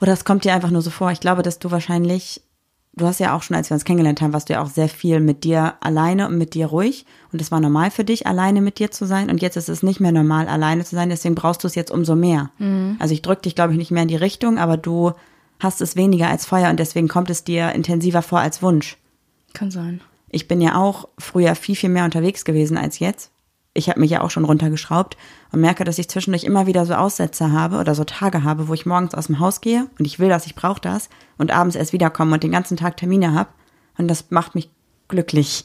Oder 0.00 0.12
es 0.12 0.24
kommt 0.24 0.44
dir 0.44 0.54
einfach 0.54 0.70
nur 0.70 0.82
so 0.82 0.90
vor. 0.90 1.10
Ich 1.10 1.20
glaube, 1.20 1.42
dass 1.42 1.58
du 1.58 1.70
wahrscheinlich, 1.70 2.42
du 2.94 3.06
hast 3.06 3.20
ja 3.20 3.34
auch 3.34 3.42
schon, 3.42 3.56
als 3.56 3.70
wir 3.70 3.74
uns 3.74 3.84
kennengelernt 3.84 4.20
haben, 4.20 4.32
warst 4.32 4.48
du 4.48 4.54
ja 4.54 4.62
auch 4.62 4.68
sehr 4.68 4.88
viel 4.88 5.20
mit 5.20 5.44
dir 5.44 5.74
alleine 5.80 6.28
und 6.28 6.36
mit 6.36 6.54
dir 6.54 6.66
ruhig. 6.66 7.06
Und 7.32 7.40
es 7.40 7.50
war 7.50 7.60
normal 7.60 7.90
für 7.90 8.04
dich, 8.04 8.26
alleine 8.26 8.60
mit 8.60 8.78
dir 8.78 8.90
zu 8.90 9.06
sein. 9.06 9.30
Und 9.30 9.40
jetzt 9.40 9.56
ist 9.56 9.68
es 9.68 9.82
nicht 9.82 10.00
mehr 10.00 10.12
normal, 10.12 10.46
alleine 10.46 10.84
zu 10.84 10.94
sein. 10.94 11.08
Deswegen 11.08 11.34
brauchst 11.34 11.64
du 11.64 11.68
es 11.68 11.74
jetzt 11.74 11.90
umso 11.90 12.16
mehr. 12.16 12.50
Also 12.98 13.14
ich 13.14 13.22
drücke 13.22 13.42
dich, 13.42 13.54
glaube 13.54 13.72
ich, 13.72 13.78
nicht 13.78 13.90
mehr 13.90 14.02
in 14.02 14.08
die 14.08 14.16
Richtung, 14.16 14.58
aber 14.58 14.76
du 14.76 15.12
hast 15.60 15.80
es 15.80 15.96
weniger 15.96 16.28
als 16.28 16.46
Feuer 16.46 16.70
und 16.70 16.78
deswegen 16.78 17.08
kommt 17.08 17.30
es 17.30 17.44
dir 17.44 17.72
intensiver 17.72 18.22
vor 18.22 18.40
als 18.40 18.62
Wunsch. 18.62 18.96
Kann 19.52 19.70
sein. 19.70 20.00
Ich 20.30 20.48
bin 20.48 20.60
ja 20.60 20.76
auch 20.76 21.08
früher 21.18 21.54
viel, 21.54 21.76
viel 21.76 21.90
mehr 21.90 22.04
unterwegs 22.04 22.44
gewesen 22.44 22.76
als 22.76 22.98
jetzt. 22.98 23.30
Ich 23.72 23.88
habe 23.88 24.00
mich 24.00 24.10
ja 24.10 24.20
auch 24.20 24.30
schon 24.30 24.44
runtergeschraubt 24.44 25.16
und 25.52 25.60
merke, 25.60 25.84
dass 25.84 25.98
ich 25.98 26.08
zwischendurch 26.08 26.44
immer 26.44 26.66
wieder 26.66 26.86
so 26.86 26.94
Aussätze 26.94 27.50
habe 27.52 27.78
oder 27.78 27.94
so 27.94 28.04
Tage 28.04 28.44
habe, 28.44 28.68
wo 28.68 28.74
ich 28.74 28.86
morgens 28.86 29.14
aus 29.14 29.26
dem 29.26 29.40
Haus 29.40 29.60
gehe 29.60 29.88
und 29.98 30.06
ich 30.06 30.18
will 30.18 30.28
das, 30.28 30.46
ich 30.46 30.54
brauche 30.54 30.80
das 30.80 31.08
und 31.38 31.50
abends 31.52 31.76
erst 31.76 31.92
wiederkomme 31.92 32.34
und 32.34 32.42
den 32.42 32.52
ganzen 32.52 32.76
Tag 32.76 32.96
Termine 32.96 33.32
habe. 33.34 33.50
Und 33.96 34.08
das 34.08 34.30
macht 34.30 34.54
mich 34.54 34.70
glücklich. 35.08 35.64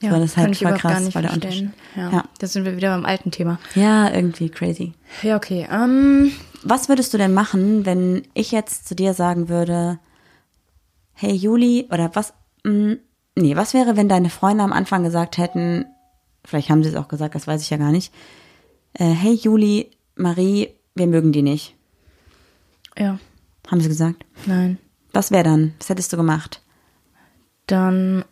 Ja, 0.00 0.10
So, 0.10 0.16
das 0.16 0.30
ist 0.32 0.36
halt 0.36 0.56
voll 0.56 0.74
krass, 0.74 1.14
weil 1.14 1.22
der 1.22 1.30
verstehen. 1.32 1.72
Ja. 1.94 2.10
Ja. 2.10 2.24
Da 2.38 2.46
sind 2.46 2.64
wir 2.64 2.76
wieder 2.76 2.94
beim 2.94 3.06
alten 3.06 3.30
Thema. 3.30 3.58
Ja, 3.74 4.12
irgendwie 4.12 4.50
crazy. 4.50 4.92
Ja, 5.22 5.36
okay. 5.36 5.66
Ähm, 5.70 6.32
Was 6.68 6.88
würdest 6.88 7.14
du 7.14 7.18
denn 7.18 7.32
machen, 7.32 7.86
wenn 7.86 8.26
ich 8.34 8.50
jetzt 8.50 8.88
zu 8.88 8.94
dir 8.96 9.14
sagen 9.14 9.48
würde, 9.48 9.98
hey 11.12 11.32
Juli, 11.32 11.86
oder 11.92 12.10
was, 12.14 12.34
mh, 12.64 12.96
nee, 13.36 13.54
was 13.54 13.72
wäre, 13.72 13.96
wenn 13.96 14.08
deine 14.08 14.30
Freunde 14.30 14.64
am 14.64 14.72
Anfang 14.72 15.04
gesagt 15.04 15.38
hätten, 15.38 15.84
vielleicht 16.44 16.68
haben 16.68 16.82
sie 16.82 16.88
es 16.90 16.96
auch 16.96 17.06
gesagt, 17.08 17.36
das 17.36 17.46
weiß 17.46 17.62
ich 17.62 17.70
ja 17.70 17.76
gar 17.76 17.92
nicht, 17.92 18.12
äh, 18.94 19.04
hey 19.04 19.34
Juli, 19.34 19.90
Marie, 20.16 20.70
wir 20.96 21.06
mögen 21.06 21.30
die 21.30 21.42
nicht. 21.42 21.76
ja, 22.98 23.18
Haben 23.70 23.80
sie 23.80 23.88
gesagt? 23.88 24.24
nein. 24.46 24.78
Was 25.12 25.30
wäre 25.30 25.44
dann? 25.44 25.72
Was 25.78 25.88
hättest 25.88 26.12
du 26.12 26.16
gemacht? 26.18 26.60
Dann 27.66 28.24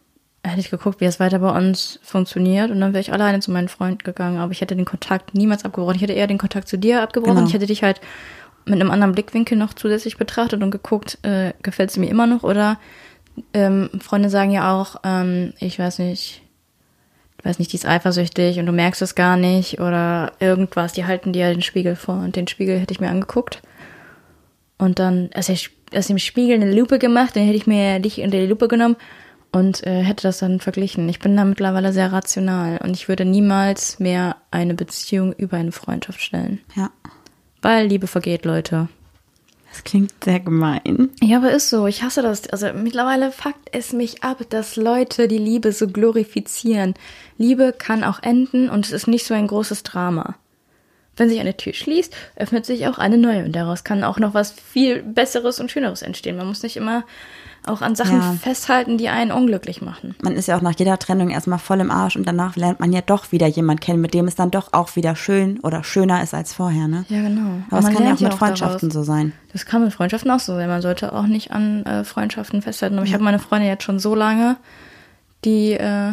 hätte 0.45 0.61
ich 0.61 0.71
geguckt, 0.71 1.01
wie 1.01 1.07
es 1.07 1.21
weiter 1.21 1.39
bei 1.39 1.51
uns 1.57 1.99
funktioniert 2.03 2.71
und 2.71 2.81
dann 2.81 2.93
wäre 2.93 3.01
ich 3.01 3.13
alleine 3.13 3.41
zu 3.41 3.51
meinen 3.51 3.69
Freunden 3.69 3.99
gegangen. 3.99 4.39
Aber 4.39 4.53
ich 4.53 4.61
hätte 4.61 4.77
den 4.77 4.85
Kontakt 4.85 5.35
niemals 5.35 5.65
abgebrochen. 5.65 5.97
Ich 5.97 6.03
hätte 6.03 6.13
eher 6.13 6.27
den 6.27 6.39
Kontakt 6.39 6.69
zu 6.69 6.77
dir 6.77 7.03
abgebrochen. 7.03 7.37
Genau. 7.37 7.49
Ich 7.49 7.55
hätte 7.55 7.67
dich 7.67 7.83
halt 7.83 8.01
mit 8.67 8.81
einem 8.81 8.91
anderen 8.91 9.13
Blickwinkel 9.13 9.57
noch 9.57 9.75
zusätzlich 9.75 10.17
betrachtet 10.17 10.63
und 10.63 10.71
geguckt, 10.71 11.19
äh, 11.23 11.53
gefällt 11.63 11.91
es 11.91 11.97
mir 11.97 12.09
immer 12.09 12.27
noch 12.27 12.43
oder 12.43 12.79
ähm, 13.53 13.91
Freunde 14.01 14.31
sagen 14.31 14.51
ja 14.51 14.73
auch, 14.73 14.97
ähm, 15.03 15.55
ich 15.59 15.79
weiß 15.79 15.99
nicht, 15.99 16.43
ich 17.39 17.45
weiß 17.45 17.59
nicht, 17.59 17.73
die 17.73 17.77
ist 17.77 17.87
eifersüchtig 17.87 18.59
und 18.59 18.67
du 18.67 18.73
merkst 18.73 19.03
es 19.03 19.15
gar 19.15 19.37
nicht 19.37 19.81
oder 19.81 20.33
irgendwas. 20.41 20.93
Die 20.93 21.05
halten 21.05 21.33
dir 21.33 21.53
den 21.53 21.63
Spiegel 21.63 21.97
vor 21.97 22.17
und 22.17 22.37
den 22.37 22.49
Spiegel 22.49 22.79
hätte 22.79 22.93
ich 22.93 23.01
mir 23.01 23.11
angeguckt 23.11 23.61
und 24.79 24.99
dann 24.99 25.31
aus, 25.35 25.47
der, 25.47 25.59
aus 25.95 26.07
dem 26.07 26.19
Spiegel 26.19 26.57
eine 26.57 26.75
Lupe 26.75 26.99
gemacht, 26.99 27.37
dann 27.37 27.45
hätte 27.45 27.57
ich 27.57 27.67
mir 27.67 27.99
dich 27.99 28.21
unter 28.21 28.39
die 28.39 28.47
Lupe 28.47 28.69
genommen 28.69 28.97
und 29.55 29.87
äh, 29.87 30.03
hätte 30.03 30.25
das 30.25 30.39
dann 30.39 30.59
verglichen. 30.59 31.09
Ich 31.09 31.21
bin 31.21 31.37
da 31.37 31.45
mittlerweile 31.45 31.93
sehr 31.93 32.13
rational 32.13 32.81
und 32.83 32.91
ich 32.91 33.09
würde 33.09 33.25
niemals 33.25 34.01
mehr 34.01 34.37
eine 34.51 34.75
Beziehung 34.75 35.33
über 35.33 35.57
eine 35.57 35.73
Freundschaft 35.73 36.21
stellen. 36.21 36.61
Ja. 36.75 36.91
Weil 37.63 37.87
Liebe 37.87 38.09
vergeht, 38.09 38.45
Leute. 38.45 38.89
Das 39.71 39.85
klingt 39.85 40.13
sehr 40.23 40.41
gemein. 40.41 41.11
Ja, 41.23 41.39
aber 41.39 41.53
ist 41.53 41.71
so. 41.71 41.87
Ich 41.87 42.03
hasse 42.03 42.23
das. 42.23 42.49
Also 42.49 42.73
mittlerweile 42.75 43.33
fuckt 43.33 43.71
es 43.73 43.93
mich 43.93 44.23
ab, 44.23 44.39
dass 44.51 44.77
Leute 44.77 45.29
die 45.29 45.39
Liebe 45.39 45.73
so 45.73 45.89
glorifizieren. 45.89 46.95
Liebe 47.39 47.73
kann 47.77 48.05
auch 48.05 48.23
enden 48.23 48.69
und 48.69 48.87
es 48.87 48.93
ist 48.93 49.07
nicht 49.07 49.25
so 49.25 49.35
ein 49.35 49.47
großes 49.47 49.85
Drama. 49.85 50.35
Wenn 51.17 51.29
sich 51.29 51.39
eine 51.41 51.57
Tür 51.57 51.73
schließt, 51.75 52.15
öffnet 52.37 52.67
sich 52.67 52.87
auch 52.89 52.99
eine 52.99 53.19
neue 53.19 53.45
und 53.45 53.53
daraus 53.55 53.85
kann 53.85 54.03
auch 54.05 54.19
noch 54.19 54.35
was 54.35 54.51
viel 54.53 55.03
Besseres 55.03 55.61
und 55.61 55.71
Schöneres 55.71 56.03
entstehen. 56.03 56.37
Man 56.37 56.47
muss 56.49 56.63
nicht 56.63 56.77
immer 56.77 57.05
auch 57.67 57.81
an 57.81 57.95
Sachen 57.95 58.19
Ja. 58.19 58.33
festhalten, 58.35 58.99
die 58.99 59.09
einen 59.09 59.33
unglücklich 59.33 59.81
machen. 59.81 60.15
Man 60.23 60.35
ist 60.37 60.49
ja 60.49 60.57
auch 60.57 60.61
nach 60.61 60.75
jeder 60.77 60.99
Trennung 60.99 61.31
erstmal 61.31 61.59
voll 61.59 61.81
im 61.81 61.91
Arsch 61.91 62.15
und 62.15 62.27
danach 62.29 62.57
lernt 62.57 62.79
man 62.81 62.93
ja 62.93 63.01
doch 63.01 63.33
wieder 63.33 63.47
jemand 63.47 63.81
kennen, 63.81 64.03
mit 64.03 64.13
dem 64.13 64.27
es 64.29 64.35
dann 64.35 64.51
doch 64.51 64.73
auch 64.75 64.97
wieder 64.97 65.17
schön 65.17 65.61
oder 65.61 65.83
schöner 65.83 66.23
ist 66.23 66.35
als 66.35 66.53
vorher, 66.53 66.89
ne? 66.89 67.07
Ja, 67.09 67.23
genau. 67.23 67.63
Aber 67.71 67.79
es 67.79 67.95
kann 67.95 68.05
ja 68.05 68.13
auch 68.15 68.21
mit 68.21 68.35
Freundschaften 68.35 68.91
daraus. 68.91 69.07
so 69.07 69.11
sein. 69.13 69.33
Das 69.53 69.65
kann 69.65 69.83
mit 69.83 69.95
Freundschaften 69.95 70.31
auch 70.31 70.41
so 70.41 70.55
sein. 70.57 70.69
Man 70.69 70.83
sollte 70.83 71.15
auch 71.15 71.27
nicht 71.27 71.53
an 71.53 71.87
äh, 71.87 72.05
Freundschaften 72.05 72.61
festhalten. 72.61 72.97
Aber 72.99 73.07
ich 73.07 73.15
habe 73.15 73.25
meine 73.25 73.39
Freunde 73.39 73.67
jetzt 73.67 73.85
schon 73.85 73.99
so 73.99 74.15
lange, 74.15 74.57
die, 75.47 75.73
äh, 75.73 76.13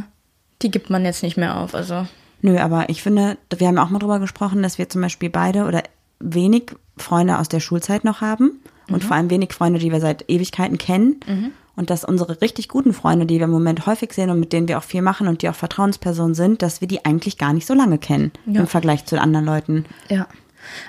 die 0.61 0.71
gibt 0.71 0.89
man 0.89 1.03
jetzt 1.03 1.21
nicht 1.23 1.35
mehr 1.35 1.57
auf. 1.57 1.75
Also 1.75 2.07
Nö, 2.41 2.57
aber 2.57 2.89
ich 2.89 3.01
finde, 3.03 3.37
wir 3.55 3.67
haben 3.67 3.77
auch 3.77 3.89
mal 3.89 3.99
drüber 3.99 4.19
gesprochen, 4.19 4.63
dass 4.63 4.77
wir 4.77 4.89
zum 4.89 5.01
Beispiel 5.01 5.29
beide 5.29 5.65
oder 5.65 5.83
wenig 6.19 6.71
Freunde 6.97 7.37
aus 7.39 7.49
der 7.49 7.59
Schulzeit 7.59 8.03
noch 8.03 8.21
haben 8.21 8.59
und 8.89 9.03
vor 9.03 9.15
allem 9.15 9.29
wenig 9.29 9.53
Freunde, 9.53 9.79
die 9.79 9.91
wir 9.91 9.99
seit 10.01 10.25
Ewigkeiten 10.29 10.77
kennen. 10.77 11.53
Und 11.75 11.89
dass 11.89 12.03
unsere 12.03 12.41
richtig 12.41 12.67
guten 12.67 12.93
Freunde, 12.93 13.25
die 13.25 13.37
wir 13.37 13.45
im 13.45 13.51
Moment 13.51 13.85
häufig 13.85 14.11
sehen 14.13 14.29
und 14.29 14.39
mit 14.39 14.51
denen 14.53 14.67
wir 14.67 14.77
auch 14.77 14.83
viel 14.83 15.01
machen 15.01 15.27
und 15.27 15.41
die 15.41 15.49
auch 15.49 15.55
Vertrauenspersonen 15.55 16.35
sind, 16.35 16.61
dass 16.61 16.81
wir 16.81 16.87
die 16.87 17.05
eigentlich 17.05 17.37
gar 17.37 17.53
nicht 17.53 17.65
so 17.65 17.73
lange 17.73 17.97
kennen 17.97 18.31
Ja. 18.45 18.59
im 18.61 18.67
Vergleich 18.67 19.05
zu 19.05 19.19
anderen 19.19 19.45
Leuten. 19.45 19.85
Ja. 20.09 20.27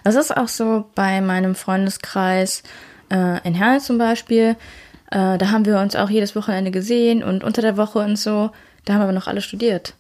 Das 0.05 0.17
ist 0.17 0.37
auch 0.37 0.49
so 0.49 0.85
bei 0.95 1.21
meinem 1.21 1.55
Freundeskreis 1.55 2.63
äh, 3.11 3.47
in 3.47 3.55
Herne 3.55 3.79
zum 3.81 3.97
Beispiel. 3.97 4.57
Äh, 5.11 5.39
da 5.39 5.51
haben 5.51 5.65
wir 5.65 5.79
uns 5.79 5.95
auch 5.97 6.11
jedes 6.11 6.35
Wochenende 6.35 6.71
gesehen 6.73 7.23
und 7.23 7.45
unter 7.45 7.63
der 7.63 7.77
Woche 7.77 8.01
und 8.01 8.19
so. 8.19 8.51
Da 8.85 8.95
haben 8.95 9.03
aber 9.03 9.13
noch 9.13 9.29
alle 9.29 9.41
studiert. 9.41 9.95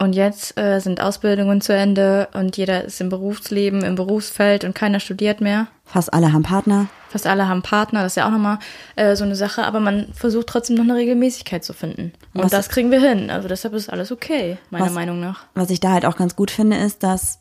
Und 0.00 0.14
jetzt 0.14 0.58
äh, 0.58 0.80
sind 0.80 1.00
Ausbildungen 1.02 1.60
zu 1.60 1.74
Ende 1.74 2.28
und 2.32 2.56
jeder 2.56 2.84
ist 2.84 3.00
im 3.02 3.10
Berufsleben, 3.10 3.82
im 3.84 3.96
Berufsfeld 3.96 4.64
und 4.64 4.74
keiner 4.74 4.98
studiert 4.98 5.42
mehr. 5.42 5.66
Fast 5.84 6.12
alle 6.14 6.32
haben 6.32 6.42
Partner. 6.42 6.86
Fast 7.10 7.26
alle 7.26 7.46
haben 7.48 7.60
Partner, 7.60 8.02
das 8.02 8.12
ist 8.12 8.16
ja 8.16 8.26
auch 8.26 8.30
nochmal 8.30 8.58
äh, 8.96 9.14
so 9.14 9.24
eine 9.24 9.36
Sache, 9.36 9.62
aber 9.64 9.78
man 9.78 10.06
versucht 10.14 10.46
trotzdem 10.46 10.76
noch 10.76 10.84
eine 10.84 10.94
Regelmäßigkeit 10.94 11.62
zu 11.64 11.74
finden. 11.74 12.12
Und 12.32 12.44
Was- 12.44 12.50
das 12.50 12.68
kriegen 12.70 12.90
wir 12.90 13.00
hin. 13.00 13.30
Also 13.30 13.46
deshalb 13.46 13.74
ist 13.74 13.90
alles 13.90 14.10
okay, 14.10 14.56
meiner 14.70 14.86
Was- 14.86 14.92
Meinung 14.94 15.20
nach. 15.20 15.44
Was 15.54 15.68
ich 15.68 15.80
da 15.80 15.90
halt 15.92 16.06
auch 16.06 16.16
ganz 16.16 16.34
gut 16.34 16.50
finde, 16.50 16.78
ist, 16.78 17.02
dass 17.02 17.40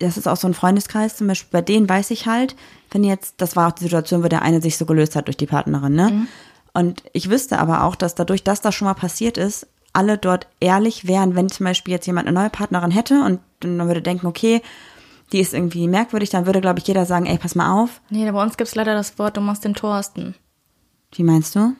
das 0.00 0.16
ist 0.16 0.26
auch 0.26 0.36
so 0.38 0.48
ein 0.48 0.54
Freundeskreis, 0.54 1.16
zum 1.16 1.26
Beispiel 1.28 1.50
bei 1.52 1.60
denen 1.62 1.86
weiß 1.88 2.10
ich 2.10 2.26
halt, 2.26 2.56
wenn 2.90 3.04
jetzt, 3.04 3.34
das 3.36 3.54
war 3.54 3.68
auch 3.68 3.72
die 3.72 3.84
Situation, 3.84 4.24
wo 4.24 4.28
der 4.28 4.40
eine 4.42 4.60
sich 4.62 4.78
so 4.78 4.86
gelöst 4.86 5.14
hat 5.14 5.26
durch 5.28 5.36
die 5.36 5.46
Partnerin, 5.46 5.94
ne? 5.94 6.26
Und 6.72 7.02
ich 7.12 7.28
wüsste 7.30 7.58
aber 7.58 7.84
auch, 7.84 7.94
dass 7.96 8.14
dadurch, 8.14 8.42
dass 8.42 8.62
das 8.62 8.74
schon 8.74 8.86
mal 8.86 8.94
passiert 8.94 9.36
ist, 9.36 9.66
alle 9.92 10.18
dort 10.18 10.46
ehrlich 10.60 11.06
wären, 11.06 11.34
wenn 11.34 11.48
zum 11.48 11.64
Beispiel 11.64 11.92
jetzt 11.92 12.06
jemand 12.06 12.28
eine 12.28 12.38
neue 12.38 12.50
Partnerin 12.50 12.90
hätte 12.90 13.22
und 13.24 13.40
man 13.64 13.86
würde 13.86 14.02
denken, 14.02 14.26
okay, 14.26 14.62
die 15.32 15.40
ist 15.40 15.54
irgendwie 15.54 15.86
merkwürdig, 15.88 16.30
dann 16.30 16.46
würde, 16.46 16.60
glaube 16.60 16.78
ich, 16.80 16.86
jeder 16.86 17.06
sagen, 17.06 17.26
ey, 17.26 17.38
pass 17.38 17.54
mal 17.54 17.72
auf. 17.72 18.00
Nee, 18.10 18.30
bei 18.30 18.42
uns 18.42 18.56
gibt's 18.56 18.74
leider 18.74 18.94
das 18.94 19.18
Wort, 19.18 19.36
du 19.36 19.40
machst 19.40 19.64
den 19.64 19.74
Thorsten. 19.74 20.34
Wie 21.12 21.22
meinst 21.22 21.54
du? 21.54 21.74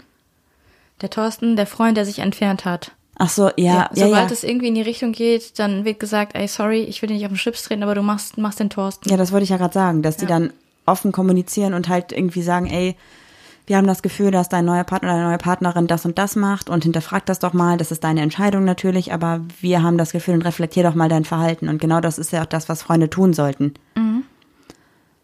Der 1.00 1.10
Thorsten, 1.10 1.56
der 1.56 1.66
Freund, 1.66 1.96
der 1.96 2.04
sich 2.04 2.18
entfernt 2.20 2.64
hat. 2.64 2.92
Ach 3.16 3.28
so, 3.28 3.50
ja, 3.56 3.56
ja, 3.56 3.90
sobald 3.92 4.30
ja. 4.30 4.32
es 4.32 4.44
irgendwie 4.44 4.68
in 4.68 4.74
die 4.74 4.82
Richtung 4.82 5.12
geht, 5.12 5.58
dann 5.58 5.84
wird 5.84 6.00
gesagt, 6.00 6.34
ey, 6.34 6.48
sorry, 6.48 6.82
ich 6.82 7.02
will 7.02 7.08
dir 7.08 7.14
nicht 7.14 7.26
auf 7.26 7.32
den 7.32 7.38
Schlips 7.38 7.64
treten, 7.64 7.82
aber 7.82 7.94
du 7.94 8.02
machst, 8.02 8.38
machst 8.38 8.60
den 8.60 8.70
Thorsten. 8.70 9.10
Ja, 9.10 9.16
das 9.16 9.30
wollte 9.30 9.44
ich 9.44 9.50
ja 9.50 9.58
gerade 9.58 9.74
sagen, 9.74 10.02
dass 10.02 10.16
die 10.16 10.26
dann 10.26 10.52
offen 10.86 11.12
kommunizieren 11.12 11.74
und 11.74 11.88
halt 11.88 12.12
irgendwie 12.12 12.42
sagen, 12.42 12.66
ey, 12.66 12.96
wir 13.70 13.76
haben 13.76 13.86
das 13.86 14.02
Gefühl, 14.02 14.32
dass 14.32 14.48
dein 14.48 14.64
neuer 14.64 14.82
Partner 14.82 15.10
oder 15.10 15.18
deine 15.18 15.28
neue 15.28 15.38
Partnerin 15.38 15.86
das 15.86 16.04
und 16.04 16.18
das 16.18 16.34
macht 16.34 16.68
und 16.68 16.82
hinterfrag 16.82 17.24
das 17.26 17.38
doch 17.38 17.52
mal, 17.52 17.76
das 17.76 17.92
ist 17.92 18.02
deine 18.02 18.20
Entscheidung 18.20 18.64
natürlich, 18.64 19.12
aber 19.12 19.42
wir 19.60 19.84
haben 19.84 19.96
das 19.96 20.10
Gefühl 20.10 20.34
und 20.34 20.42
reflektier 20.42 20.82
doch 20.82 20.96
mal 20.96 21.08
dein 21.08 21.24
Verhalten. 21.24 21.68
Und 21.68 21.80
genau 21.80 22.00
das 22.00 22.18
ist 22.18 22.32
ja 22.32 22.42
auch 22.42 22.46
das, 22.46 22.68
was 22.68 22.82
Freunde 22.82 23.10
tun 23.10 23.32
sollten. 23.32 23.74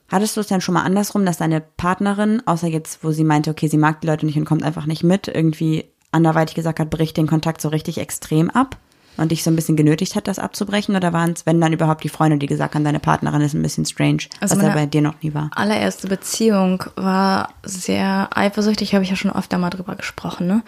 Hattest 0.09 0.37
du 0.37 0.41
es 0.41 0.47
denn 0.47 0.61
schon 0.61 0.75
mal 0.75 0.85
andersrum, 0.85 1.27
dass 1.27 1.39
deine 1.39 1.61
Partnerin, 1.61 2.41
außer 2.47 2.69
jetzt, 2.69 3.03
wo 3.03 3.11
sie 3.11 3.25
meinte, 3.25 3.51
okay, 3.51 3.67
sie 3.67 3.79
mag 3.79 4.01
die 4.01 4.07
Leute 4.07 4.25
nicht 4.25 4.39
und 4.39 4.45
kommt 4.45 4.63
einfach 4.63 4.87
nicht 4.87 5.03
mit, 5.03 5.27
irgendwie 5.27 5.87
anderweitig 6.13 6.55
gesagt 6.55 6.79
hat, 6.79 6.89
bricht 6.89 7.17
den 7.17 7.27
Kontakt 7.27 7.61
so 7.61 7.69
richtig 7.71 7.99
extrem 7.99 8.49
ab? 8.49 8.77
Und 9.17 9.33
dich 9.33 9.43
so 9.43 9.51
ein 9.51 9.57
bisschen 9.57 9.77
genötigt 9.77 10.15
hat, 10.15 10.29
das 10.29 10.39
abzubrechen? 10.39 10.97
Oder 10.97 11.13
waren 11.13 11.33
es, 11.33 11.47
wenn 11.47 11.61
dann 11.61 11.73
überhaupt 11.73 12.05
die 12.05 12.09
Freunde, 12.09 12.39
die 12.39 12.47
gesagt 12.47 12.75
haben, 12.75 12.85
deine 12.85 13.01
Partnerin 13.01 13.41
ist 13.41 13.55
ein 13.55 13.63
bisschen 13.63 13.85
strange, 13.87 14.25
Also 14.41 14.57
was 14.57 14.63
ja 14.63 14.75
bei 14.75 14.87
dir 14.87 15.03
noch 15.03 15.15
nie 15.23 15.35
war? 15.35 15.51
allererste 15.55 16.09
Beziehung 16.09 16.85
war 16.97 17.51
sehr 17.63 18.29
eifersüchtig, 18.35 18.95
habe 18.95 19.05
ich 19.05 19.11
ja 19.11 19.17
schon 19.17 19.35
öfter 19.35 19.59
mal 19.59 19.71
drüber 19.71 19.95
gesprochen, 19.97 20.47
ne? 20.47 20.63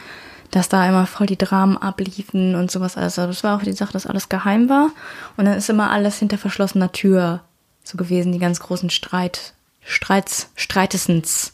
Dass 0.51 0.71
da 0.71 0.89
immer 0.89 1.05
voll 1.07 1.27
die 1.27 1.37
Dramen 1.37 1.77
abliefen 1.77 2.55
und 2.55 2.71
sowas 2.71 2.97
alles. 2.97 3.19
Also 3.19 3.31
das 3.31 3.45
war 3.45 3.57
auch 3.59 3.63
die 3.63 3.73
Sache, 3.73 3.93
dass 3.93 4.07
alles 4.07 4.31
geheim 4.31 4.71
war. 4.71 4.89
Und 5.37 5.45
dann 5.45 5.55
ist 5.59 5.69
immer 5.69 5.91
alles 5.91 6.19
hinter 6.19 6.39
verschlossener 6.39 6.91
Tür 6.91 7.43
so 7.85 7.99
gewesen, 7.99 8.33
die 8.33 8.39
ganz 8.39 8.59
großen 8.61 8.89
Streit, 8.89 9.53
Streits, 9.83 10.51
Streitessens. 10.57 11.53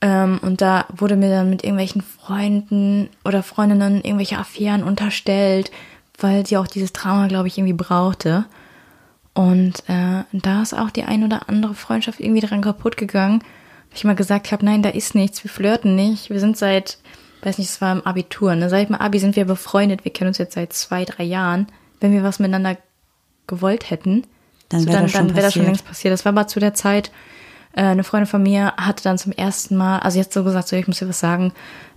Ähm, 0.00 0.38
und 0.42 0.60
da 0.60 0.86
wurde 0.94 1.16
mir 1.16 1.30
dann 1.30 1.50
mit 1.50 1.62
irgendwelchen 1.64 2.02
Freunden 2.02 3.08
oder 3.24 3.42
Freundinnen 3.42 4.02
irgendwelche 4.02 4.38
Affären 4.38 4.82
unterstellt, 4.82 5.70
weil 6.18 6.46
sie 6.46 6.56
auch 6.56 6.66
dieses 6.66 6.92
Drama, 6.92 7.28
glaube 7.28 7.48
ich, 7.48 7.58
irgendwie 7.58 7.74
brauchte. 7.74 8.46
Und 9.34 9.82
äh, 9.88 10.24
da 10.32 10.62
ist 10.62 10.74
auch 10.74 10.90
die 10.90 11.04
ein 11.04 11.24
oder 11.24 11.48
andere 11.48 11.74
Freundschaft 11.74 12.20
irgendwie 12.20 12.40
daran 12.40 12.62
kaputt 12.62 12.96
gegangen. 12.96 13.40
Weil 13.40 13.96
ich 13.96 14.04
mal 14.04 14.16
gesagt 14.16 14.50
habe, 14.50 14.64
nein, 14.64 14.82
da 14.82 14.88
ist 14.88 15.14
nichts, 15.14 15.44
wir 15.44 15.50
flirten 15.50 15.94
nicht. 15.94 16.30
Wir 16.30 16.40
sind 16.40 16.56
seit, 16.56 16.98
weiß 17.42 17.58
nicht, 17.58 17.68
es 17.68 17.80
war 17.80 17.92
im 17.92 18.06
Abitur, 18.06 18.54
ne? 18.54 18.70
Seit 18.70 18.88
dem 18.88 18.94
Abi 18.94 19.18
sind 19.18 19.36
wir 19.36 19.44
befreundet, 19.44 20.04
wir 20.04 20.12
kennen 20.12 20.28
uns 20.28 20.38
jetzt 20.38 20.54
seit 20.54 20.72
zwei, 20.72 21.04
drei 21.04 21.24
Jahren. 21.24 21.66
Wenn 22.00 22.12
wir 22.12 22.22
was 22.22 22.38
miteinander 22.38 22.78
gewollt 23.46 23.90
hätten, 23.90 24.24
Dann 24.68 24.80
so 24.80 24.88
wär 24.88 25.02
das 25.02 25.12
schon 25.12 25.28
dann 25.28 25.36
wäre 25.36 25.46
das 25.46 25.54
schon 25.54 25.64
längst 25.64 25.86
passiert. 25.86 26.12
Das 26.12 26.24
war 26.24 26.32
aber 26.32 26.46
zu 26.46 26.60
der 26.60 26.74
Zeit, 26.74 27.10
äh, 27.72 27.82
eine 27.82 28.04
Freundin 28.04 28.26
von 28.26 28.42
mir 28.42 28.72
hatte 28.76 29.04
dann 29.04 29.18
zum 29.18 29.32
ersten 29.32 29.76
Mal, 29.76 29.98
also 30.00 30.18
jetzt 30.18 30.32
so 30.32 30.42
gesagt, 30.44 30.68
so 30.68 30.76
ich 30.76 30.88
muss 30.88 30.98
dir 30.98 31.08
was 31.08 31.20
sagen, 31.20 31.52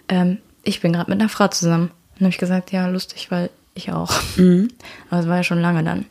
ähm, 0.10 0.40
ich 0.64 0.82
bin 0.82 0.94
gerade 0.94 1.10
mit 1.10 1.20
einer 1.20 1.30
Frau 1.30 1.48
zusammen. 1.48 1.92
Dann 2.16 2.26
habe 2.26 2.30
ich 2.32 2.38
gesagt, 2.38 2.72
ja, 2.72 2.88
lustig, 2.88 3.32
weil 3.32 3.50
ich 3.80 3.92
auch. 3.92 4.12
Aber 5.10 5.20
es 5.22 5.28
war 5.28 5.38
ja 5.38 5.44
schon 5.44 5.62
lange 5.62 5.84
dann. 5.84 6.06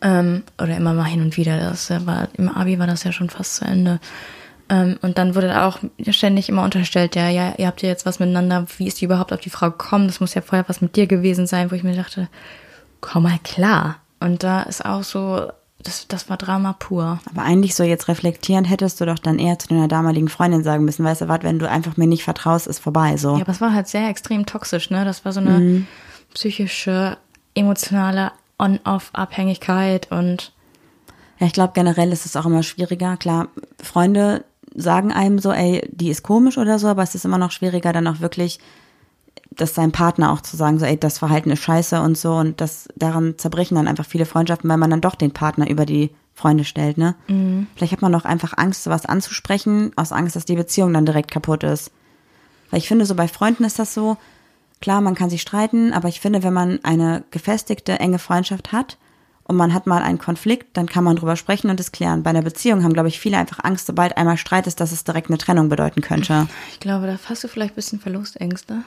Ähm, 0.00 0.42
oder 0.60 0.76
immer 0.76 0.94
mal 0.94 1.04
hin 1.04 1.20
und 1.22 1.36
wieder. 1.36 1.58
Das 1.58 1.90
war, 2.06 2.28
Im 2.36 2.48
Abi 2.48 2.78
war 2.78 2.86
das 2.86 3.04
ja 3.04 3.12
schon 3.12 3.30
fast 3.30 3.56
zu 3.56 3.64
Ende. 3.64 4.00
Ähm, 4.68 4.98
und 5.02 5.18
dann 5.18 5.34
wurde 5.34 5.48
da 5.48 5.66
auch 5.68 5.78
ständig 6.10 6.48
immer 6.48 6.62
unterstellt, 6.64 7.14
ja, 7.14 7.28
ja, 7.28 7.54
ihr 7.58 7.66
habt 7.66 7.82
ja 7.82 7.88
jetzt 7.88 8.06
was 8.06 8.18
miteinander, 8.18 8.66
wie 8.78 8.86
ist 8.86 9.00
die 9.00 9.04
überhaupt 9.04 9.32
auf 9.32 9.40
die 9.40 9.50
Frau 9.50 9.70
gekommen? 9.70 10.06
Das 10.06 10.20
muss 10.20 10.34
ja 10.34 10.42
vorher 10.42 10.68
was 10.68 10.80
mit 10.80 10.96
dir 10.96 11.06
gewesen 11.06 11.46
sein, 11.46 11.70
wo 11.70 11.74
ich 11.74 11.84
mir 11.84 11.94
dachte, 11.94 12.28
komm 13.00 13.24
mal 13.24 13.38
klar. 13.44 13.96
Und 14.18 14.42
da 14.42 14.62
ist 14.62 14.84
auch 14.84 15.02
so, 15.02 15.48
das, 15.82 16.06
das 16.08 16.30
war 16.30 16.36
Drama 16.36 16.72
pur. 16.72 17.20
Aber 17.30 17.42
eigentlich 17.42 17.74
so 17.74 17.82
jetzt 17.82 18.08
reflektierend 18.08 18.70
hättest 18.70 19.00
du 19.00 19.06
doch 19.06 19.18
dann 19.18 19.38
eher 19.38 19.58
zu 19.58 19.68
deiner 19.68 19.88
damaligen 19.88 20.28
Freundin 20.28 20.64
sagen 20.64 20.84
müssen, 20.84 21.04
weißt 21.04 21.22
du, 21.22 21.28
was, 21.28 21.42
wenn 21.42 21.58
du 21.58 21.68
einfach 21.68 21.96
mir 21.96 22.06
nicht 22.06 22.24
vertraust, 22.24 22.66
ist 22.66 22.78
vorbei, 22.78 23.16
so. 23.16 23.34
Ja, 23.36 23.42
aber 23.42 23.52
es 23.52 23.60
war 23.60 23.74
halt 23.74 23.88
sehr 23.88 24.08
extrem 24.08 24.46
toxisch, 24.46 24.90
ne? 24.90 25.04
Das 25.04 25.24
war 25.24 25.32
so 25.32 25.40
eine 25.40 25.58
Mhm. 25.58 25.86
Psychische, 26.34 27.18
emotionale 27.54 28.32
On-Off-Abhängigkeit 28.58 30.10
und 30.10 30.52
Ja, 31.38 31.46
ich 31.46 31.52
glaube, 31.52 31.72
generell 31.74 32.12
ist 32.12 32.26
es 32.26 32.36
auch 32.36 32.46
immer 32.46 32.62
schwieriger. 32.62 33.16
Klar, 33.16 33.48
Freunde 33.82 34.44
sagen 34.74 35.12
einem 35.12 35.38
so, 35.38 35.52
ey, 35.52 35.88
die 35.92 36.10
ist 36.10 36.22
komisch 36.22 36.56
oder 36.58 36.78
so, 36.78 36.88
aber 36.88 37.02
es 37.02 37.14
ist 37.14 37.24
immer 37.24 37.38
noch 37.38 37.50
schwieriger, 37.50 37.92
dann 37.92 38.06
auch 38.06 38.20
wirklich 38.20 38.60
das 39.50 39.74
seinem 39.74 39.92
Partner 39.92 40.32
auch 40.32 40.40
zu 40.40 40.56
sagen, 40.56 40.78
so, 40.78 40.86
ey, 40.86 40.98
das 40.98 41.18
Verhalten 41.18 41.50
ist 41.50 41.62
scheiße 41.62 42.00
und 42.00 42.16
so. 42.16 42.34
Und 42.34 42.60
das 42.60 42.88
daran 42.96 43.34
zerbrechen 43.38 43.74
dann 43.74 43.88
einfach 43.88 44.06
viele 44.06 44.24
Freundschaften, 44.24 44.70
weil 44.70 44.78
man 44.78 44.90
dann 44.90 45.00
doch 45.00 45.14
den 45.14 45.32
Partner 45.32 45.68
über 45.68 45.84
die 45.84 46.10
Freunde 46.34 46.64
stellt, 46.64 46.96
ne? 46.96 47.14
Vielleicht 47.76 47.92
hat 47.92 48.02
man 48.02 48.12
noch 48.12 48.24
einfach 48.24 48.54
Angst, 48.56 48.84
sowas 48.84 49.04
anzusprechen, 49.04 49.92
aus 49.96 50.12
Angst, 50.12 50.34
dass 50.34 50.46
die 50.46 50.56
Beziehung 50.56 50.94
dann 50.94 51.04
direkt 51.04 51.30
kaputt 51.30 51.62
ist. 51.62 51.90
Weil 52.70 52.78
ich 52.78 52.88
finde, 52.88 53.04
so 53.04 53.14
bei 53.14 53.28
Freunden 53.28 53.64
ist 53.64 53.78
das 53.78 53.92
so, 53.92 54.16
klar, 54.82 55.00
man 55.00 55.14
kann 55.14 55.30
sich 55.30 55.40
streiten, 55.40 55.94
aber 55.94 56.08
ich 56.08 56.20
finde, 56.20 56.42
wenn 56.42 56.52
man 56.52 56.80
eine 56.82 57.24
gefestigte, 57.30 57.98
enge 57.98 58.18
Freundschaft 58.18 58.72
hat 58.72 58.98
und 59.44 59.56
man 59.56 59.72
hat 59.72 59.86
mal 59.86 60.02
einen 60.02 60.18
Konflikt, 60.18 60.76
dann 60.76 60.86
kann 60.86 61.04
man 61.04 61.16
drüber 61.16 61.36
sprechen 61.36 61.70
und 61.70 61.80
es 61.80 61.92
klären. 61.92 62.22
Bei 62.22 62.30
einer 62.30 62.42
Beziehung 62.42 62.82
haben, 62.82 62.92
glaube 62.92 63.08
ich, 63.08 63.18
viele 63.18 63.38
einfach 63.38 63.64
Angst, 63.64 63.86
sobald 63.86 64.16
einmal 64.18 64.36
Streit 64.36 64.66
ist, 64.66 64.80
dass 64.80 64.92
es 64.92 65.04
direkt 65.04 65.30
eine 65.30 65.38
Trennung 65.38 65.70
bedeuten 65.70 66.02
könnte. 66.02 66.46
ich 66.70 66.80
glaube, 66.80 67.06
da 67.06 67.18
hast 67.28 67.42
du 67.42 67.48
vielleicht 67.48 67.72
ein 67.72 67.76
bisschen 67.76 68.00
Verlustängste. 68.00 68.82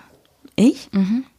Ich? 0.56 0.90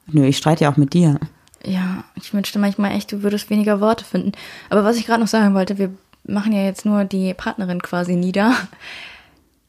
Nö, 0.09 0.27
ich 0.27 0.37
streite 0.37 0.65
ja 0.65 0.73
auch 0.73 0.77
mit 0.77 0.93
dir. 0.93 1.21
Ja, 1.65 2.05
ich 2.15 2.33
wünschte 2.35 2.59
manchmal 2.59 2.93
echt, 2.93 3.13
du 3.13 3.23
würdest 3.23 3.51
weniger 3.51 3.81
Worte 3.81 4.05
finden. 4.05 4.33
Aber 4.71 4.85
was 4.85 4.97
ich 4.97 5.07
gerade 5.07 5.21
noch 5.21 5.29
sagen 5.29 5.55
wollte, 5.55 5.79
wir 5.79 5.93
machen 6.25 6.53
ja 6.53 6.65
jetzt 6.65 6.85
nur 6.85 7.05
die 7.05 7.35
Partnerin 7.35 7.83
quasi 7.83 8.17
nieder. 8.17 8.55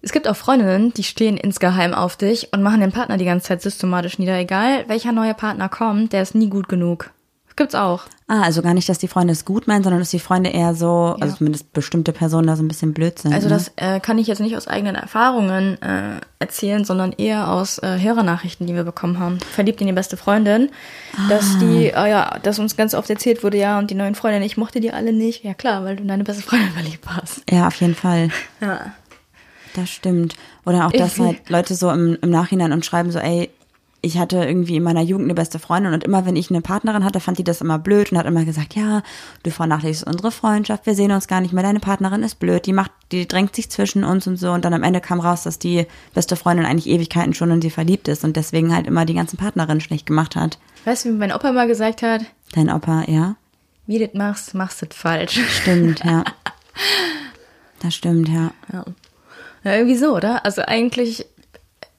Es 0.07 0.13
gibt 0.13 0.25
auch 0.29 0.37
Freundinnen, 0.37 0.93
die 0.93 1.03
stehen 1.03 1.35
insgeheim 1.35 1.93
auf 1.93 2.15
dich 2.15 2.53
und 2.53 2.63
machen 2.63 2.79
den 2.79 2.93
Partner 2.93 3.17
die 3.17 3.25
ganze 3.25 3.47
Zeit 3.49 3.61
systematisch 3.61 4.19
nieder. 4.19 4.37
Egal, 4.39 4.85
welcher 4.87 5.11
neue 5.11 5.33
Partner 5.33 5.67
kommt, 5.67 6.13
der 6.13 6.21
ist 6.21 6.33
nie 6.33 6.49
gut 6.49 6.69
genug. 6.69 7.11
Das 7.47 7.57
gibt's 7.57 7.75
auch. 7.75 8.03
Ah, 8.29 8.43
also 8.43 8.61
gar 8.61 8.73
nicht, 8.73 8.87
dass 8.87 8.99
die 8.99 9.09
Freunde 9.09 9.33
es 9.33 9.43
gut 9.43 9.67
meinen, 9.67 9.83
sondern 9.83 9.99
dass 9.99 10.09
die 10.11 10.19
Freunde 10.19 10.49
eher 10.51 10.75
so, 10.75 11.15
Ja. 11.17 11.23
also 11.23 11.35
zumindest 11.35 11.73
bestimmte 11.73 12.13
Personen 12.13 12.47
da 12.47 12.55
so 12.55 12.63
ein 12.63 12.69
bisschen 12.69 12.93
blöd 12.93 13.19
sind. 13.19 13.33
Also 13.33 13.49
ne? 13.49 13.55
das 13.55 13.73
äh, 13.75 13.99
kann 13.99 14.17
ich 14.17 14.27
jetzt 14.27 14.39
nicht 14.39 14.55
aus 14.55 14.69
eigenen 14.69 14.95
Erfahrungen 14.95 15.77
äh, 15.81 16.21
erzählen, 16.39 16.85
sondern 16.85 17.11
eher 17.11 17.51
aus 17.51 17.77
äh, 17.79 17.99
Hörernachrichten, 17.99 18.65
die 18.65 18.75
wir 18.75 18.85
bekommen 18.85 19.19
haben. 19.19 19.39
Verliebt 19.41 19.81
in 19.81 19.87
die 19.87 19.93
beste 19.93 20.15
Freundin, 20.15 20.69
dass 21.27 21.59
die, 21.59 21.93
ah 21.93 22.07
ja, 22.07 22.39
dass 22.43 22.59
uns 22.59 22.77
ganz 22.77 22.93
oft 22.93 23.09
erzählt 23.09 23.43
wurde, 23.43 23.57
ja, 23.57 23.77
und 23.77 23.91
die 23.91 23.95
neuen 23.95 24.15
Freundinnen, 24.15 24.45
ich 24.45 24.55
mochte 24.55 24.79
die 24.79 24.93
alle 24.93 25.11
nicht. 25.11 25.43
Ja 25.43 25.53
klar, 25.53 25.83
weil 25.83 25.97
du 25.97 26.03
in 26.03 26.07
deine 26.07 26.23
beste 26.23 26.43
Freundin 26.43 26.69
verliebt 26.73 27.05
warst. 27.05 27.41
Ja, 27.51 27.67
auf 27.67 27.75
jeden 27.81 27.95
Fall. 27.95 28.29
Ja. 28.61 28.93
Das 29.77 29.91
stimmt. 29.91 30.35
Oder 30.65 30.87
auch, 30.87 30.91
dass 30.91 31.19
halt 31.19 31.49
Leute 31.49 31.75
so 31.75 31.91
im, 31.91 32.17
im 32.19 32.31
Nachhinein 32.31 32.73
und 32.73 32.83
schreiben 32.83 33.11
so, 33.11 33.19
ey, 33.19 33.51
ich 34.01 34.17
hatte 34.17 34.37
irgendwie 34.37 34.77
in 34.77 34.83
meiner 34.83 35.01
Jugend 35.01 35.25
eine 35.25 35.35
beste 35.35 35.59
Freundin 35.59 35.93
und 35.93 36.03
immer 36.03 36.25
wenn 36.25 36.35
ich 36.35 36.49
eine 36.49 36.61
Partnerin 36.61 37.03
hatte, 37.03 37.19
fand 37.19 37.37
die 37.37 37.43
das 37.43 37.61
immer 37.61 37.77
blöd 37.77 38.11
und 38.11 38.17
hat 38.17 38.25
immer 38.25 38.43
gesagt, 38.43 38.75
ja, 38.75 39.03
du 39.43 39.51
vernachlässigst 39.51 40.07
unsere 40.07 40.31
Freundschaft, 40.31 40.87
wir 40.87 40.95
sehen 40.95 41.11
uns 41.11 41.27
gar 41.27 41.41
nicht 41.41 41.53
mehr, 41.53 41.63
deine 41.63 41.79
Partnerin 41.79 42.23
ist 42.23 42.39
blöd, 42.39 42.65
die 42.65 42.73
macht, 42.73 42.91
die 43.11 43.27
drängt 43.27 43.55
sich 43.55 43.69
zwischen 43.69 44.03
uns 44.03 44.25
und 44.25 44.37
so 44.37 44.51
und 44.51 44.65
dann 44.65 44.73
am 44.73 44.83
Ende 44.83 44.99
kam 44.99 45.19
raus, 45.19 45.43
dass 45.43 45.59
die 45.59 45.85
beste 46.13 46.35
Freundin 46.35 46.65
eigentlich 46.65 46.87
Ewigkeiten 46.87 47.35
schon 47.35 47.51
in 47.51 47.61
sie 47.61 47.69
verliebt 47.69 48.07
ist 48.07 48.23
und 48.23 48.35
deswegen 48.35 48.73
halt 48.73 48.87
immer 48.87 49.05
die 49.05 49.15
ganzen 49.15 49.37
Partnerinnen 49.37 49.81
schlecht 49.81 50.07
gemacht 50.07 50.35
hat. 50.35 50.57
Weißt 50.85 51.05
du, 51.05 51.09
wie 51.09 51.17
mein 51.17 51.31
Opa 51.31 51.51
mal 51.51 51.67
gesagt 51.67 52.01
hat, 52.01 52.21
Dein 52.53 52.71
Opa, 52.71 53.03
ja? 53.07 53.35
wie 53.85 53.99
du 53.99 54.07
das 54.07 54.15
machst, 54.15 54.53
machst 54.53 54.81
du 54.81 54.85
das 54.87 54.97
falsch. 54.97 55.39
Stimmt, 55.61 56.03
ja. 56.03 56.23
Das 57.79 57.93
stimmt, 57.93 58.27
ja. 58.27 58.51
Ja. 58.73 58.85
Ja, 59.63 59.73
irgendwie 59.73 59.97
so, 59.97 60.15
oder? 60.15 60.45
Also 60.45 60.61
eigentlich, 60.61 61.25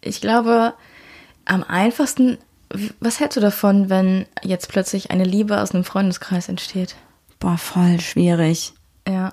ich 0.01 0.21
glaube, 0.21 0.75
am 1.44 1.64
einfachsten, 1.64 2.38
was 3.01 3.21
hältst 3.21 3.37
du 3.37 3.40
davon, 3.40 3.90
wenn 3.90 4.27
jetzt 4.42 4.68
plötzlich 4.68 5.11
eine 5.11 5.25
Liebe 5.25 5.61
aus 5.61 5.73
einem 5.73 5.85
Freundeskreis 5.85 6.49
entsteht? 6.49 6.97
Boah, 7.38 7.57
voll 7.57 8.01
schwierig. 8.01 8.75
Ja. 9.07 9.33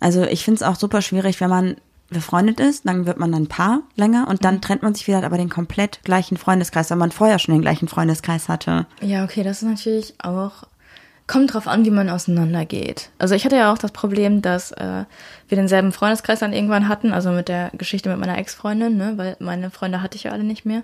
Also 0.00 0.24
ich 0.24 0.44
finde 0.44 0.56
es 0.56 0.62
auch 0.62 0.76
super 0.76 1.02
schwierig, 1.02 1.40
wenn 1.40 1.50
man 1.50 1.76
befreundet 2.08 2.60
ist, 2.60 2.86
dann 2.86 3.06
wird 3.06 3.18
man 3.18 3.32
dann 3.32 3.48
Paar 3.48 3.80
länger 3.96 4.28
und 4.28 4.44
dann 4.44 4.60
trennt 4.60 4.82
man 4.82 4.94
sich 4.94 5.08
wieder, 5.08 5.24
aber 5.24 5.38
den 5.38 5.48
komplett 5.48 6.02
gleichen 6.04 6.36
Freundeskreis, 6.36 6.90
weil 6.90 6.98
man 6.98 7.10
vorher 7.10 7.38
schon 7.38 7.54
den 7.54 7.62
gleichen 7.62 7.88
Freundeskreis 7.88 8.48
hatte. 8.48 8.86
Ja, 9.00 9.24
okay, 9.24 9.42
das 9.42 9.62
ist 9.62 9.68
natürlich 9.68 10.14
auch. 10.22 10.64
Kommt 11.26 11.54
drauf 11.54 11.66
an, 11.66 11.84
wie 11.84 11.90
man 11.90 12.08
auseinandergeht. 12.08 13.10
Also 13.18 13.34
ich 13.34 13.44
hatte 13.44 13.56
ja 13.56 13.72
auch 13.72 13.78
das 13.78 13.90
Problem, 13.90 14.42
dass 14.42 14.70
äh, 14.72 15.04
wir 15.48 15.56
denselben 15.56 15.90
Freundeskreis 15.92 16.38
dann 16.38 16.52
irgendwann 16.52 16.88
hatten, 16.88 17.12
also 17.12 17.30
mit 17.32 17.48
der 17.48 17.70
Geschichte 17.76 18.08
mit 18.08 18.18
meiner 18.18 18.38
Ex-Freundin, 18.38 18.96
ne, 18.96 19.14
weil 19.16 19.36
meine 19.40 19.70
Freunde 19.70 20.02
hatte 20.02 20.16
ich 20.16 20.22
ja 20.24 20.30
alle 20.32 20.44
nicht 20.44 20.64
mehr. 20.64 20.82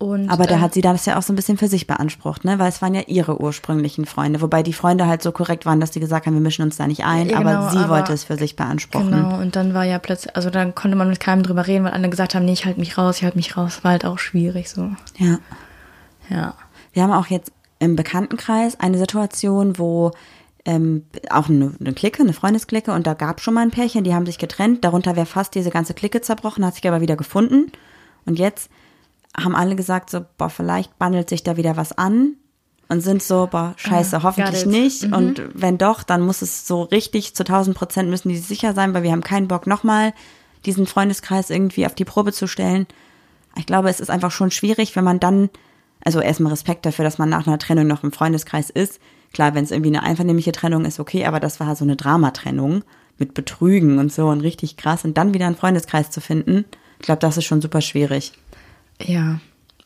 Und, 0.00 0.30
Aber 0.30 0.46
da 0.46 0.54
äh, 0.54 0.58
hat 0.60 0.74
sie 0.74 0.80
das 0.80 1.06
ja 1.06 1.18
auch 1.18 1.22
so 1.22 1.32
ein 1.32 1.36
bisschen 1.36 1.58
für 1.58 1.66
sich 1.66 1.88
beansprucht, 1.88 2.44
ne? 2.44 2.60
Weil 2.60 2.68
es 2.68 2.80
waren 2.80 2.94
ja 2.94 3.00
ihre 3.08 3.40
ursprünglichen 3.40 4.06
Freunde, 4.06 4.40
wobei 4.40 4.62
die 4.62 4.72
Freunde 4.72 5.08
halt 5.08 5.24
so 5.24 5.32
korrekt 5.32 5.66
waren, 5.66 5.80
dass 5.80 5.92
sie 5.92 5.98
gesagt 5.98 6.26
haben, 6.26 6.34
wir 6.34 6.40
mischen 6.40 6.62
uns 6.62 6.76
da 6.76 6.86
nicht 6.86 7.04
ein, 7.04 7.30
Ja, 7.30 7.38
aber 7.38 7.50
genau, 7.50 7.70
sie 7.70 7.78
aber- 7.78 7.88
wollte 7.96 8.12
es 8.12 8.22
für 8.22 8.36
sich 8.36 8.54
beanspruchen. 8.54 9.10
Genau, 9.10 9.40
und 9.40 9.56
dann 9.56 9.74
war 9.74 9.82
ja 9.82 9.98
plötzlich, 9.98 10.36
also 10.36 10.50
dann 10.50 10.76
konnte 10.76 10.96
man 10.96 11.08
mit 11.08 11.18
keinem 11.18 11.42
drüber 11.42 11.66
reden, 11.66 11.84
weil 11.84 11.90
alle 11.94 12.08
gesagt 12.10 12.36
haben, 12.36 12.44
nee, 12.44 12.52
ich 12.52 12.64
halte 12.64 12.78
mich 12.78 12.96
raus, 12.96 13.16
ich 13.16 13.24
halte 13.24 13.36
mich 13.36 13.56
raus. 13.56 13.80
War 13.82 13.90
halt 13.90 14.04
auch 14.04 14.20
schwierig 14.20 14.70
so. 14.70 14.92
Ja. 15.16 15.38
Ja. 16.30 16.54
Wir 16.92 17.02
haben 17.02 17.12
auch 17.12 17.26
jetzt 17.26 17.50
im 17.78 17.96
Bekanntenkreis 17.96 18.78
eine 18.80 18.98
Situation, 18.98 19.78
wo 19.78 20.12
ähm, 20.64 21.04
auch 21.30 21.48
eine, 21.48 21.74
eine 21.80 21.94
Clique, 21.94 22.22
eine 22.22 22.32
Freundesklicke, 22.32 22.92
und 22.92 23.06
da 23.06 23.14
gab 23.14 23.40
schon 23.40 23.54
mal 23.54 23.62
ein 23.62 23.70
Pärchen, 23.70 24.04
die 24.04 24.14
haben 24.14 24.26
sich 24.26 24.38
getrennt. 24.38 24.84
Darunter 24.84 25.16
wäre 25.16 25.26
fast 25.26 25.54
diese 25.54 25.70
ganze 25.70 25.94
Clique 25.94 26.20
zerbrochen, 26.20 26.64
hat 26.64 26.74
sich 26.74 26.86
aber 26.86 27.00
wieder 27.00 27.16
gefunden. 27.16 27.72
Und 28.26 28.38
jetzt 28.38 28.70
haben 29.36 29.54
alle 29.54 29.76
gesagt, 29.76 30.10
so, 30.10 30.24
boah, 30.36 30.50
vielleicht 30.50 30.98
bandelt 30.98 31.28
sich 31.28 31.42
da 31.42 31.56
wieder 31.56 31.76
was 31.76 31.92
an. 31.96 32.34
Und 32.90 33.02
sind 33.02 33.22
so, 33.22 33.48
boah, 33.50 33.74
scheiße, 33.76 34.16
Ah, 34.16 34.22
hoffentlich 34.22 34.64
nicht. 34.64 35.12
Und 35.12 35.42
wenn 35.52 35.76
doch, 35.76 36.02
dann 36.02 36.22
muss 36.22 36.40
es 36.40 36.66
so 36.66 36.82
richtig 36.84 37.34
zu 37.34 37.42
1000 37.42 37.76
Prozent 37.76 38.08
müssen 38.08 38.30
die 38.30 38.36
sich 38.38 38.46
sicher 38.46 38.72
sein, 38.72 38.94
weil 38.94 39.02
wir 39.02 39.12
haben 39.12 39.22
keinen 39.22 39.46
Bock 39.46 39.66
nochmal 39.66 40.14
diesen 40.64 40.86
Freundeskreis 40.86 41.50
irgendwie 41.50 41.84
auf 41.86 41.94
die 41.94 42.06
Probe 42.06 42.32
zu 42.32 42.46
stellen. 42.46 42.86
Ich 43.56 43.66
glaube, 43.66 43.90
es 43.90 44.00
ist 44.00 44.10
einfach 44.10 44.30
schon 44.30 44.50
schwierig, 44.50 44.96
wenn 44.96 45.04
man 45.04 45.20
dann, 45.20 45.50
also 46.04 46.20
erstmal 46.20 46.52
Respekt 46.52 46.86
dafür, 46.86 47.04
dass 47.04 47.18
man 47.18 47.28
nach 47.28 47.46
einer 47.46 47.58
Trennung 47.58 47.86
noch 47.86 48.04
im 48.04 48.12
Freundeskreis 48.12 48.70
ist. 48.70 49.00
Klar, 49.32 49.54
wenn 49.54 49.64
es 49.64 49.70
irgendwie 49.70 49.90
eine 49.90 50.02
einvernehmliche 50.02 50.52
Trennung 50.52 50.84
ist, 50.84 51.00
okay, 51.00 51.26
aber 51.26 51.40
das 51.40 51.60
war 51.60 51.76
so 51.76 51.84
eine 51.84 51.96
Dramatrennung 51.96 52.82
mit 53.18 53.34
Betrügen 53.34 53.98
und 53.98 54.12
so 54.12 54.28
und 54.28 54.40
richtig 54.40 54.76
krass 54.76 55.04
und 55.04 55.18
dann 55.18 55.34
wieder 55.34 55.46
einen 55.46 55.56
Freundeskreis 55.56 56.10
zu 56.10 56.20
finden. 56.20 56.64
Ich 56.98 57.04
glaube, 57.06 57.20
das 57.20 57.36
ist 57.36 57.44
schon 57.44 57.60
super 57.60 57.80
schwierig. 57.80 58.32
Ja. 59.02 59.40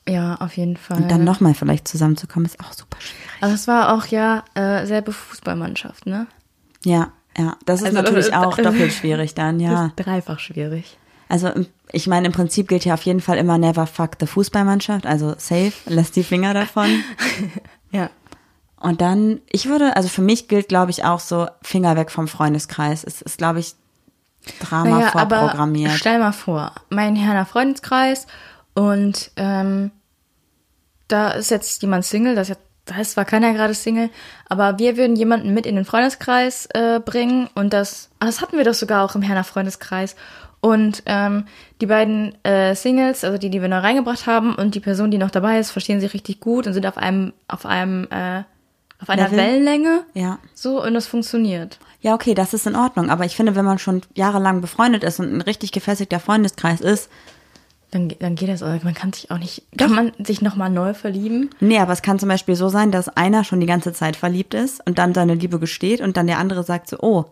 Ja, 0.08 0.34
auf 0.36 0.56
jeden 0.56 0.76
Fall. 0.76 0.96
Und 0.96 1.10
dann 1.10 1.22
nochmal 1.22 1.54
vielleicht 1.54 1.86
zusammenzukommen, 1.86 2.46
ist 2.46 2.58
auch 2.58 2.72
super 2.72 2.98
schwierig. 3.00 3.30
Also 3.40 3.54
es 3.54 3.68
war 3.68 3.94
auch 3.94 4.06
ja 4.06 4.44
äh, 4.54 4.84
selbe 4.84 5.12
Fußballmannschaft, 5.12 6.06
ne? 6.06 6.26
Ja, 6.84 7.12
ja. 7.38 7.56
Das 7.66 7.80
ist 7.82 7.86
Also, 7.86 8.02
natürlich 8.02 8.32
äh, 8.32 8.36
auch 8.36 8.58
äh, 8.58 8.62
doppelt 8.62 8.92
schwierig 8.92 9.34
dann, 9.34 9.58
Das 9.60 9.68
ja. 9.70 9.86
ist 9.86 9.94
dreifach 9.96 10.40
schwierig. 10.40 10.98
Also 11.33 11.51
ich 11.93 12.07
meine, 12.09 12.26
im 12.26 12.33
Prinzip 12.35 12.68
gilt 12.68 12.85
ja 12.85 12.93
auf 12.93 13.05
jeden 13.05 13.22
Fall 13.22 13.39
immer 13.39 13.57
never 13.57 13.87
fuck 13.87 14.11
the 14.20 14.26
Fußballmannschaft, 14.26 15.07
also 15.07 15.35
safe, 15.39 15.72
lass 15.87 16.11
die 16.11 16.24
Finger 16.24 16.53
davon. 16.53 17.03
Ja. 17.95 18.09
Und 18.80 19.03
dann, 19.03 19.43
ich 19.51 19.68
würde, 19.68 19.97
also 19.97 20.09
für 20.09 20.22
mich 20.22 20.49
gilt, 20.49 20.68
glaube 20.68 20.91
ich, 20.91 21.05
auch 21.05 21.20
so 21.20 21.47
Finger 21.61 21.95
weg 21.95 22.11
vom 22.11 22.26
Freundeskreis. 22.26 23.05
Es 23.05 23.20
ist, 23.20 23.37
glaube 23.37 23.61
ich, 23.61 23.74
Drama 24.61 24.99
Naja, 24.99 25.14
aber 25.14 25.41
vorprogrammiert. 25.41 25.93
stell 25.93 26.18
mal 26.18 26.33
vor, 26.33 26.72
mein 26.89 27.14
Herner 27.14 27.45
Freundeskreis 27.45 28.26
und 28.72 29.30
ähm, 29.37 29.91
da 31.07 31.33
ist 31.33 31.51
jetzt 31.51 31.83
jemand 31.83 32.07
Single, 32.07 32.35
das 32.35 32.49
ist, 32.49 32.57
jetzt, 32.57 32.62
da 32.87 32.99
ist 32.99 33.12
zwar 33.12 33.26
keiner 33.26 33.53
gerade 33.53 33.74
Single, 33.74 34.09
aber 34.49 34.78
wir 34.78 34.97
würden 34.97 35.16
jemanden 35.16 35.53
mit 35.53 35.66
in 35.66 35.76
den 35.76 35.85
Freundeskreis 35.85 36.66
äh, 36.72 36.99
bringen 36.99 37.51
und 37.55 37.74
das, 37.74 38.09
ah, 38.20 38.26
das 38.26 38.41
hatten 38.41 38.57
wir 38.57 38.64
doch 38.64 38.74
sogar 38.74 39.05
auch 39.05 39.14
im 39.14 39.22
Herner 39.22 39.45
Freundeskreis. 39.45 40.16
Und 40.62 41.02
ähm, 41.06 41.44
die 41.80 41.86
beiden 41.86 42.36
äh, 42.44 42.76
Singles, 42.76 43.24
also 43.24 43.36
die, 43.36 43.50
die 43.50 43.60
wir 43.60 43.68
neu 43.68 43.78
reingebracht 43.78 44.26
haben 44.26 44.54
und 44.54 44.76
die 44.76 44.80
Person, 44.80 45.10
die 45.10 45.18
noch 45.18 45.32
dabei 45.32 45.58
ist, 45.58 45.72
verstehen 45.72 46.00
sich 46.00 46.14
richtig 46.14 46.38
gut 46.38 46.68
und 46.68 46.72
sind 46.72 46.86
auf 46.86 46.96
einem, 46.96 47.32
auf 47.48 47.66
einem, 47.66 48.06
äh, 48.10 48.44
auf 49.00 49.10
einer 49.10 49.24
Level? 49.24 49.38
Wellenlänge. 49.38 50.04
Ja. 50.14 50.38
So, 50.54 50.80
und 50.80 50.94
das 50.94 51.08
funktioniert. 51.08 51.80
Ja, 52.00 52.14
okay, 52.14 52.34
das 52.34 52.54
ist 52.54 52.68
in 52.68 52.76
Ordnung. 52.76 53.10
Aber 53.10 53.24
ich 53.24 53.34
finde, 53.34 53.56
wenn 53.56 53.64
man 53.64 53.80
schon 53.80 54.02
jahrelang 54.14 54.60
befreundet 54.60 55.02
ist 55.02 55.18
und 55.18 55.34
ein 55.34 55.40
richtig 55.40 55.72
gefestigter 55.72 56.20
Freundeskreis 56.20 56.80
ist, 56.80 57.10
Dann, 57.90 58.12
dann 58.20 58.36
geht 58.36 58.48
das. 58.48 58.60
Man 58.60 58.94
kann 58.94 59.12
sich 59.12 59.32
auch 59.32 59.38
nicht. 59.38 59.64
Kann 59.76 59.92
man 59.92 60.12
sich 60.24 60.42
nochmal 60.42 60.70
neu 60.70 60.94
verlieben? 60.94 61.50
nee, 61.58 61.78
aber 61.78 61.92
es 61.92 62.02
kann 62.02 62.20
zum 62.20 62.28
Beispiel 62.28 62.54
so 62.54 62.68
sein, 62.68 62.92
dass 62.92 63.08
einer 63.08 63.42
schon 63.42 63.58
die 63.58 63.66
ganze 63.66 63.92
Zeit 63.92 64.14
verliebt 64.14 64.54
ist 64.54 64.80
und 64.86 64.98
dann 64.98 65.12
seine 65.12 65.34
Liebe 65.34 65.58
gesteht 65.58 66.00
und 66.00 66.16
dann 66.16 66.28
der 66.28 66.38
andere 66.38 66.62
sagt 66.62 66.88
so, 66.88 66.98
oh, 67.00 67.24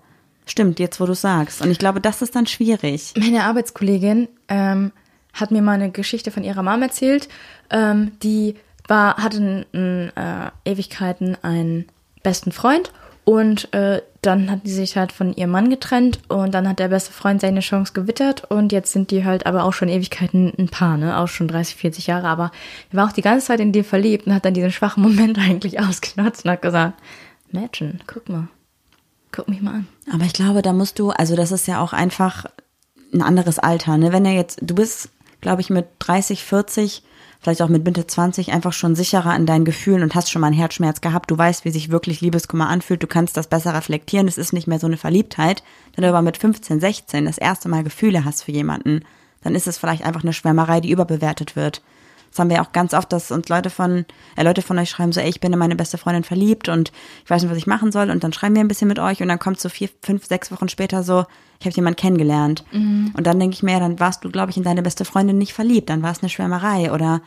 stimmt, 0.51 0.79
jetzt 0.79 1.01
wo 1.01 1.07
du 1.07 1.15
sagst. 1.15 1.63
Und 1.63 1.71
ich 1.71 1.79
glaube, 1.79 2.01
das 2.01 2.23
ist 2.23 2.37
dann 2.37 2.47
schwierig. 2.47 3.15
Meine 3.17 3.45
Arbeitskollegin 3.45 4.29
ähm, 4.49 4.93
hat 5.33 5.51
mir 5.51 5.63
mal 5.63 5.73
eine 5.73 5.91
Geschichte 5.91 6.31
von 6.31 6.45
ihrer 6.45 6.63
Mom 6.63 6.83
erzählt. 6.83 7.29
Ähm, 7.71 8.13
die 8.23 8.57
war, 8.87 9.17
hatte 9.17 9.67
in, 9.73 10.13
äh, 10.17 10.51
Ewigkeiten 10.65 11.37
einen 11.43 11.87
besten 12.23 12.53
Freund 12.53 12.93
und 13.25 13.73
äh, 13.73 14.03
dann 14.23 14.51
hat 14.51 14.67
die 14.67 14.73
sich 14.73 14.97
halt 14.97 15.13
von 15.13 15.33
ihrem 15.35 15.51
Mann 15.51 15.71
getrennt 15.71 16.21
und 16.29 16.53
dann 16.53 16.69
hat 16.69 16.79
der 16.79 16.89
beste 16.89 17.13
Freund 17.13 17.41
seine 17.41 17.61
Chance 17.61 17.93
gewittert 17.93 18.51
und 18.51 18.73
jetzt 18.73 18.93
sind 18.93 19.11
die 19.11 19.25
halt 19.25 19.47
aber 19.47 19.65
auch 19.65 19.73
schon 19.73 19.89
Ewigkeiten 19.89 20.53
ein 20.59 20.69
Paar, 20.69 20.97
ne? 20.97 21.17
Auch 21.17 21.29
schon 21.29 21.49
30, 21.49 21.77
40 21.77 22.09
Jahre, 22.09 22.29
aber 22.29 22.51
er 22.91 22.97
war 22.97 23.07
auch 23.07 23.13
die 23.13 23.23
ganze 23.23 23.47
Zeit 23.47 23.61
in 23.61 23.73
dir 23.73 23.85
verliebt 23.85 24.27
und 24.27 24.35
hat 24.35 24.45
dann 24.45 24.55
diesen 24.55 24.73
schwachen 24.73 25.03
Moment 25.03 25.39
eigentlich 25.49 25.81
ausgenutzt 25.81 26.45
und 26.45 26.51
hat 26.51 26.63
gesagt, 26.63 26.99
Mädchen, 27.53 28.01
guck 28.07 28.29
mal. 28.29 28.49
Guck 29.33 29.49
mich 29.49 29.63
mal 29.63 29.75
an. 29.75 29.89
Aber 30.13 30.25
ich 30.25 30.33
glaube, 30.33 30.63
da 30.63 30.73
musst 30.73 30.99
du, 30.99 31.11
also 31.11 31.37
das 31.37 31.53
ist 31.53 31.67
ja 31.67 31.81
auch 31.81 31.93
einfach 31.93 32.47
ein 33.13 33.23
anderes 33.23 33.59
Alter, 33.59 33.97
ne? 33.99 34.13
Wenn 34.13 34.25
er 34.25 34.33
jetzt, 34.33 34.59
du 34.63 34.75
bist, 34.75 35.11
glaube 35.41 35.61
ich, 35.61 35.71
mit 35.71 35.87
30, 36.01 36.45
40, 36.45 37.03
vielleicht 37.41 37.63
auch 37.63 37.69
mit 37.69 37.85
Mitte 37.85 38.07
20 38.07 38.53
einfach 38.53 38.73
schon 38.73 38.95
sicherer 38.95 39.31
an 39.31 39.47
deinen 39.47 39.65
Gefühlen 39.65 40.03
und 40.03 40.15
hast 40.15 40.31
schon 40.31 40.41
mal 40.41 40.49
einen 40.49 40.57
Herzschmerz 40.57 41.01
gehabt. 41.01 41.31
Du 41.31 41.39
weißt, 41.39 41.65
wie 41.65 41.71
sich 41.71 41.91
wirklich 41.91 42.21
Liebeskummer 42.21 42.69
anfühlt. 42.69 43.03
Du 43.03 43.07
kannst 43.07 43.37
das 43.37 43.47
besser 43.47 43.75
reflektieren. 43.75 44.29
Es 44.29 44.39
ist 44.39 44.53
nicht 44.53 44.67
mehr 44.67 44.79
so 44.79 44.87
eine 44.87 44.97
Verliebtheit. 44.97 45.63
Wenn 45.95 46.03
du 46.03 46.09
aber 46.09 46.23
mit 46.23 46.37
15, 46.37 46.81
16 46.81 47.25
das 47.25 47.39
erste 47.39 47.69
Mal 47.69 47.83
Gefühle 47.83 48.25
hast 48.25 48.43
für 48.45 48.53
jemanden, 48.53 49.05
dann 49.43 49.55
ist 49.55 49.67
es 49.67 49.79
vielleicht 49.79 50.05
einfach 50.05 50.23
eine 50.23 50.35
Schwärmerei, 50.35 50.81
die 50.81 50.91
überbewertet 50.91 51.57
wird. 51.57 51.83
Das 52.31 52.39
haben 52.39 52.49
wir 52.49 52.57
ja 52.57 52.65
auch 52.65 52.73
ganz 52.73 52.95
oft, 52.95 53.13
dass 53.13 53.31
uns 53.31 53.49
Leute 53.49 53.71
von, 53.71 54.05
äh, 54.37 54.43
Leute 54.43 54.63
von 54.63 54.79
euch 54.79 54.91
schreiben 54.91 55.13
so, 55.13 55.21
ey, 55.21 55.29
ich 55.29 55.41
bin 55.41 55.53
in 55.53 55.59
meine 55.59 55.77
beste 55.77 55.99
Freundin 55.99 56.25
verliebt 56.25 56.69
und 56.69 56.93
ich 57.25 57.31
weiß 57.31 57.43
nicht, 57.43 57.51
was 57.51 57.59
ich 57.59 57.67
machen 57.67 57.91
soll. 57.93 58.11
Und 58.11 58.23
dann 58.23 58.33
schreiben 58.33 58.55
wir 58.55 58.63
ein 58.63 58.69
bisschen 58.69 58.89
mit 58.89 58.99
euch 58.99 59.21
und 59.21 59.29
dann 59.29 59.39
kommt 59.39 59.61
so 59.61 59.69
vier, 59.69 59.89
fünf, 60.03 60.27
sechs 60.27 60.53
Wochen 60.53 60.69
später 60.69 61.03
so, 61.03 61.27
ich 61.59 61.67
habe 61.67 61.75
jemanden 61.75 61.97
kennengelernt. 61.97 62.65
Und 63.17 63.27
dann 63.27 63.39
denke 63.39 63.55
ich 63.55 63.63
mir, 63.63 63.73
ja, 63.73 63.81
dann 63.81 64.01
warst 64.01 64.25
du, 64.25 64.31
glaube 64.31 64.51
ich, 64.51 64.57
in 64.57 64.63
deine 64.63 64.83
beste 64.83 65.05
Freundin 65.05 65.39
nicht 65.39 65.53
verliebt. 65.53 65.91
Dann 65.91 66.03
war 66.03 66.13
es 66.13 66.21
eine 66.21 66.29
Schwärmerei 66.29 66.93
oder, 66.93 67.21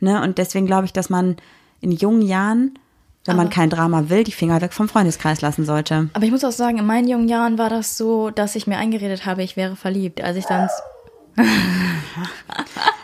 ne? 0.00 0.22
Und 0.22 0.38
deswegen 0.38 0.66
glaube 0.66 0.86
ich, 0.86 0.92
dass 0.92 1.10
man 1.10 1.36
in 1.80 1.90
jungen 1.90 2.22
Jahren, 2.22 2.78
wenn 3.24 3.36
man 3.36 3.50
kein 3.50 3.68
Drama 3.68 4.08
will, 4.08 4.22
die 4.22 4.32
Finger 4.32 4.60
weg 4.60 4.72
vom 4.72 4.88
Freundeskreis 4.88 5.40
lassen 5.40 5.64
sollte. 5.64 6.08
Aber 6.12 6.24
ich 6.24 6.30
muss 6.30 6.44
auch 6.44 6.52
sagen, 6.52 6.78
in 6.78 6.86
meinen 6.86 7.08
jungen 7.08 7.28
Jahren 7.28 7.58
war 7.58 7.68
das 7.68 7.98
so, 7.98 8.30
dass 8.30 8.54
ich 8.54 8.68
mir 8.68 8.78
eingeredet 8.78 9.26
habe, 9.26 9.42
ich 9.42 9.56
wäre 9.56 9.74
verliebt. 9.76 10.22
Als 10.22 10.36
ich 10.36 10.46
dann. 10.46 10.68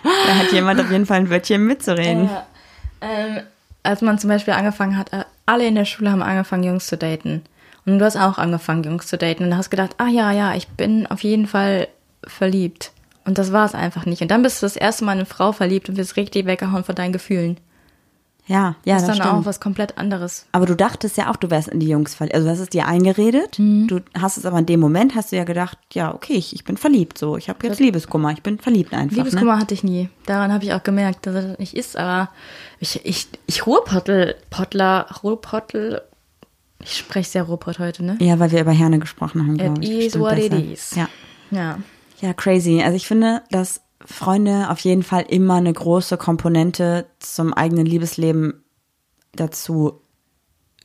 Da 0.03 0.37
hat 0.37 0.53
jemand 0.53 0.81
auf 0.81 0.91
jeden 0.91 1.07
Fall 1.07 1.19
ein 1.19 1.31
Wörtchen 1.31 1.65
mitzureden. 1.67 2.29
Ähm, 3.01 3.41
als 3.83 4.01
man 4.03 4.19
zum 4.19 4.31
Beispiel 4.31 4.55
angefangen 4.55 4.97
hat, 4.97 5.13
äh, 5.13 5.25
alle 5.47 5.67
in 5.67 5.75
der 5.75 5.85
Schule 5.85 6.11
haben 6.11 6.23
angefangen, 6.23 6.65
Jungs 6.65 6.87
zu 6.87 6.97
daten. 6.97 7.43
Und 7.85 7.99
du 7.99 8.05
hast 8.05 8.17
auch 8.17 8.39
angefangen, 8.39 8.85
Jungs 8.85 9.07
zu 9.07 9.19
daten. 9.19 9.45
Und 9.45 9.57
hast 9.57 9.71
gedacht, 9.71 9.95
ah 9.99 10.09
ja, 10.09 10.33
ja, 10.33 10.55
ich 10.55 10.69
bin 10.69 11.07
auf 11.07 11.23
jeden 11.23 11.47
Fall 11.47 11.89
verliebt. 12.25 12.93
Und 13.25 13.39
das 13.39 13.53
war 13.53 13.67
es 13.67 13.75
einfach 13.75 14.07
nicht. 14.07 14.23
Und 14.23 14.31
dann 14.31 14.43
bist 14.43 14.63
du 14.63 14.67
das 14.67 14.77
erste 14.77 15.05
Mal 15.05 15.13
in 15.13 15.19
eine 15.19 15.27
Frau 15.27 15.53
verliebt 15.53 15.89
und 15.89 15.97
wirst 15.97 16.17
richtig 16.17 16.47
weggehauen 16.47 16.85
von 16.85 16.95
deinen 16.95 17.13
Gefühlen. 17.13 17.59
Ja, 18.53 18.77
ja, 18.85 18.95
Das 18.95 19.03
ist 19.03 19.09
dann 19.09 19.17
stimmt. 19.17 19.31
auch 19.31 19.45
was 19.47 19.61
komplett 19.61 19.97
anderes. 19.97 20.47
Aber 20.53 20.67
du 20.67 20.77
dachtest 20.77 21.17
ja 21.17 21.31
auch, 21.31 21.37
du 21.37 21.51
wärst 21.51 21.69
in 21.69 21.81
die 21.81 21.89
Jungs 21.89 22.15
verliebt. 22.15 22.35
Also 22.35 22.47
du 22.47 22.53
hast 22.53 22.61
es 22.61 22.69
dir 22.69 22.87
eingeredet. 22.87 23.59
Mhm. 23.59 23.89
Du 23.89 24.01
hast 24.19 24.37
es 24.37 24.45
aber 24.45 24.59
in 24.59 24.67
dem 24.67 24.79
Moment, 24.81 25.15
hast 25.15 25.33
du 25.33 25.37
ja 25.37 25.45
gedacht, 25.45 25.79
ja, 25.93 26.15
okay, 26.15 26.35
ich, 26.35 26.55
ich 26.55 26.65
bin 26.65 26.77
verliebt. 26.77 27.17
So, 27.17 27.37
ich 27.39 27.49
habe 27.49 27.67
jetzt 27.67 27.81
Liebeskummer. 27.81 28.31
Ich 28.33 28.43
bin 28.43 28.59
verliebt 28.59 28.93
einfach. 28.93 29.17
Ne? 29.17 29.23
Liebeskummer 29.25 29.59
hatte 29.59 29.73
ich 29.73 29.83
nie. 29.83 30.11
Daran 30.27 30.53
habe 30.53 30.65
ich 30.65 30.73
auch 30.75 30.83
gemerkt, 30.83 31.27
dass 31.27 31.35
das 31.35 31.59
nicht 31.59 31.75
ist. 31.75 31.97
Aber 31.97 32.29
ich, 32.79 33.01
ich, 33.05 33.29
ich 33.47 33.67
Ruhrpottel, 33.67 34.35
Pottler, 34.51 35.07
Ruhrpottel, 35.23 36.03
ich 36.83 36.97
spreche 36.99 37.31
sehr 37.31 37.45
Ruhrpott 37.45 37.79
heute, 37.79 38.05
ne? 38.05 38.17
Ja, 38.21 38.39
weil 38.39 38.51
wir 38.51 38.61
über 38.61 38.73
Herne 38.73 38.99
gesprochen 38.99 39.41
haben, 39.41 39.57
glaube 39.57 39.83
ich. 39.83 40.07
is 40.07 40.19
what 40.19 40.37
it 40.37 40.53
is. 40.53 40.95
Ja. 40.95 41.09
Ja. 41.51 41.79
ja, 42.21 42.33
crazy. 42.35 42.83
Also 42.83 42.97
ich 42.97 43.07
finde, 43.07 43.43
dass 43.51 43.81
Freunde 44.07 44.71
auf 44.71 44.81
jeden 44.81 45.03
Fall 45.03 45.25
immer 45.29 45.55
eine 45.55 45.73
große 45.73 46.17
Komponente 46.17 47.07
zum 47.19 47.53
eigenen 47.53 47.87
Liebesleben 47.87 48.63
dazu 49.33 50.01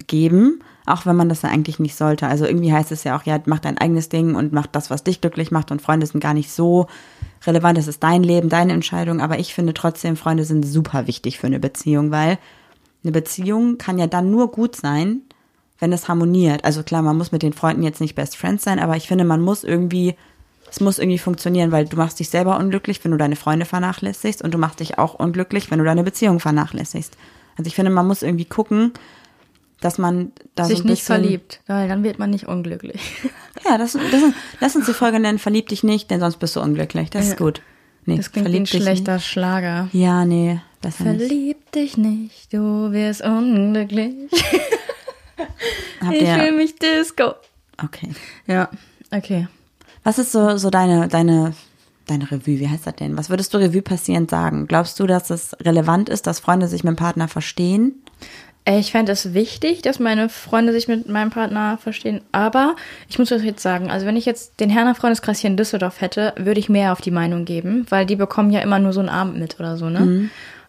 geben, 0.06 0.64
auch 0.86 1.06
wenn 1.06 1.16
man 1.16 1.30
das 1.30 1.42
ja 1.42 1.50
eigentlich 1.50 1.80
nicht 1.80 1.96
sollte. 1.96 2.28
Also 2.28 2.46
irgendwie 2.46 2.72
heißt 2.72 2.92
es 2.92 3.04
ja 3.04 3.18
auch, 3.18 3.24
ja, 3.24 3.40
mach 3.46 3.60
dein 3.60 3.78
eigenes 3.78 4.10
Ding 4.10 4.36
und 4.36 4.54
mach 4.54 4.68
das, 4.68 4.90
was 4.90 5.04
dich 5.04 5.22
glücklich 5.22 5.52
macht 5.52 5.72
und 5.72 5.82
Freunde 5.82 6.06
sind 6.06 6.20
gar 6.20 6.34
nicht 6.34 6.52
so 6.52 6.88
relevant. 7.46 7.78
Das 7.78 7.88
ist 7.88 8.04
dein 8.04 8.24
Leben, 8.24 8.50
deine 8.50 8.74
Entscheidung, 8.74 9.20
aber 9.22 9.40
ich 9.40 9.54
finde 9.54 9.74
trotzdem, 9.74 10.16
Freunde 10.16 10.44
sind 10.44 10.64
super 10.64 11.08
wichtig 11.08 11.40
für 11.40 11.48
eine 11.48 11.60
Beziehung, 11.60 12.12
weil 12.12 12.38
eine 13.04 13.12
Beziehung 13.12 13.78
kann 13.78 13.98
ja 13.98 14.08
dann 14.08 14.30
nur 14.30 14.52
gut 14.52 14.76
sein, 14.76 15.22
wenn 15.80 15.94
es 15.94 16.08
harmoniert. 16.08 16.64
Also 16.66 16.84
klar, 16.84 17.02
man 17.02 17.18
muss 17.18 17.32
mit 17.32 17.44
den 17.44 17.54
Freunden 17.54 17.84
jetzt 17.84 18.02
nicht 18.02 18.16
Best 18.16 18.38
Friends 18.38 18.64
sein, 18.64 18.80
aber 18.80 18.96
ich 18.98 19.08
finde, 19.08 19.24
man 19.26 19.42
muss 19.42 19.64
irgendwie, 19.64 20.16
es 20.70 20.80
muss 20.80 21.00
irgendwie 21.00 21.18
funktionieren, 21.18 21.72
weil 21.72 21.86
du 21.86 21.98
machst 21.98 22.20
dich 22.20 22.30
selber 22.30 22.58
unglücklich, 22.58 23.04
wenn 23.04 23.12
du 23.12 23.18
deine 23.18 23.36
Freunde 23.36 23.66
vernachlässigst 23.66 24.42
und 24.42 24.54
du 24.54 24.58
machst 24.58 24.80
dich 24.80 24.98
auch 24.98 25.14
unglücklich, 25.16 25.72
wenn 25.72 25.80
du 25.80 25.86
deine 25.86 26.04
Beziehung 26.04 26.40
vernachlässigst. 26.40 27.16
Also 27.58 27.68
ich 27.68 27.76
finde, 27.76 27.92
man 27.92 28.06
muss 28.08 28.22
irgendwie 28.22 28.46
gucken, 28.46 28.92
dass 29.82 29.98
man 29.98 30.32
da 30.56 30.66
Sich 30.66 30.80
so 30.80 30.84
nicht 30.86 31.04
verliebt, 31.04 31.62
weil 31.68 31.88
dann 31.88 32.04
wird 32.04 32.20
man 32.20 32.30
nicht 32.30 32.48
unglücklich. 32.48 33.02
Ja, 33.68 33.78
das, 33.78 33.94
das, 33.94 34.22
lass 34.62 34.76
uns 34.76 34.86
die 34.86 34.94
Folge 34.94 35.20
nennen, 35.20 35.40
verlieb 35.40 35.68
dich 35.68 35.84
nicht, 35.84 36.10
denn 36.12 36.20
sonst 36.22 36.38
bist 36.38 36.56
du 36.56 36.62
unglücklich. 36.62 37.10
Das 37.10 37.26
ist 37.26 37.32
Ja. 37.32 37.36
gut. 37.38 37.62
Nee, 38.06 38.16
Das 38.16 38.32
klingt 38.32 38.50
wie 38.50 38.56
ein 38.56 38.66
schlechter 38.68 39.20
Schlager. 39.20 39.86
Nicht. 39.86 39.96
Ja, 39.96 40.24
nee, 40.26 40.62
besser 40.82 41.04
nicht. 41.06 41.28
Verlieb 41.28 41.72
dich 41.74 41.98
nicht, 41.98 42.54
du 42.54 42.92
wirst 42.92 43.22
unglücklich. 43.24 44.32
Ich 46.12 46.30
fühle 46.30 46.52
mich 46.54 46.76
Disco. 46.76 47.34
okay. 47.84 48.10
Ja, 48.48 48.70
okay. 49.12 49.48
Was 50.08 50.20
ist 50.20 50.32
so, 50.32 50.56
so 50.56 50.70
deine, 50.70 51.10
deine, 51.10 51.54
deine 52.06 52.32
Revue? 52.32 52.62
Wie 52.62 52.70
heißt 52.70 52.88
das 52.88 52.96
denn? 52.96 53.18
Was 53.18 53.30
würdest 53.30 53.54
du 53.54 53.58
Revue 53.58 53.82
passierend 53.82 54.30
sagen? 54.30 54.66
Glaubst 54.66 54.98
du, 55.02 55.06
dass 55.06 55.30
es 55.30 55.54
relevant 55.62 56.08
ist, 56.08 56.28
dass 56.28 56.40
Freunde 56.40 56.70
sich 56.70 56.86
mit 56.86 56.92
dem 56.92 56.96
Partner 56.96 57.28
verstehen? 57.28 57.96
Äh, 58.64 58.80
Ich 58.80 58.94
fände 58.94 59.12
es 59.12 59.34
wichtig, 59.34 59.82
dass 59.82 60.00
meine 60.00 60.30
Freunde 60.30 60.72
sich 60.72 60.88
mit 60.88 61.10
meinem 61.10 61.30
Partner 61.30 61.78
verstehen. 61.78 62.22
Aber 62.32 62.78
ich 63.10 63.20
muss 63.20 63.28
das 63.28 63.44
jetzt 63.44 63.62
sagen, 63.62 63.92
also 63.92 64.06
wenn 64.06 64.16
ich 64.16 64.26
jetzt 64.26 64.62
den 64.62 64.70
Herner 64.70 64.96
Freundeskreis 64.96 65.40
hier 65.40 65.50
in 65.50 65.58
Düsseldorf 65.58 66.00
hätte, 66.00 66.34
würde 66.38 66.62
ich 66.62 66.70
mehr 66.70 66.94
auf 66.94 67.02
die 67.02 67.12
Meinung 67.12 67.44
geben, 67.44 67.86
weil 67.90 68.06
die 68.06 68.16
bekommen 68.16 68.52
ja 68.52 68.62
immer 68.62 68.80
nur 68.80 68.94
so 68.94 69.02
einen 69.02 69.10
Abend 69.10 69.38
mit 69.38 69.60
oder 69.60 69.76
so, 69.76 69.90
ne? 69.90 70.00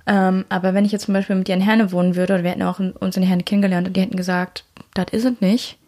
Ähm, 0.08 0.46
aber 0.48 0.74
wenn 0.74 0.84
ich 0.84 0.90
jetzt 0.90 1.04
zum 1.04 1.14
Beispiel 1.14 1.36
mit 1.36 1.46
dir 1.46 1.54
in 1.54 1.60
Herne 1.60 1.92
wohnen 1.92 2.16
würde, 2.16 2.34
oder 2.34 2.42
wir 2.42 2.50
hätten 2.50 2.62
auch 2.64 2.80
uns 2.80 3.16
in 3.16 3.22
Herne 3.22 3.44
kennengelernt 3.44 3.86
und 3.86 3.96
die 3.96 4.00
hätten 4.00 4.16
gesagt, 4.16 4.64
das 4.94 5.06
ist 5.12 5.24
es 5.24 5.40
nicht, 5.40 5.78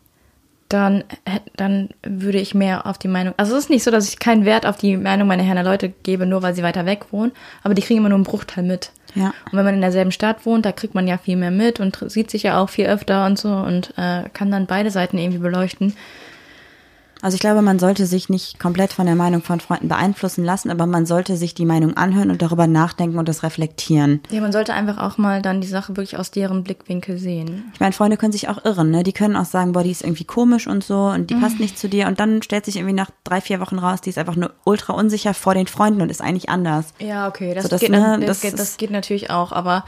dann, 0.71 1.05
hätt- 1.27 1.51
dann 1.57 1.91
würde 2.03 2.39
ich 2.39 2.55
mehr 2.55 2.87
auf 2.87 2.97
die 2.97 3.09
Meinung. 3.09 3.35
Also 3.37 3.55
es 3.55 3.65
ist 3.65 3.71
nicht 3.71 3.83
so, 3.85 3.91
dass 3.91 4.09
ich 4.09 4.19
keinen 4.19 4.45
Wert 4.47 4.65
auf 4.65 4.79
die 4.79 4.97
Meinung 4.97 5.29
meiner 5.29 5.43
Herner 5.43 5.63
Leute 5.63 5.91
gebe, 6.03 6.25
nur 6.25 6.43
weil 6.43 6.55
sie 6.55 6.63
weiter 6.63 6.87
weg 6.87 7.07
wohnen, 7.13 7.33
aber 7.63 7.75
die 7.75 7.83
kriegen 7.83 7.99
immer 7.99 8.09
nur 8.09 8.17
einen 8.17 8.25
Bruchteil 8.25 8.65
mit. 8.65 8.91
Ja. 9.15 9.35
Und 9.51 9.59
wenn 9.59 9.65
man 9.65 9.75
in 9.75 9.81
derselben 9.81 10.13
Stadt 10.13 10.47
wohnt, 10.47 10.65
da 10.65 10.73
kriegt 10.73 10.95
man 10.95 11.09
ja 11.09 11.19
viel 11.19 11.37
mehr 11.37 11.51
mit 11.51 11.81
und 11.81 11.99
sieht 12.09 12.31
sich 12.31 12.45
ja 12.45 12.61
auch 12.63 12.69
viel 12.71 12.87
öfter 12.87 13.27
und 13.27 13.39
so 13.39 13.53
und 13.53 13.93
äh, 13.97 14.29
kann 14.33 14.51
dann 14.51 14.67
beide 14.67 14.91
Seiten 14.91 15.19
irgendwie 15.19 15.39
beleuchten. 15.41 15.95
Also 17.23 17.35
ich 17.35 17.41
glaube, 17.41 17.61
man 17.61 17.79
sollte 17.79 18.07
sich 18.07 18.29
nicht 18.29 18.59
komplett 18.59 18.93
von 18.93 19.07
der 19.07 19.15
Meinung 19.15 19.43
von 19.43 19.61
Freunden 19.61 19.89
beeinflussen 19.89 20.45
lassen, 20.45 20.71
aber 20.71 20.87
man 20.87 21.05
sollte 21.05 21.37
sich 21.37 21.55
die 21.55 21.67
Meinung 21.67 21.97
anhören 21.97 22.31
und 22.31 22.41
darüber 22.41 22.67
nachdenken 22.67 23.19
und 23.19 23.29
das 23.29 23.43
reflektieren. 23.43 24.21
Ja, 24.31 24.41
man 24.41 24.53
sollte 24.53 24.73
einfach 24.73 24.99
auch 24.99 25.19
mal 25.19 25.43
dann 25.43 25.61
die 25.61 25.67
Sache 25.67 25.97
wirklich 25.97 26.17
aus 26.19 26.31
deren 26.31 26.65
Blickwinkel 26.65 27.19
sehen. 27.19 27.71
Ich 27.75 27.81
meine, 27.81 27.93
Freunde 27.93 28.17
können 28.17 28.33
sich 28.33 28.49
auch 28.49 28.65
irren, 28.65 28.91
ne? 28.91 29.03
Die 29.03 29.13
können 29.13 29.37
auch 29.37 29.45
sagen, 29.45 29.73
boah, 29.73 29.83
die 29.83 29.91
ist 29.91 30.03
irgendwie 30.03 30.25
komisch 30.25 30.67
und 30.67 30.83
so 30.83 31.07
und 31.09 31.31
die 31.31 31.35
passt 31.35 31.61
nicht 31.61 31.79
zu 31.79 31.89
dir 31.89 32.07
und 32.07 32.21
dann 32.21 32.43
stellt 32.43 32.65
sich 32.65 32.77
irgendwie 32.77 32.95
nach 32.95 33.11
drei, 33.25 33.41
vier 33.41 33.61
Wochen 33.61 33.79
raus, 33.79 34.01
die 34.01 34.11
ist 34.11 34.19
einfach 34.19 34.37
nur 34.37 34.53
ultra 34.65 34.95
unsicher 34.95 35.35
vor 35.35 35.55
den 35.55 35.67
Freunden 35.67 36.01
und 36.01 36.11
ist 36.11 36.23
eigentlich 36.23 36.49
anders. 36.49 36.95
Ja, 36.99 37.29
okay, 37.29 37.55
das, 37.55 37.65
So, 37.65 37.69
das, 37.69 37.81
geht, 37.81 37.91
ne, 37.91 38.19
das, 38.21 38.27
das 38.27 38.41
geht, 38.41 38.59
das 38.59 38.77
geht 38.77 38.91
natürlich 38.91 39.31
auch, 39.31 39.53
aber 39.53 39.85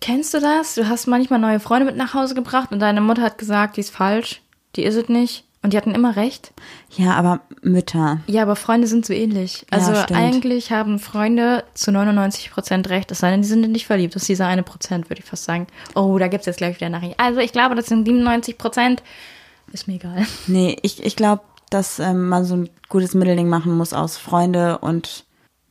kennst 0.00 0.34
du 0.34 0.40
das? 0.40 0.74
Du 0.74 0.88
hast 0.88 1.06
manchmal 1.06 1.38
neue 1.38 1.60
Freunde 1.60 1.86
mit 1.86 1.96
nach 1.96 2.14
Hause 2.14 2.34
gebracht 2.34 2.72
und 2.72 2.80
deine 2.80 3.00
Mutter 3.00 3.22
hat 3.22 3.38
gesagt, 3.38 3.76
die 3.76 3.80
ist 3.80 3.90
falsch, 3.94 4.42
die 4.76 4.82
ist 4.82 4.96
es 4.96 5.08
nicht. 5.08 5.44
Und 5.64 5.72
die 5.72 5.78
hatten 5.78 5.94
immer 5.94 6.14
recht. 6.14 6.52
Ja, 6.90 7.14
aber 7.14 7.40
Mütter. 7.62 8.20
Ja, 8.26 8.42
aber 8.42 8.54
Freunde 8.54 8.86
sind 8.86 9.06
so 9.06 9.14
ähnlich. 9.14 9.64
Ja, 9.72 9.78
Also 9.78 9.94
stimmt. 9.94 10.20
eigentlich 10.20 10.70
haben 10.70 10.98
Freunde 10.98 11.64
zu 11.72 11.90
99 11.90 12.50
Prozent 12.50 12.90
recht, 12.90 13.10
es 13.10 13.20
sei 13.20 13.30
denn, 13.30 13.40
die 13.40 13.48
sind 13.48 13.62
nicht 13.72 13.86
verliebt. 13.86 14.14
Das 14.14 14.22
ist 14.24 14.28
dieser 14.28 14.46
eine 14.46 14.62
Prozent, 14.62 15.08
würde 15.08 15.22
ich 15.22 15.26
fast 15.28 15.44
sagen. 15.44 15.66
Oh, 15.94 16.18
da 16.18 16.28
gibt's 16.28 16.44
jetzt 16.44 16.58
gleich 16.58 16.76
wieder 16.76 16.90
Nachrichten. 16.90 17.18
Also 17.18 17.40
ich 17.40 17.50
glaube, 17.52 17.74
das 17.76 17.86
sind 17.86 18.04
97 18.06 18.58
Prozent. 18.58 19.02
Ist 19.72 19.88
mir 19.88 19.94
egal. 19.94 20.26
Nee, 20.46 20.76
ich, 20.82 21.02
ich 21.02 21.16
glaube, 21.16 21.42
dass 21.70 21.98
ähm, 21.98 22.28
man 22.28 22.44
so 22.44 22.56
ein 22.56 22.68
gutes 22.90 23.14
Mittelding 23.14 23.48
machen 23.48 23.74
muss 23.74 23.94
aus 23.94 24.18
Freunde 24.18 24.76
und 24.78 25.24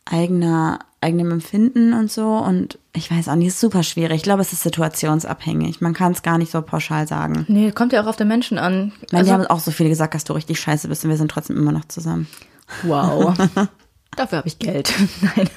eigener, 0.06 0.80
eigenem 1.02 1.30
Empfinden 1.32 1.94
und 1.94 2.12
so. 2.12 2.30
Und 2.30 2.80
ich 2.96 3.10
weiß 3.12 3.28
auch 3.30 3.36
nicht, 3.36 3.48
ist 3.48 3.60
super 3.60 3.82
schwierig. 3.84 4.18
Ich 4.18 4.24
glaube, 4.24 4.42
es 4.42 4.54
ist 4.54 4.64
situationsabhängig. 4.64 5.82
Man 5.82 5.94
kann 5.94 6.12
es 6.12 6.22
gar 6.22 6.38
nicht 6.38 6.52
so 6.52 6.62
pauschal 6.62 7.08
sagen. 7.08 7.46
Nee, 7.48 7.72
kommt 7.72 7.92
ja 7.94 8.04
auch 8.04 8.08
auf 8.08 8.16
den 8.16 8.28
Menschen 8.28 8.58
an. 8.58 8.92
Ich 9.02 9.12
meine, 9.12 9.20
Also- 9.24 9.32
die 9.32 9.34
haben 9.34 9.48
auch 9.48 9.60
so 9.60 9.72
viele 9.72 9.90
gesagt, 9.90 10.14
dass 10.14 10.24
du 10.24 10.34
richtig 10.34 10.60
scheiße 10.60 10.88
bist 10.88 11.04
und 11.04 11.10
wir 11.10 11.18
sind 11.18 11.32
trotzdem 11.32 11.58
immer 11.58 11.72
noch 11.72 11.86
zusammen. 11.86 12.28
wow. 12.84 13.34
Dafür 14.16 14.38
habe 14.40 14.48
ich 14.48 14.60
Geld. 14.60 14.94
Nein. 15.22 15.50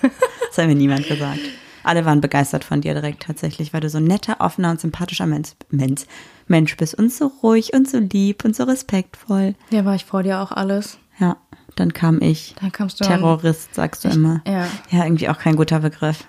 Das 0.49 0.57
hat 0.59 0.67
mir 0.67 0.75
niemand 0.75 1.07
gesagt. 1.07 1.41
Alle 1.85 2.05
waren 2.07 2.21
begeistert 2.23 2.65
von 2.65 2.81
dir 2.81 2.95
direkt 2.95 3.23
tatsächlich, 3.25 3.73
weil 3.75 3.81
du 3.83 3.91
so 3.91 3.99
ein 3.99 4.05
netter, 4.05 4.37
offener 4.41 4.71
und 4.71 4.81
sympathischer 4.81 5.27
Mensch, 5.27 5.51
Mensch, 5.71 6.03
Mensch 6.49 6.77
bist 6.77 6.95
und 6.95 7.13
so 7.13 7.31
ruhig 7.43 7.75
und 7.75 7.89
so 7.89 7.99
lieb 7.99 8.45
und 8.45 8.57
so 8.57 8.65
respektvoll. 8.65 9.55
Ja, 9.71 9.85
war 9.85 9.95
ich 9.95 10.05
vor 10.07 10.23
dir 10.23 10.41
auch 10.41 10.53
alles. 10.53 10.99
Ja, 11.21 11.37
dann 11.77 11.93
kam 11.93 12.21
ich. 12.23 12.55
Dann 12.61 12.73
kamst 12.73 12.99
du 13.01 13.05
an- 13.05 13.11
Terrorist, 13.21 13.75
sagst 13.75 14.05
du 14.05 14.09
immer. 14.09 14.41
ja. 14.47 14.67
Ja, 14.91 15.05
irgendwie 15.05 15.29
auch 15.29 15.39
kein 15.39 15.55
guter 15.55 15.81
Begriff. 15.81 16.25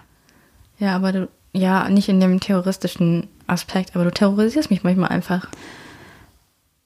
Ja, 0.80 0.96
aber 0.96 1.12
du, 1.12 1.30
ja, 1.54 1.90
nicht 1.90 2.10
in 2.10 2.20
dem 2.20 2.40
terroristischen 2.40 3.28
Aspekt, 3.48 3.96
aber 3.96 4.06
du 4.06 4.12
terrorisierst 4.12 4.70
mich 4.70 4.84
manchmal 4.84 5.10
einfach. 5.10 5.48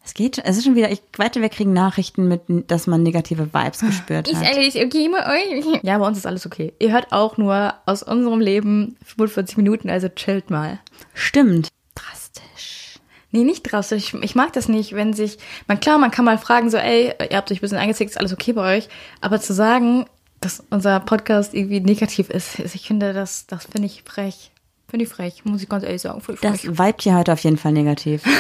Es 0.04 0.16
geht, 0.16 0.40
es 0.40 0.58
ist 0.58 0.66
schon 0.66 0.76
wieder, 0.76 0.92
ich 0.92 1.02
wette, 1.18 1.42
wir 1.42 1.50
kriegen 1.50 1.74
Nachrichten 1.74 2.28
mit, 2.28 2.42
dass 2.72 2.88
man 2.88 3.04
negative 3.04 3.54
Vibes 3.54 3.82
gespürt 3.82 4.28
hat. 4.34 4.46
alles 4.46 4.76
okay 4.76 5.10
mit 5.10 5.22
euch? 5.22 5.84
Ja, 5.84 5.98
bei 6.00 6.08
uns 6.08 6.18
ist 6.18 6.26
alles 6.26 6.46
okay. 6.46 6.74
Ihr 6.80 6.92
hört 6.92 7.12
auch 7.12 7.38
nur 7.38 7.76
aus 7.86 8.02
unserem 8.02 8.40
Leben 8.40 8.98
45 9.06 9.58
Minuten, 9.58 9.90
also 9.90 10.10
chillt 10.10 10.50
mal. 10.50 10.80
Stimmt. 11.14 11.70
Drastisch. 11.94 13.00
Nee, 13.32 13.44
nicht 13.44 13.62
drastisch. 13.64 14.16
Ich 14.22 14.34
mag 14.34 14.54
das 14.54 14.68
nicht, 14.68 14.94
wenn 14.94 15.14
sich, 15.14 15.38
man 15.68 15.80
klar, 15.80 16.00
man 16.00 16.12
kann 16.12 16.26
mal 16.26 16.40
fragen, 16.40 16.72
so, 16.72 16.78
ey, 16.78 17.14
ihr 17.30 17.38
habt 17.38 17.52
euch 17.52 17.60
ein 17.60 17.62
bisschen 17.62 17.78
eingezickt, 17.78 18.12
ist 18.12 18.18
alles 18.18 18.34
okay 18.34 18.54
bei 18.54 18.78
euch. 18.78 18.90
Aber 19.22 19.40
zu 19.40 19.54
sagen, 19.54 20.08
dass 20.42 20.62
unser 20.70 21.00
Podcast 21.00 21.54
irgendwie 21.54 21.80
negativ 21.80 22.30
ist, 22.30 22.60
ist- 22.60 22.76
ich 22.76 22.88
finde, 22.88 23.14
das, 23.14 23.48
das 23.48 23.66
finde 23.66 23.86
ich 23.88 24.04
frech. 24.06 24.52
Finde 24.90 25.06
ich 25.06 25.10
frech, 25.12 25.46
muss 25.46 25.62
ich 25.64 25.70
ganz 25.70 25.84
ehrlich 25.86 26.02
sagen. 26.02 26.22
Das 26.42 26.66
vibet 26.66 27.02
hier 27.04 27.16
heute 27.16 27.32
auf 27.32 27.40
jeden 27.40 27.58
Fall 27.58 27.72
negativ. 27.72 28.24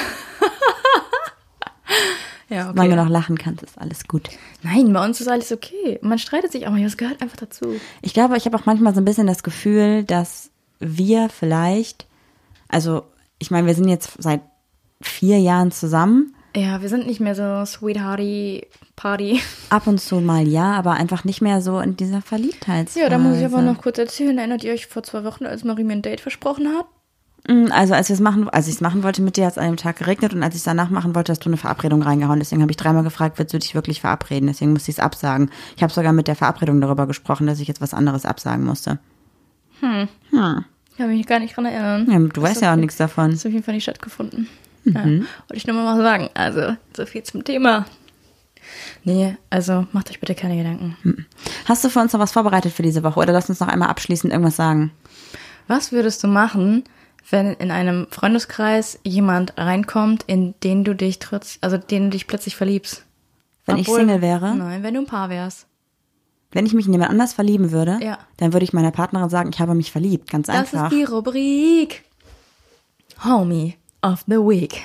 Ja, 2.49 2.63
okay. 2.65 2.71
Solange 2.75 2.95
du 2.97 3.03
noch 3.03 3.09
lachen 3.09 3.37
kannst, 3.37 3.63
ist 3.63 3.77
alles 3.77 4.07
gut. 4.09 4.27
Nein, 4.61 4.91
bei 4.91 5.05
uns 5.05 5.21
ist 5.21 5.29
alles 5.29 5.53
okay. 5.53 5.99
Man 6.01 6.19
streitet 6.19 6.51
sich 6.51 6.67
auch 6.67 6.71
mal, 6.71 6.83
das 6.83 6.97
gehört 6.97 7.21
einfach 7.21 7.37
dazu. 7.37 7.79
Ich 8.01 8.13
glaube, 8.13 8.35
ich 8.35 8.43
habe 8.45 8.57
auch 8.57 8.65
manchmal 8.65 8.93
so 8.93 8.99
ein 8.99 9.05
bisschen 9.05 9.25
das 9.27 9.43
Gefühl, 9.43 10.03
dass 10.03 10.51
wir 10.79 11.29
vielleicht, 11.29 12.07
also 12.67 13.03
ich 13.39 13.51
meine, 13.51 13.67
wir 13.67 13.73
sind 13.73 13.87
jetzt 13.87 14.11
seit 14.21 14.41
vier 15.01 15.39
Jahren 15.39 15.71
zusammen. 15.71 16.35
Ja, 16.55 16.81
wir 16.81 16.89
sind 16.89 17.07
nicht 17.07 17.19
mehr 17.21 17.33
so 17.35 17.65
Sweethearty 17.65 18.67
Party. 18.95 19.41
Ab 19.69 19.87
und 19.87 19.99
zu 20.01 20.19
mal 20.19 20.47
ja, 20.47 20.73
aber 20.73 20.91
einfach 20.93 21.23
nicht 21.23 21.41
mehr 21.41 21.61
so 21.61 21.79
in 21.79 21.95
dieser 21.95 22.21
Verliebtheit. 22.21 22.89
Ja, 22.95 23.09
da 23.09 23.17
muss 23.17 23.37
ich 23.37 23.45
aber 23.45 23.61
noch 23.61 23.81
kurz 23.81 23.97
erzählen. 23.97 24.37
Erinnert 24.37 24.63
ihr 24.63 24.73
euch 24.73 24.87
vor 24.87 25.03
zwei 25.03 25.23
Wochen, 25.23 25.45
als 25.45 25.63
Marie 25.63 25.83
mir 25.83 25.93
ein 25.93 26.01
Date 26.01 26.19
versprochen 26.19 26.67
hat? 26.67 26.85
Mm, 27.47 27.71
Also 27.71 27.93
als 27.93 28.09
wir 28.09 28.15
es 28.15 28.19
machen, 28.19 28.49
als 28.49 28.67
ich 28.67 28.75
es 28.75 28.81
machen 28.81 29.01
wollte 29.03 29.21
mit 29.21 29.37
dir, 29.37 29.45
hat 29.45 29.53
es 29.53 29.57
an 29.57 29.67
dem 29.67 29.77
Tag 29.77 29.95
geregnet 29.97 30.33
und 30.33 30.43
als 30.43 30.55
ich 30.55 30.59
es 30.59 30.65
danach 30.65 30.89
machen 30.89 31.15
wollte, 31.15 31.31
hast 31.31 31.45
du 31.45 31.49
eine 31.49 31.57
Verabredung 31.57 32.01
reingehauen. 32.01 32.39
Deswegen 32.39 32.61
habe 32.61 32.71
ich 32.71 32.77
dreimal 32.77 33.03
gefragt, 33.03 33.39
willst 33.39 33.53
du 33.53 33.59
dich 33.59 33.73
wirklich 33.73 34.01
verabreden? 34.01 34.47
Deswegen 34.47 34.73
musste 34.73 34.91
ich 34.91 34.97
es 34.97 35.03
absagen. 35.03 35.49
Ich 35.77 35.83
habe 35.83 35.93
sogar 35.93 36.11
mit 36.11 36.27
der 36.27 36.35
Verabredung 36.35 36.81
darüber 36.81 37.07
gesprochen, 37.07 37.47
dass 37.47 37.59
ich 37.61 37.67
jetzt 37.69 37.81
was 37.81 37.93
anderes 37.93 38.25
absagen 38.25 38.65
musste. 38.65 38.99
Ich 39.81 40.97
kann 40.97 41.07
mich 41.07 41.25
gar 41.25 41.39
nicht 41.39 41.55
dran 41.55 41.65
erinnern. 41.65 42.07
Ja, 42.11 42.19
du 42.19 42.27
Das 42.27 42.43
weißt 42.43 42.61
ja 42.61 42.73
auch 42.73 42.77
nichts 42.77 42.97
davon. 42.97 43.31
Das 43.31 43.39
ist 43.39 43.45
auf 43.45 43.53
jeden 43.53 43.63
Fall 43.63 43.73
nicht 43.73 43.83
stattgefunden. 43.83 44.47
Ja, 44.85 45.03
wollte 45.05 45.25
ich 45.53 45.67
nur 45.67 45.75
mal 45.75 45.97
sagen. 46.01 46.29
Also, 46.33 46.75
so 46.95 47.05
viel 47.05 47.23
zum 47.23 47.43
Thema. 47.43 47.85
Nee, 49.03 49.35
also 49.49 49.85
macht 49.91 50.09
euch 50.09 50.19
bitte 50.19 50.35
keine 50.35 50.55
Gedanken. 50.57 51.25
Hast 51.65 51.83
du 51.83 51.89
für 51.89 51.99
uns 51.99 52.13
noch 52.13 52.19
was 52.19 52.31
vorbereitet 52.31 52.71
für 52.73 52.83
diese 52.83 53.03
Woche 53.03 53.19
oder 53.19 53.33
lass 53.33 53.49
uns 53.49 53.59
noch 53.59 53.67
einmal 53.67 53.89
abschließend 53.89 54.31
irgendwas 54.31 54.55
sagen? 54.55 54.91
Was 55.67 55.91
würdest 55.91 56.23
du 56.23 56.27
machen, 56.27 56.83
wenn 57.29 57.53
in 57.53 57.71
einem 57.71 58.07
Freundeskreis 58.11 58.99
jemand 59.03 59.57
reinkommt, 59.57 60.23
in 60.27 60.53
den 60.63 60.83
du 60.83 60.95
dich 60.95 61.19
trotz, 61.19 61.57
also 61.61 61.77
den 61.77 62.05
du 62.05 62.09
dich 62.11 62.27
plötzlich 62.27 62.55
verliebst? 62.55 63.03
Wenn 63.65 63.77
ich 63.77 63.87
Obwohl- 63.87 64.01
Single 64.01 64.21
wäre? 64.21 64.55
Nein, 64.55 64.83
wenn 64.83 64.93
du 64.93 65.01
ein 65.01 65.05
Paar 65.07 65.29
wärst. 65.29 65.67
Wenn 66.51 66.65
ich 66.65 66.73
mich 66.73 66.85
in 66.85 66.91
jemand 66.93 67.11
anders 67.11 67.33
verlieben 67.33 67.71
würde, 67.71 67.99
Ja. 68.01 68.19
dann 68.37 68.51
würde 68.53 68.63
ich 68.65 68.73
meiner 68.73 68.91
Partnerin 68.91 69.29
sagen, 69.29 69.49
ich 69.53 69.59
habe 69.59 69.73
mich 69.75 69.91
verliebt. 69.91 70.29
Ganz 70.29 70.47
Das 70.47 70.55
einfach. 70.55 70.91
ist 70.91 70.97
die 70.97 71.03
Rubrik 71.03 72.03
Homie 73.23 73.75
of 74.01 74.23
the 74.27 74.35
Week. 74.37 74.83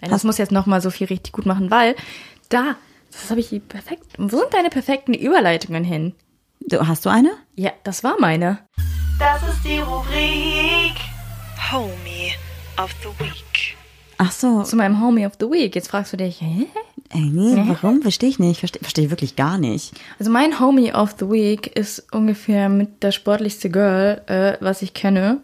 Das 0.00 0.24
muss 0.24 0.38
jetzt 0.38 0.52
noch 0.52 0.66
mal 0.66 0.80
so 0.80 0.90
viel 0.90 1.06
richtig 1.06 1.32
gut 1.32 1.46
machen, 1.46 1.70
weil 1.70 1.94
da, 2.48 2.76
das 3.10 3.30
habe 3.30 3.40
ich 3.40 3.48
die 3.48 3.60
perfekt. 3.60 4.04
Wo 4.18 4.36
sind 4.36 4.52
deine 4.52 4.68
perfekten 4.70 5.14
Überleitungen 5.14 5.84
hin? 5.84 6.14
du, 6.66 6.86
hast 6.86 7.04
du 7.04 7.10
eine? 7.10 7.30
Ja, 7.54 7.72
das 7.84 8.04
war 8.04 8.16
meine. 8.20 8.58
Das 9.18 9.42
ist 9.48 9.64
die 9.64 9.78
Rubrik 9.78 10.94
Homie 11.72 12.32
of 12.82 12.90
the 13.02 13.08
Week. 13.24 13.76
Ach 14.18 14.32
so, 14.32 14.62
Zu 14.62 14.76
meinem 14.76 15.00
Homie 15.00 15.26
of 15.26 15.32
the 15.40 15.46
Week. 15.46 15.74
Jetzt 15.74 15.88
fragst 15.88 16.12
du 16.12 16.16
dich, 16.16 16.40
hä? 16.40 16.66
ey, 17.10 17.20
nee, 17.20 17.62
warum? 17.66 18.02
Verstehe 18.02 18.28
ich 18.28 18.38
nicht. 18.38 18.60
Verstehe 18.60 18.80
versteh 18.82 19.04
ich 19.04 19.10
wirklich 19.10 19.36
gar 19.36 19.58
nicht. 19.58 19.92
Also 20.18 20.30
mein 20.30 20.60
Homie 20.60 20.92
of 20.92 21.14
the 21.18 21.30
Week 21.30 21.66
ist 21.76 22.12
ungefähr 22.12 22.68
mit 22.68 22.88
das 23.00 23.14
sportlichste 23.14 23.70
Girl, 23.70 24.22
äh, 24.26 24.56
was 24.60 24.82
ich 24.82 24.94
kenne. 24.94 25.40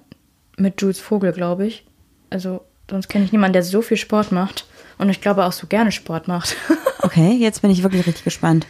Mit 0.56 0.80
Jules 0.80 1.00
Vogel, 1.00 1.32
glaube 1.32 1.66
ich. 1.66 1.84
Also 2.28 2.60
sonst 2.90 3.08
kenne 3.08 3.24
ich 3.24 3.32
niemanden, 3.32 3.54
der 3.54 3.62
so 3.62 3.80
viel 3.82 3.96
Sport 3.96 4.32
macht. 4.32 4.66
Und 4.98 5.08
ich 5.08 5.20
glaube 5.20 5.44
auch 5.46 5.52
so 5.52 5.66
gerne 5.66 5.92
Sport 5.92 6.28
macht. 6.28 6.56
Okay, 7.02 7.32
jetzt 7.32 7.62
bin 7.62 7.70
ich 7.70 7.82
wirklich 7.82 8.06
richtig 8.06 8.24
gespannt. 8.24 8.66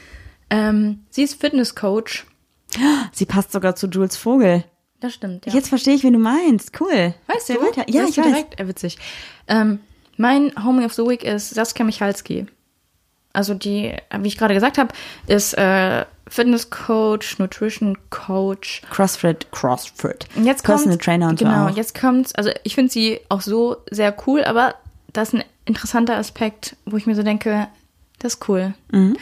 ähm, 0.51 1.01
sie 1.11 1.25
ist 1.25 1.41
Fitnesscoach. 1.41 2.25
Sie 3.12 3.27
passt 3.27 3.51
sogar 3.51 3.75
zu 3.75 3.89
Jules 3.89 4.16
Vogel. 4.16 4.62
Das 5.01 5.14
stimmt, 5.14 5.47
ja. 5.47 5.53
Jetzt 5.53 5.68
verstehe 5.68 5.95
ich, 5.97 6.05
wen 6.05 6.12
du 6.12 6.21
meinst. 6.21 6.81
Cool. 6.81 7.12
Weißt 7.27 7.49
du? 7.49 7.55
Weiter. 7.55 7.85
Ja, 7.89 8.05
ich 8.05 8.16
weiß. 8.16 8.25
direkt? 8.25 8.61
Äh, 8.61 8.68
witzig. 8.68 8.99
Ähm, 9.49 9.81
mein 10.16 10.53
Homie 10.64 10.85
of 10.85 10.93
the 10.93 11.03
Week 11.03 11.25
ist 11.25 11.51
Saskia 11.51 11.85
Michalski. 11.85 12.47
Also 13.33 13.55
die, 13.55 13.97
wie 14.16 14.29
ich 14.29 14.39
gerade 14.39 14.55
gesagt 14.55 14.79
habe, 14.79 14.93
ist 15.27 15.55
äh, 15.55 16.05
Fitnesscoach, 16.31 17.39
Nutrition 17.39 17.99
Coach. 18.11 18.83
Crossfit, 18.91 19.51
Crossfit. 19.51 20.26
Und 20.37 20.47
jetzt 20.47 20.64
kommt, 20.64 20.78
Personal 20.78 20.99
Trainer 20.99 21.28
und 21.28 21.39
genau, 21.41 21.66
so 21.66 21.72
auch. 21.72 21.76
jetzt 21.76 21.99
kommt, 22.01 22.37
also 22.39 22.51
ich 22.62 22.74
finde 22.76 22.93
sie 22.93 23.20
auch 23.28 23.41
so 23.41 23.78
sehr 23.91 24.16
cool, 24.26 24.45
aber 24.45 24.76
das 25.12 25.28
ist 25.28 25.35
ein 25.41 25.45
interessanter 25.64 26.16
Aspekt, 26.16 26.76
wo 26.87 26.97
ich 26.97 27.07
mir 27.07 27.16
so 27.16 27.24
denke, 27.24 27.66
das 28.20 28.35
ist 28.35 28.49
cool. 28.49 28.74
Mhm. 28.93 29.16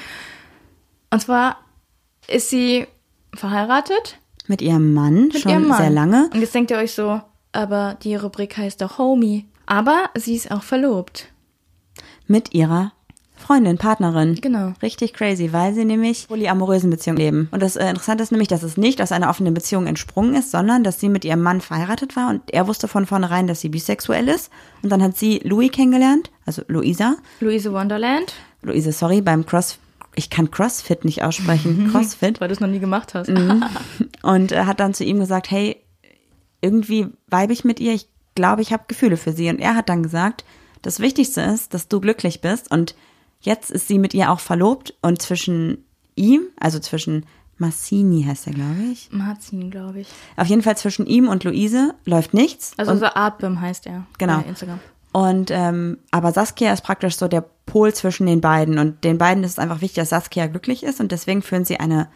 Und 1.11 1.21
zwar 1.21 1.57
ist 2.29 2.51
sie 2.51 2.87
verheiratet 3.35 4.19
Mit 4.47 4.61
ihrem 4.61 4.93
Mann 4.93 5.29
mit 5.29 5.41
schon 5.41 5.53
ihrem 5.53 5.69
Mann. 5.69 5.79
sehr 5.79 5.91
lange. 5.91 6.29
Und 6.35 6.41
jetzt 6.41 6.55
denkt 6.55 6.71
ihr 6.71 6.77
euch 6.77 6.93
so, 6.93 7.23
aber 7.53 7.97
die 8.03 8.17
Rubrik 8.17 8.57
heißt 8.59 8.83
doch 8.83 8.99
Homie. 8.99 9.47
Aber 9.65 10.11
sie 10.15 10.35
ist 10.37 10.51
auch 10.51 10.63
verlobt. 10.63 11.29
Mit 12.27 12.53
ihrer 12.55 12.93
Freundin, 13.49 13.79
Partnerin. 13.79 14.35
Genau. 14.35 14.75
Richtig 14.83 15.15
crazy, 15.15 15.55
weil 15.55 15.73
sie 15.73 15.87
nämlich 15.87 16.29
polyamorösen 16.29 16.91
Beziehungen 16.91 17.17
leben. 17.17 17.49
Und 17.51 17.63
das 17.63 17.77
äh, 17.77 17.89
Interessante 17.89 18.23
ist 18.23 18.31
nämlich, 18.31 18.49
dass 18.49 18.63
es 18.63 18.77
nicht 18.77 19.01
aus 19.01 19.11
einer 19.11 19.31
offenen 19.31 19.55
Beziehung 19.55 19.87
entsprungen 19.87 20.35
ist, 20.35 20.51
sondern 20.51 20.85
dass 20.85 21.01
sie 21.01 21.09
mit 21.09 21.25
ihrem 21.25 21.41
Mann 21.41 21.63
verheiratet 21.63 22.15
war 22.15 22.29
und 22.29 22.43
er 22.53 22.69
wusste 22.69 22.89
von 22.89 23.07
vornherein, 23.07 23.47
dass 23.47 23.63
sie 23.63 23.71
bisexuell 23.71 24.29
ist. 24.29 24.51
Und 24.83 24.93
dann 24.93 25.03
hat 25.03 25.17
sie 25.17 25.41
Louis 25.45 25.73
kennengelernt, 25.73 26.31
also 26.45 26.61
Luisa. 26.69 27.17
Luise 27.41 27.73
Wonderland, 27.73 28.35
Luise, 28.61 28.93
sorry, 28.93 29.23
beim 29.23 29.47
Cross, 29.47 29.79
ich 30.15 30.29
kann 30.29 30.51
Crossfit 30.51 31.07
nicht 31.07 31.23
aussprechen. 31.23 31.89
Crossfit. 31.91 32.43
weil 32.43 32.49
du 32.49 32.53
es 32.53 32.61
noch 32.61 32.69
nie 32.69 32.81
gemacht 32.81 33.15
hast. 33.15 33.31
Mhm. 33.31 33.65
und 34.23 34.53
äh, 34.53 34.65
hat 34.65 34.79
dann 34.79 34.93
zu 34.93 35.05
ihm 35.05 35.21
gesagt, 35.21 35.51
hey, 35.51 35.83
irgendwie 36.61 37.07
weibe 37.29 37.55
ich 37.55 37.65
mit 37.65 37.81
ihr, 37.81 37.95
ich 37.95 38.11
glaube, 38.35 38.61
ich 38.61 38.75
habe 38.75 38.85
Gefühle 38.89 39.17
für 39.17 39.33
sie. 39.33 39.49
Und 39.49 39.59
er 39.59 39.75
hat 39.75 39.89
dann 39.89 40.03
gesagt, 40.03 40.45
das 40.83 41.01
Wichtigste 41.01 41.41
ist, 41.41 41.73
dass 41.73 41.89
du 41.89 41.99
glücklich 41.99 42.43
bist 42.43 42.71
und 42.71 42.95
jetzt 43.41 43.71
ist 43.71 43.89
sie 43.89 43.99
mit 43.99 44.15
ihr 44.15 44.31
auch 44.31 44.41
verlobt 44.41 44.95
und 45.03 45.21
zwischen 45.23 45.85
ihm, 46.17 46.43
also 46.59 46.79
zwischen 46.79 47.27
Massini 47.57 48.23
heißt 48.25 48.47
er, 48.47 48.53
glaube 48.55 48.83
ich. 48.93 49.09
Marzin, 49.11 49.71
glaube 49.71 50.01
ich. 50.01 50.09
Auf 50.37 50.47
jeden 50.47 50.63
Fall 50.63 50.77
zwischen 50.77 51.07
ihm 51.07 51.29
und 51.29 51.45
Luise 51.45 51.95
läuft 52.05 52.33
nichts. 52.35 52.73
Also 52.77 52.97
so 52.97 53.07
Artbim 53.07 53.61
heißt 53.61 53.87
er. 53.87 54.07
Genau. 54.19 54.41
Instagram. 54.47 54.79
und 55.13 55.51
ähm, 55.51 55.99
aber 56.13 56.33
Saskia 56.33 56.73
ist 56.73 56.83
praktisch 56.83 57.17
so 57.17 57.27
der 57.27 57.45
Pol 57.67 57.93
zwischen 57.93 58.27
den 58.27 58.41
beiden 58.41 58.79
und 58.79 59.03
den 59.05 59.19
beiden 59.19 59.43
ist 59.45 59.53
es 59.53 59.59
einfach 59.59 59.81
wichtig, 59.81 59.97
dass 59.97 60.11
Saskia 60.11 60.47
glücklich 60.47 60.83
ist 60.85 61.01
und 61.01 61.11
deswegen 61.13 61.43
führen 61.43 61.65
sie 61.65 61.79
eine 61.81 62.09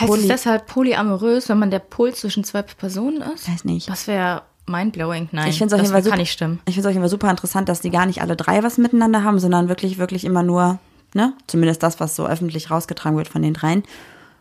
Heißt 0.00 0.10
Poly- 0.10 0.22
es 0.22 0.28
deshalb 0.28 0.66
polyamorös, 0.66 1.48
wenn 1.50 1.58
man 1.58 1.70
der 1.70 1.78
Pol 1.78 2.14
zwischen 2.14 2.42
zwei 2.42 2.62
Personen 2.62 3.20
ist? 3.20 3.48
Weiß 3.50 3.64
nicht. 3.66 3.88
Das 3.88 4.06
wäre 4.06 4.42
mindblowing. 4.66 5.28
Nein, 5.32 5.48
Ich 5.48 5.58
finde 5.58 5.74
es 5.74 5.80
auf 5.80 5.80
das 5.80 5.88
jeden 5.88 5.92
Fall 5.92 6.02
kann 6.02 6.04
super, 6.04 6.16
nicht 6.16 6.32
stimmen. 6.32 6.60
Ich 6.66 6.74
finde 6.74 6.80
es 6.80 6.86
auf 6.86 6.92
jeden 6.92 7.02
Fall 7.02 7.10
super 7.10 7.30
interessant, 7.30 7.68
dass 7.68 7.80
die 7.80 7.90
gar 7.90 8.06
nicht 8.06 8.22
alle 8.22 8.36
drei 8.36 8.62
was 8.62 8.78
miteinander 8.78 9.22
haben, 9.24 9.38
sondern 9.38 9.68
wirklich, 9.68 9.98
wirklich 9.98 10.24
immer 10.24 10.42
nur, 10.42 10.78
ne, 11.14 11.32
zumindest 11.46 11.82
das, 11.82 12.00
was 12.00 12.16
so 12.16 12.26
öffentlich 12.26 12.70
rausgetragen 12.70 13.16
wird 13.16 13.28
von 13.28 13.42
den 13.42 13.54
dreien. 13.54 13.82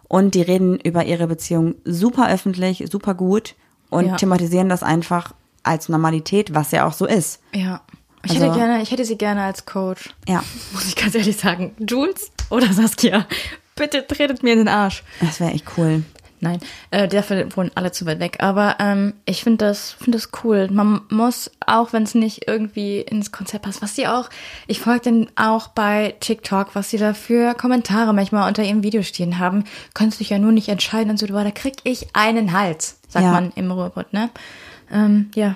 Und 0.08 0.36
die 0.36 0.42
reden 0.42 0.80
über 0.80 1.06
ihre 1.06 1.28
Beziehung 1.28 1.76
super 1.86 2.30
öffentlich, 2.32 2.84
super 2.92 3.14
gut 3.16 3.56
und 3.90 4.06
Ja. 4.08 4.16
thematisieren 4.16 4.70
das 4.70 4.84
einfach 4.84 5.34
als 5.64 5.90
Normalität, 5.90 6.54
was 6.54 6.72
ja 6.72 6.86
auch 6.88 6.94
so 6.94 7.06
ist. 7.06 7.42
Ja. 7.54 7.82
Ich, 8.26 8.32
Also- 8.32 8.46
hätte 8.46 8.56
gerne, 8.58 8.82
ich 8.82 8.92
hätte 8.92 9.06
sie 9.06 9.18
gerne 9.18 9.42
als 9.44 9.66
Coach. 9.66 10.10
Ja, 10.28 10.44
Muss 10.74 10.86
ich 10.88 10.96
ganz 10.96 11.16
ehrlich 11.16 11.36
sagen. 11.38 11.74
Jules 11.80 12.32
oder 12.50 12.72
Saskia? 12.72 13.26
Bitte 13.76 14.06
tretet 14.06 14.44
mir 14.44 14.54
in 14.54 14.60
den 14.60 14.68
Arsch. 14.68 15.04
das 15.20 15.40
wäre 15.40 15.52
echt 15.52 15.66
cool. 15.78 16.04
Nein, 16.44 16.60
äh, 16.92 17.08
dafür 17.08 17.48
wohnen 17.56 17.72
alle 17.76 17.94
zu 17.94 18.06
weit 18.06 18.20
weg. 18.20 18.38
Aber 18.40 18.76
ähm, 18.80 19.14
ich 19.26 19.44
finde 19.44 19.66
das, 19.66 19.94
finde 19.94 20.18
das 20.18 20.30
cool. 20.44 20.68
Man 20.70 21.00
muss, 21.10 21.50
auch 21.66 21.94
wenn 21.94 22.04
es 22.04 22.16
nicht 22.16 22.48
irgendwie 22.50 23.00
ins 23.00 23.32
Konzept 23.32 23.64
passt, 23.64 23.82
was 23.82 23.96
sie 23.96 24.08
auch, 24.08 24.30
ich 24.68 24.82
folge 24.82 25.04
denen 25.06 25.28
auch 25.38 25.70
bei 25.70 26.16
TikTok, 26.20 26.76
was 26.76 26.90
sie 26.90 26.98
da 26.98 27.14
für 27.14 27.54
Kommentare 27.54 28.14
manchmal 28.14 28.48
unter 28.50 28.62
ihrem 28.64 28.84
Video 28.84 29.04
stehen 29.04 29.40
haben, 29.40 29.64
kannst 29.94 30.20
dich 30.20 30.32
ja 30.32 30.38
nur 30.38 30.52
nicht 30.52 30.68
entscheiden 30.68 31.12
und 31.12 31.18
so, 31.18 31.28
da 31.28 31.50
krieg 31.52 31.76
ich 31.86 32.08
einen 32.14 32.52
Hals, 32.52 33.00
sagt 33.08 33.24
Ja. 33.26 33.32
man 33.32 33.52
im 33.56 33.72
Ruhrpott, 33.72 34.12
ne? 34.12 34.30
Ähm, 34.92 35.32
ja, 35.36 35.56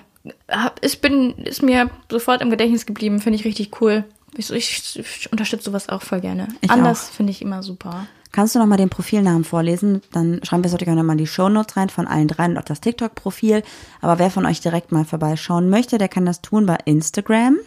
Hab- 0.50 0.84
ich 0.86 1.02
bin, 1.02 1.34
ist 1.40 1.62
mir 1.64 1.90
sofort 2.10 2.42
im 2.42 2.50
Gedächtnis 2.50 2.86
geblieben, 2.86 3.20
finde 3.20 3.38
ich 3.40 3.46
richtig 3.46 3.82
cool. 3.82 4.06
Ich, 4.38 4.52
ich, 4.52 5.00
ich 5.00 5.32
unterstütze 5.32 5.66
sowas 5.66 5.90
auch 5.90 6.02
voll 6.02 6.22
gerne. 6.22 6.48
Ich 6.62 6.70
Anders 6.72 7.10
finde 7.10 7.32
ich 7.32 7.42
immer 7.42 7.62
super. 7.64 8.08
Kannst 8.32 8.55
du 8.55 8.59
noch 8.59 8.65
mal 8.65 8.78
den 8.78 8.89
Profilnamen 8.89 9.43
vorlesen? 9.43 10.01
Dann 10.11 10.41
schreiben 10.43 10.63
wir 10.63 10.67
es 10.67 10.73
natürlich 10.73 10.91
auch 10.91 10.97
noch 10.97 11.03
mal 11.03 11.13
in 11.13 11.19
die 11.19 11.28
Shownotes 11.28 11.78
rein 11.78 11.89
von 11.89 12.07
allen 12.07 12.28
dreien 12.28 12.51
und 12.51 12.57
auch 12.57 12.65
das 12.65 12.82
TikTok-Profil. 12.82 13.63
Aber 14.01 14.19
wer 14.19 14.30
von 14.30 14.45
euch 14.45 14.59
direkt 14.61 14.91
mal 14.91 15.05
vorbeischauen 15.05 15.69
möchte, 15.69 15.97
der 15.97 16.09
kann 16.09 16.25
das 16.25 16.41
tun 16.41 16.65
bei 16.65 16.78
Instagram. 16.86 17.57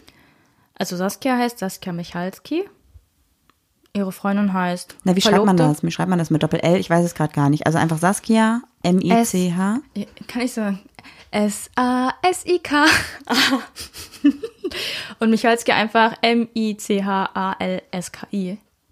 Also 0.79 0.97
Saskia 0.97 1.37
heißt 1.37 1.59
Saskia 1.59 1.93
Michalski. 1.93 2.65
Ihre 3.93 4.13
Freundin 4.13 4.53
heißt. 4.53 4.95
Na, 5.03 5.17
wie 5.17 5.21
schreibt 5.21 5.45
man 5.45 5.57
Verlobte. 5.57 5.81
das? 5.81 5.83
Wie 5.83 5.91
schreibt 5.91 6.11
man 6.11 6.21
das 6.21 6.31
mit 6.31 6.43
Doppel-L? 6.43 6.77
Ich 6.77 6.89
weiß 6.89 7.05
es 7.05 7.15
gerade 7.15 7.33
gar 7.33 7.51
nicht. 7.51 7.67
Also 7.67 7.79
einfach 7.79 7.99
Saskia, 7.99 8.63
M-I-C-H. 8.83 9.81
Kann 10.29 10.43
ich 10.43 10.53
sagen? 10.53 10.79
S-A-S-I-K. 11.33 12.85
Und 15.19 15.31
Michalski 15.31 15.73
einfach 15.73 16.15
M-I-C-H-A-L-S-K-I. 16.23 17.19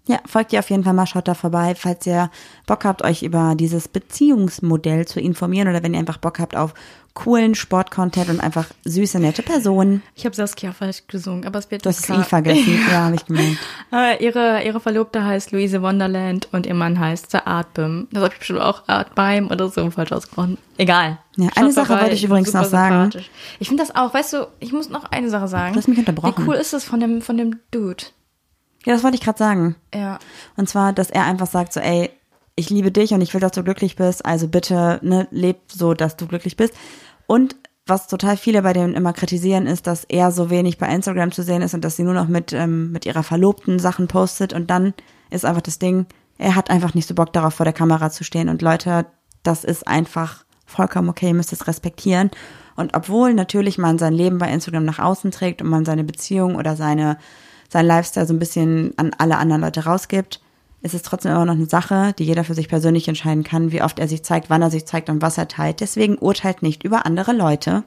Ja, 0.09 0.17
folgt 0.25 0.53
ihr 0.53 0.59
auf 0.59 0.71
jeden 0.71 0.83
Fall 0.83 0.93
mal, 0.93 1.05
schaut 1.05 1.27
da 1.27 1.35
vorbei, 1.35 1.75
falls 1.77 2.07
ihr 2.07 2.31
Bock 2.65 2.83
habt, 2.83 3.03
euch 3.03 3.21
über 3.21 3.53
dieses 3.53 3.87
Beziehungsmodell 3.87 5.05
zu 5.05 5.19
informieren 5.19 5.67
oder 5.67 5.83
wenn 5.83 5.93
ihr 5.93 5.99
einfach 5.99 6.17
Bock 6.17 6.39
habt 6.39 6.55
auf 6.55 6.73
coolen 7.13 7.53
Sportcontent 7.53 8.27
und 8.29 8.39
einfach 8.39 8.65
süße, 8.85 9.19
nette 9.19 9.43
Personen. 9.43 10.01
Ich 10.15 10.25
habe 10.25 10.35
Saskia 10.35 10.71
falsch 10.71 11.03
gesungen, 11.07 11.45
aber 11.45 11.59
es 11.59 11.69
wird 11.69 11.85
Du 11.85 11.89
hast 11.89 11.99
das 11.99 12.05
klar. 12.07 12.21
I 12.21 12.23
vergessen. 12.23 12.79
Ja, 12.89 13.05
habe 13.05 13.15
ich 13.17 13.25
gemerkt. 13.27 13.57
Äh, 13.93 14.25
ihre, 14.25 14.63
ihre 14.63 14.79
Verlobte 14.79 15.23
heißt 15.23 15.51
Luise 15.51 15.83
Wonderland 15.83 16.47
und 16.53 16.65
ihr 16.65 16.73
Mann 16.73 16.99
heißt 16.99 17.29
The 17.29 17.39
Artbim. 17.45 18.07
Das 18.11 18.23
habe 18.23 18.33
ich 18.33 18.39
bestimmt 18.39 18.61
auch 18.61 18.87
Artbeim 18.87 19.51
oder 19.51 19.69
so 19.69 19.91
falsch 19.91 20.11
ausgesprochen. 20.11 20.57
Egal. 20.77 21.19
Ja, 21.35 21.49
eine 21.55 21.71
Sache 21.71 21.99
wollte 21.99 22.15
ich 22.15 22.23
übrigens 22.23 22.47
super 22.47 22.63
noch 22.63 22.69
sagen. 22.69 23.11
Ich 23.59 23.67
finde 23.67 23.83
das 23.83 23.95
auch, 23.95 24.11
weißt 24.11 24.33
du, 24.33 24.47
ich 24.59 24.73
muss 24.73 24.89
noch 24.89 25.03
eine 25.11 25.29
Sache 25.29 25.47
sagen. 25.47 25.73
Du 25.73 25.77
hast 25.77 25.87
mich 25.87 25.99
unterbrochen. 25.99 26.43
Wie 26.43 26.49
cool 26.49 26.55
ist 26.55 26.73
das 26.73 26.83
von 26.83 26.99
dem, 26.99 27.21
von 27.21 27.37
dem 27.37 27.59
Dude? 27.69 28.05
Ja, 28.85 28.93
das 28.93 29.03
wollte 29.03 29.15
ich 29.15 29.21
gerade 29.21 29.37
sagen. 29.37 29.75
Ja. 29.93 30.19
Und 30.55 30.69
zwar, 30.69 30.93
dass 30.93 31.09
er 31.09 31.25
einfach 31.25 31.47
sagt 31.47 31.73
so, 31.73 31.79
ey, 31.79 32.09
ich 32.55 32.69
liebe 32.69 32.91
dich 32.91 33.13
und 33.13 33.21
ich 33.21 33.33
will, 33.33 33.41
dass 33.41 33.51
du 33.53 33.63
glücklich 33.63 33.95
bist, 33.95 34.25
also 34.25 34.47
bitte, 34.47 34.99
ne, 35.01 35.27
leb 35.31 35.59
so, 35.67 35.93
dass 35.93 36.17
du 36.17 36.27
glücklich 36.27 36.57
bist. 36.57 36.73
Und 37.27 37.55
was 37.85 38.07
total 38.07 38.37
viele 38.37 38.61
bei 38.61 38.73
dem 38.73 38.93
immer 38.93 39.13
kritisieren, 39.13 39.65
ist, 39.65 39.87
dass 39.87 40.03
er 40.03 40.31
so 40.31 40.49
wenig 40.49 40.77
bei 40.77 40.87
Instagram 40.87 41.31
zu 41.31 41.43
sehen 41.43 41.61
ist 41.61 41.73
und 41.73 41.83
dass 41.83 41.95
sie 41.95 42.03
nur 42.03 42.13
noch 42.13 42.27
mit, 42.27 42.53
ähm, 42.53 42.91
mit 42.91 43.05
ihrer 43.05 43.23
Verlobten 43.23 43.79
Sachen 43.79 44.07
postet 44.07 44.53
und 44.53 44.69
dann 44.69 44.93
ist 45.29 45.45
einfach 45.45 45.61
das 45.61 45.79
Ding, 45.79 46.05
er 46.37 46.55
hat 46.55 46.69
einfach 46.69 46.93
nicht 46.93 47.07
so 47.07 47.13
Bock 47.13 47.33
darauf, 47.33 47.55
vor 47.55 47.65
der 47.65 47.73
Kamera 47.73 48.09
zu 48.09 48.23
stehen. 48.23 48.49
Und 48.49 48.61
Leute, 48.61 49.05
das 49.43 49.63
ist 49.63 49.87
einfach 49.87 50.45
vollkommen 50.65 51.09
okay, 51.09 51.27
ihr 51.27 51.33
müsst 51.33 51.51
es 51.53 51.67
respektieren. 51.67 52.31
Und 52.75 52.95
obwohl 52.95 53.33
natürlich 53.33 53.77
man 53.77 53.97
sein 53.97 54.13
Leben 54.13 54.37
bei 54.37 54.49
Instagram 54.49 54.85
nach 54.85 54.99
außen 54.99 55.31
trägt 55.31 55.61
und 55.61 55.69
man 55.69 55.83
seine 55.83 56.03
Beziehung 56.03 56.55
oder 56.55 56.75
seine, 56.75 57.17
sein 57.69 57.85
Lifestyle 57.85 58.25
so 58.25 58.33
ein 58.33 58.39
bisschen 58.39 58.93
an 58.97 59.11
alle 59.17 59.37
anderen 59.37 59.61
Leute 59.61 59.85
rausgibt, 59.85 60.41
ist 60.81 60.93
es 60.93 61.01
trotzdem 61.01 61.31
immer 61.31 61.45
noch 61.45 61.53
eine 61.53 61.67
Sache, 61.67 62.13
die 62.17 62.23
jeder 62.23 62.43
für 62.43 62.53
sich 62.53 62.69
persönlich 62.69 63.07
entscheiden 63.07 63.43
kann, 63.43 63.71
wie 63.71 63.81
oft 63.81 63.99
er 63.99 64.07
sich 64.07 64.23
zeigt, 64.23 64.49
wann 64.49 64.61
er 64.61 64.71
sich 64.71 64.85
zeigt 64.85 65.09
und 65.09 65.21
was 65.21 65.37
er 65.37 65.47
teilt. 65.47 65.81
Deswegen 65.81 66.17
urteilt 66.17 66.61
nicht 66.61 66.83
über 66.83 67.05
andere 67.05 67.33
Leute. 67.33 67.83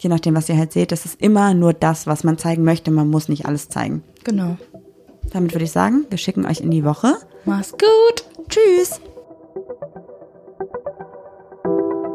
Je 0.00 0.08
nachdem, 0.08 0.34
was 0.34 0.48
ihr 0.48 0.56
halt 0.56 0.72
seht, 0.72 0.92
das 0.92 1.04
ist 1.04 1.20
immer 1.20 1.54
nur 1.54 1.72
das, 1.72 2.06
was 2.06 2.24
man 2.24 2.38
zeigen 2.38 2.64
möchte. 2.64 2.90
Man 2.90 3.08
muss 3.08 3.28
nicht 3.28 3.46
alles 3.46 3.68
zeigen. 3.68 4.02
Genau. 4.24 4.56
Damit 5.32 5.52
würde 5.52 5.64
ich 5.64 5.72
sagen, 5.72 6.06
wir 6.08 6.18
schicken 6.18 6.46
euch 6.46 6.60
in 6.60 6.70
die 6.70 6.84
Woche. 6.84 7.14
Mach's 7.44 7.72
gut. 7.72 8.24
Tschüss! 8.48 9.00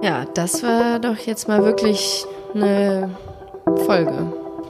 Ja, 0.01 0.25
das 0.33 0.63
war 0.63 0.99
doch 0.99 1.17
jetzt 1.17 1.47
mal 1.47 1.63
wirklich 1.63 2.25
eine 2.53 3.15
Folge. 3.85 4.42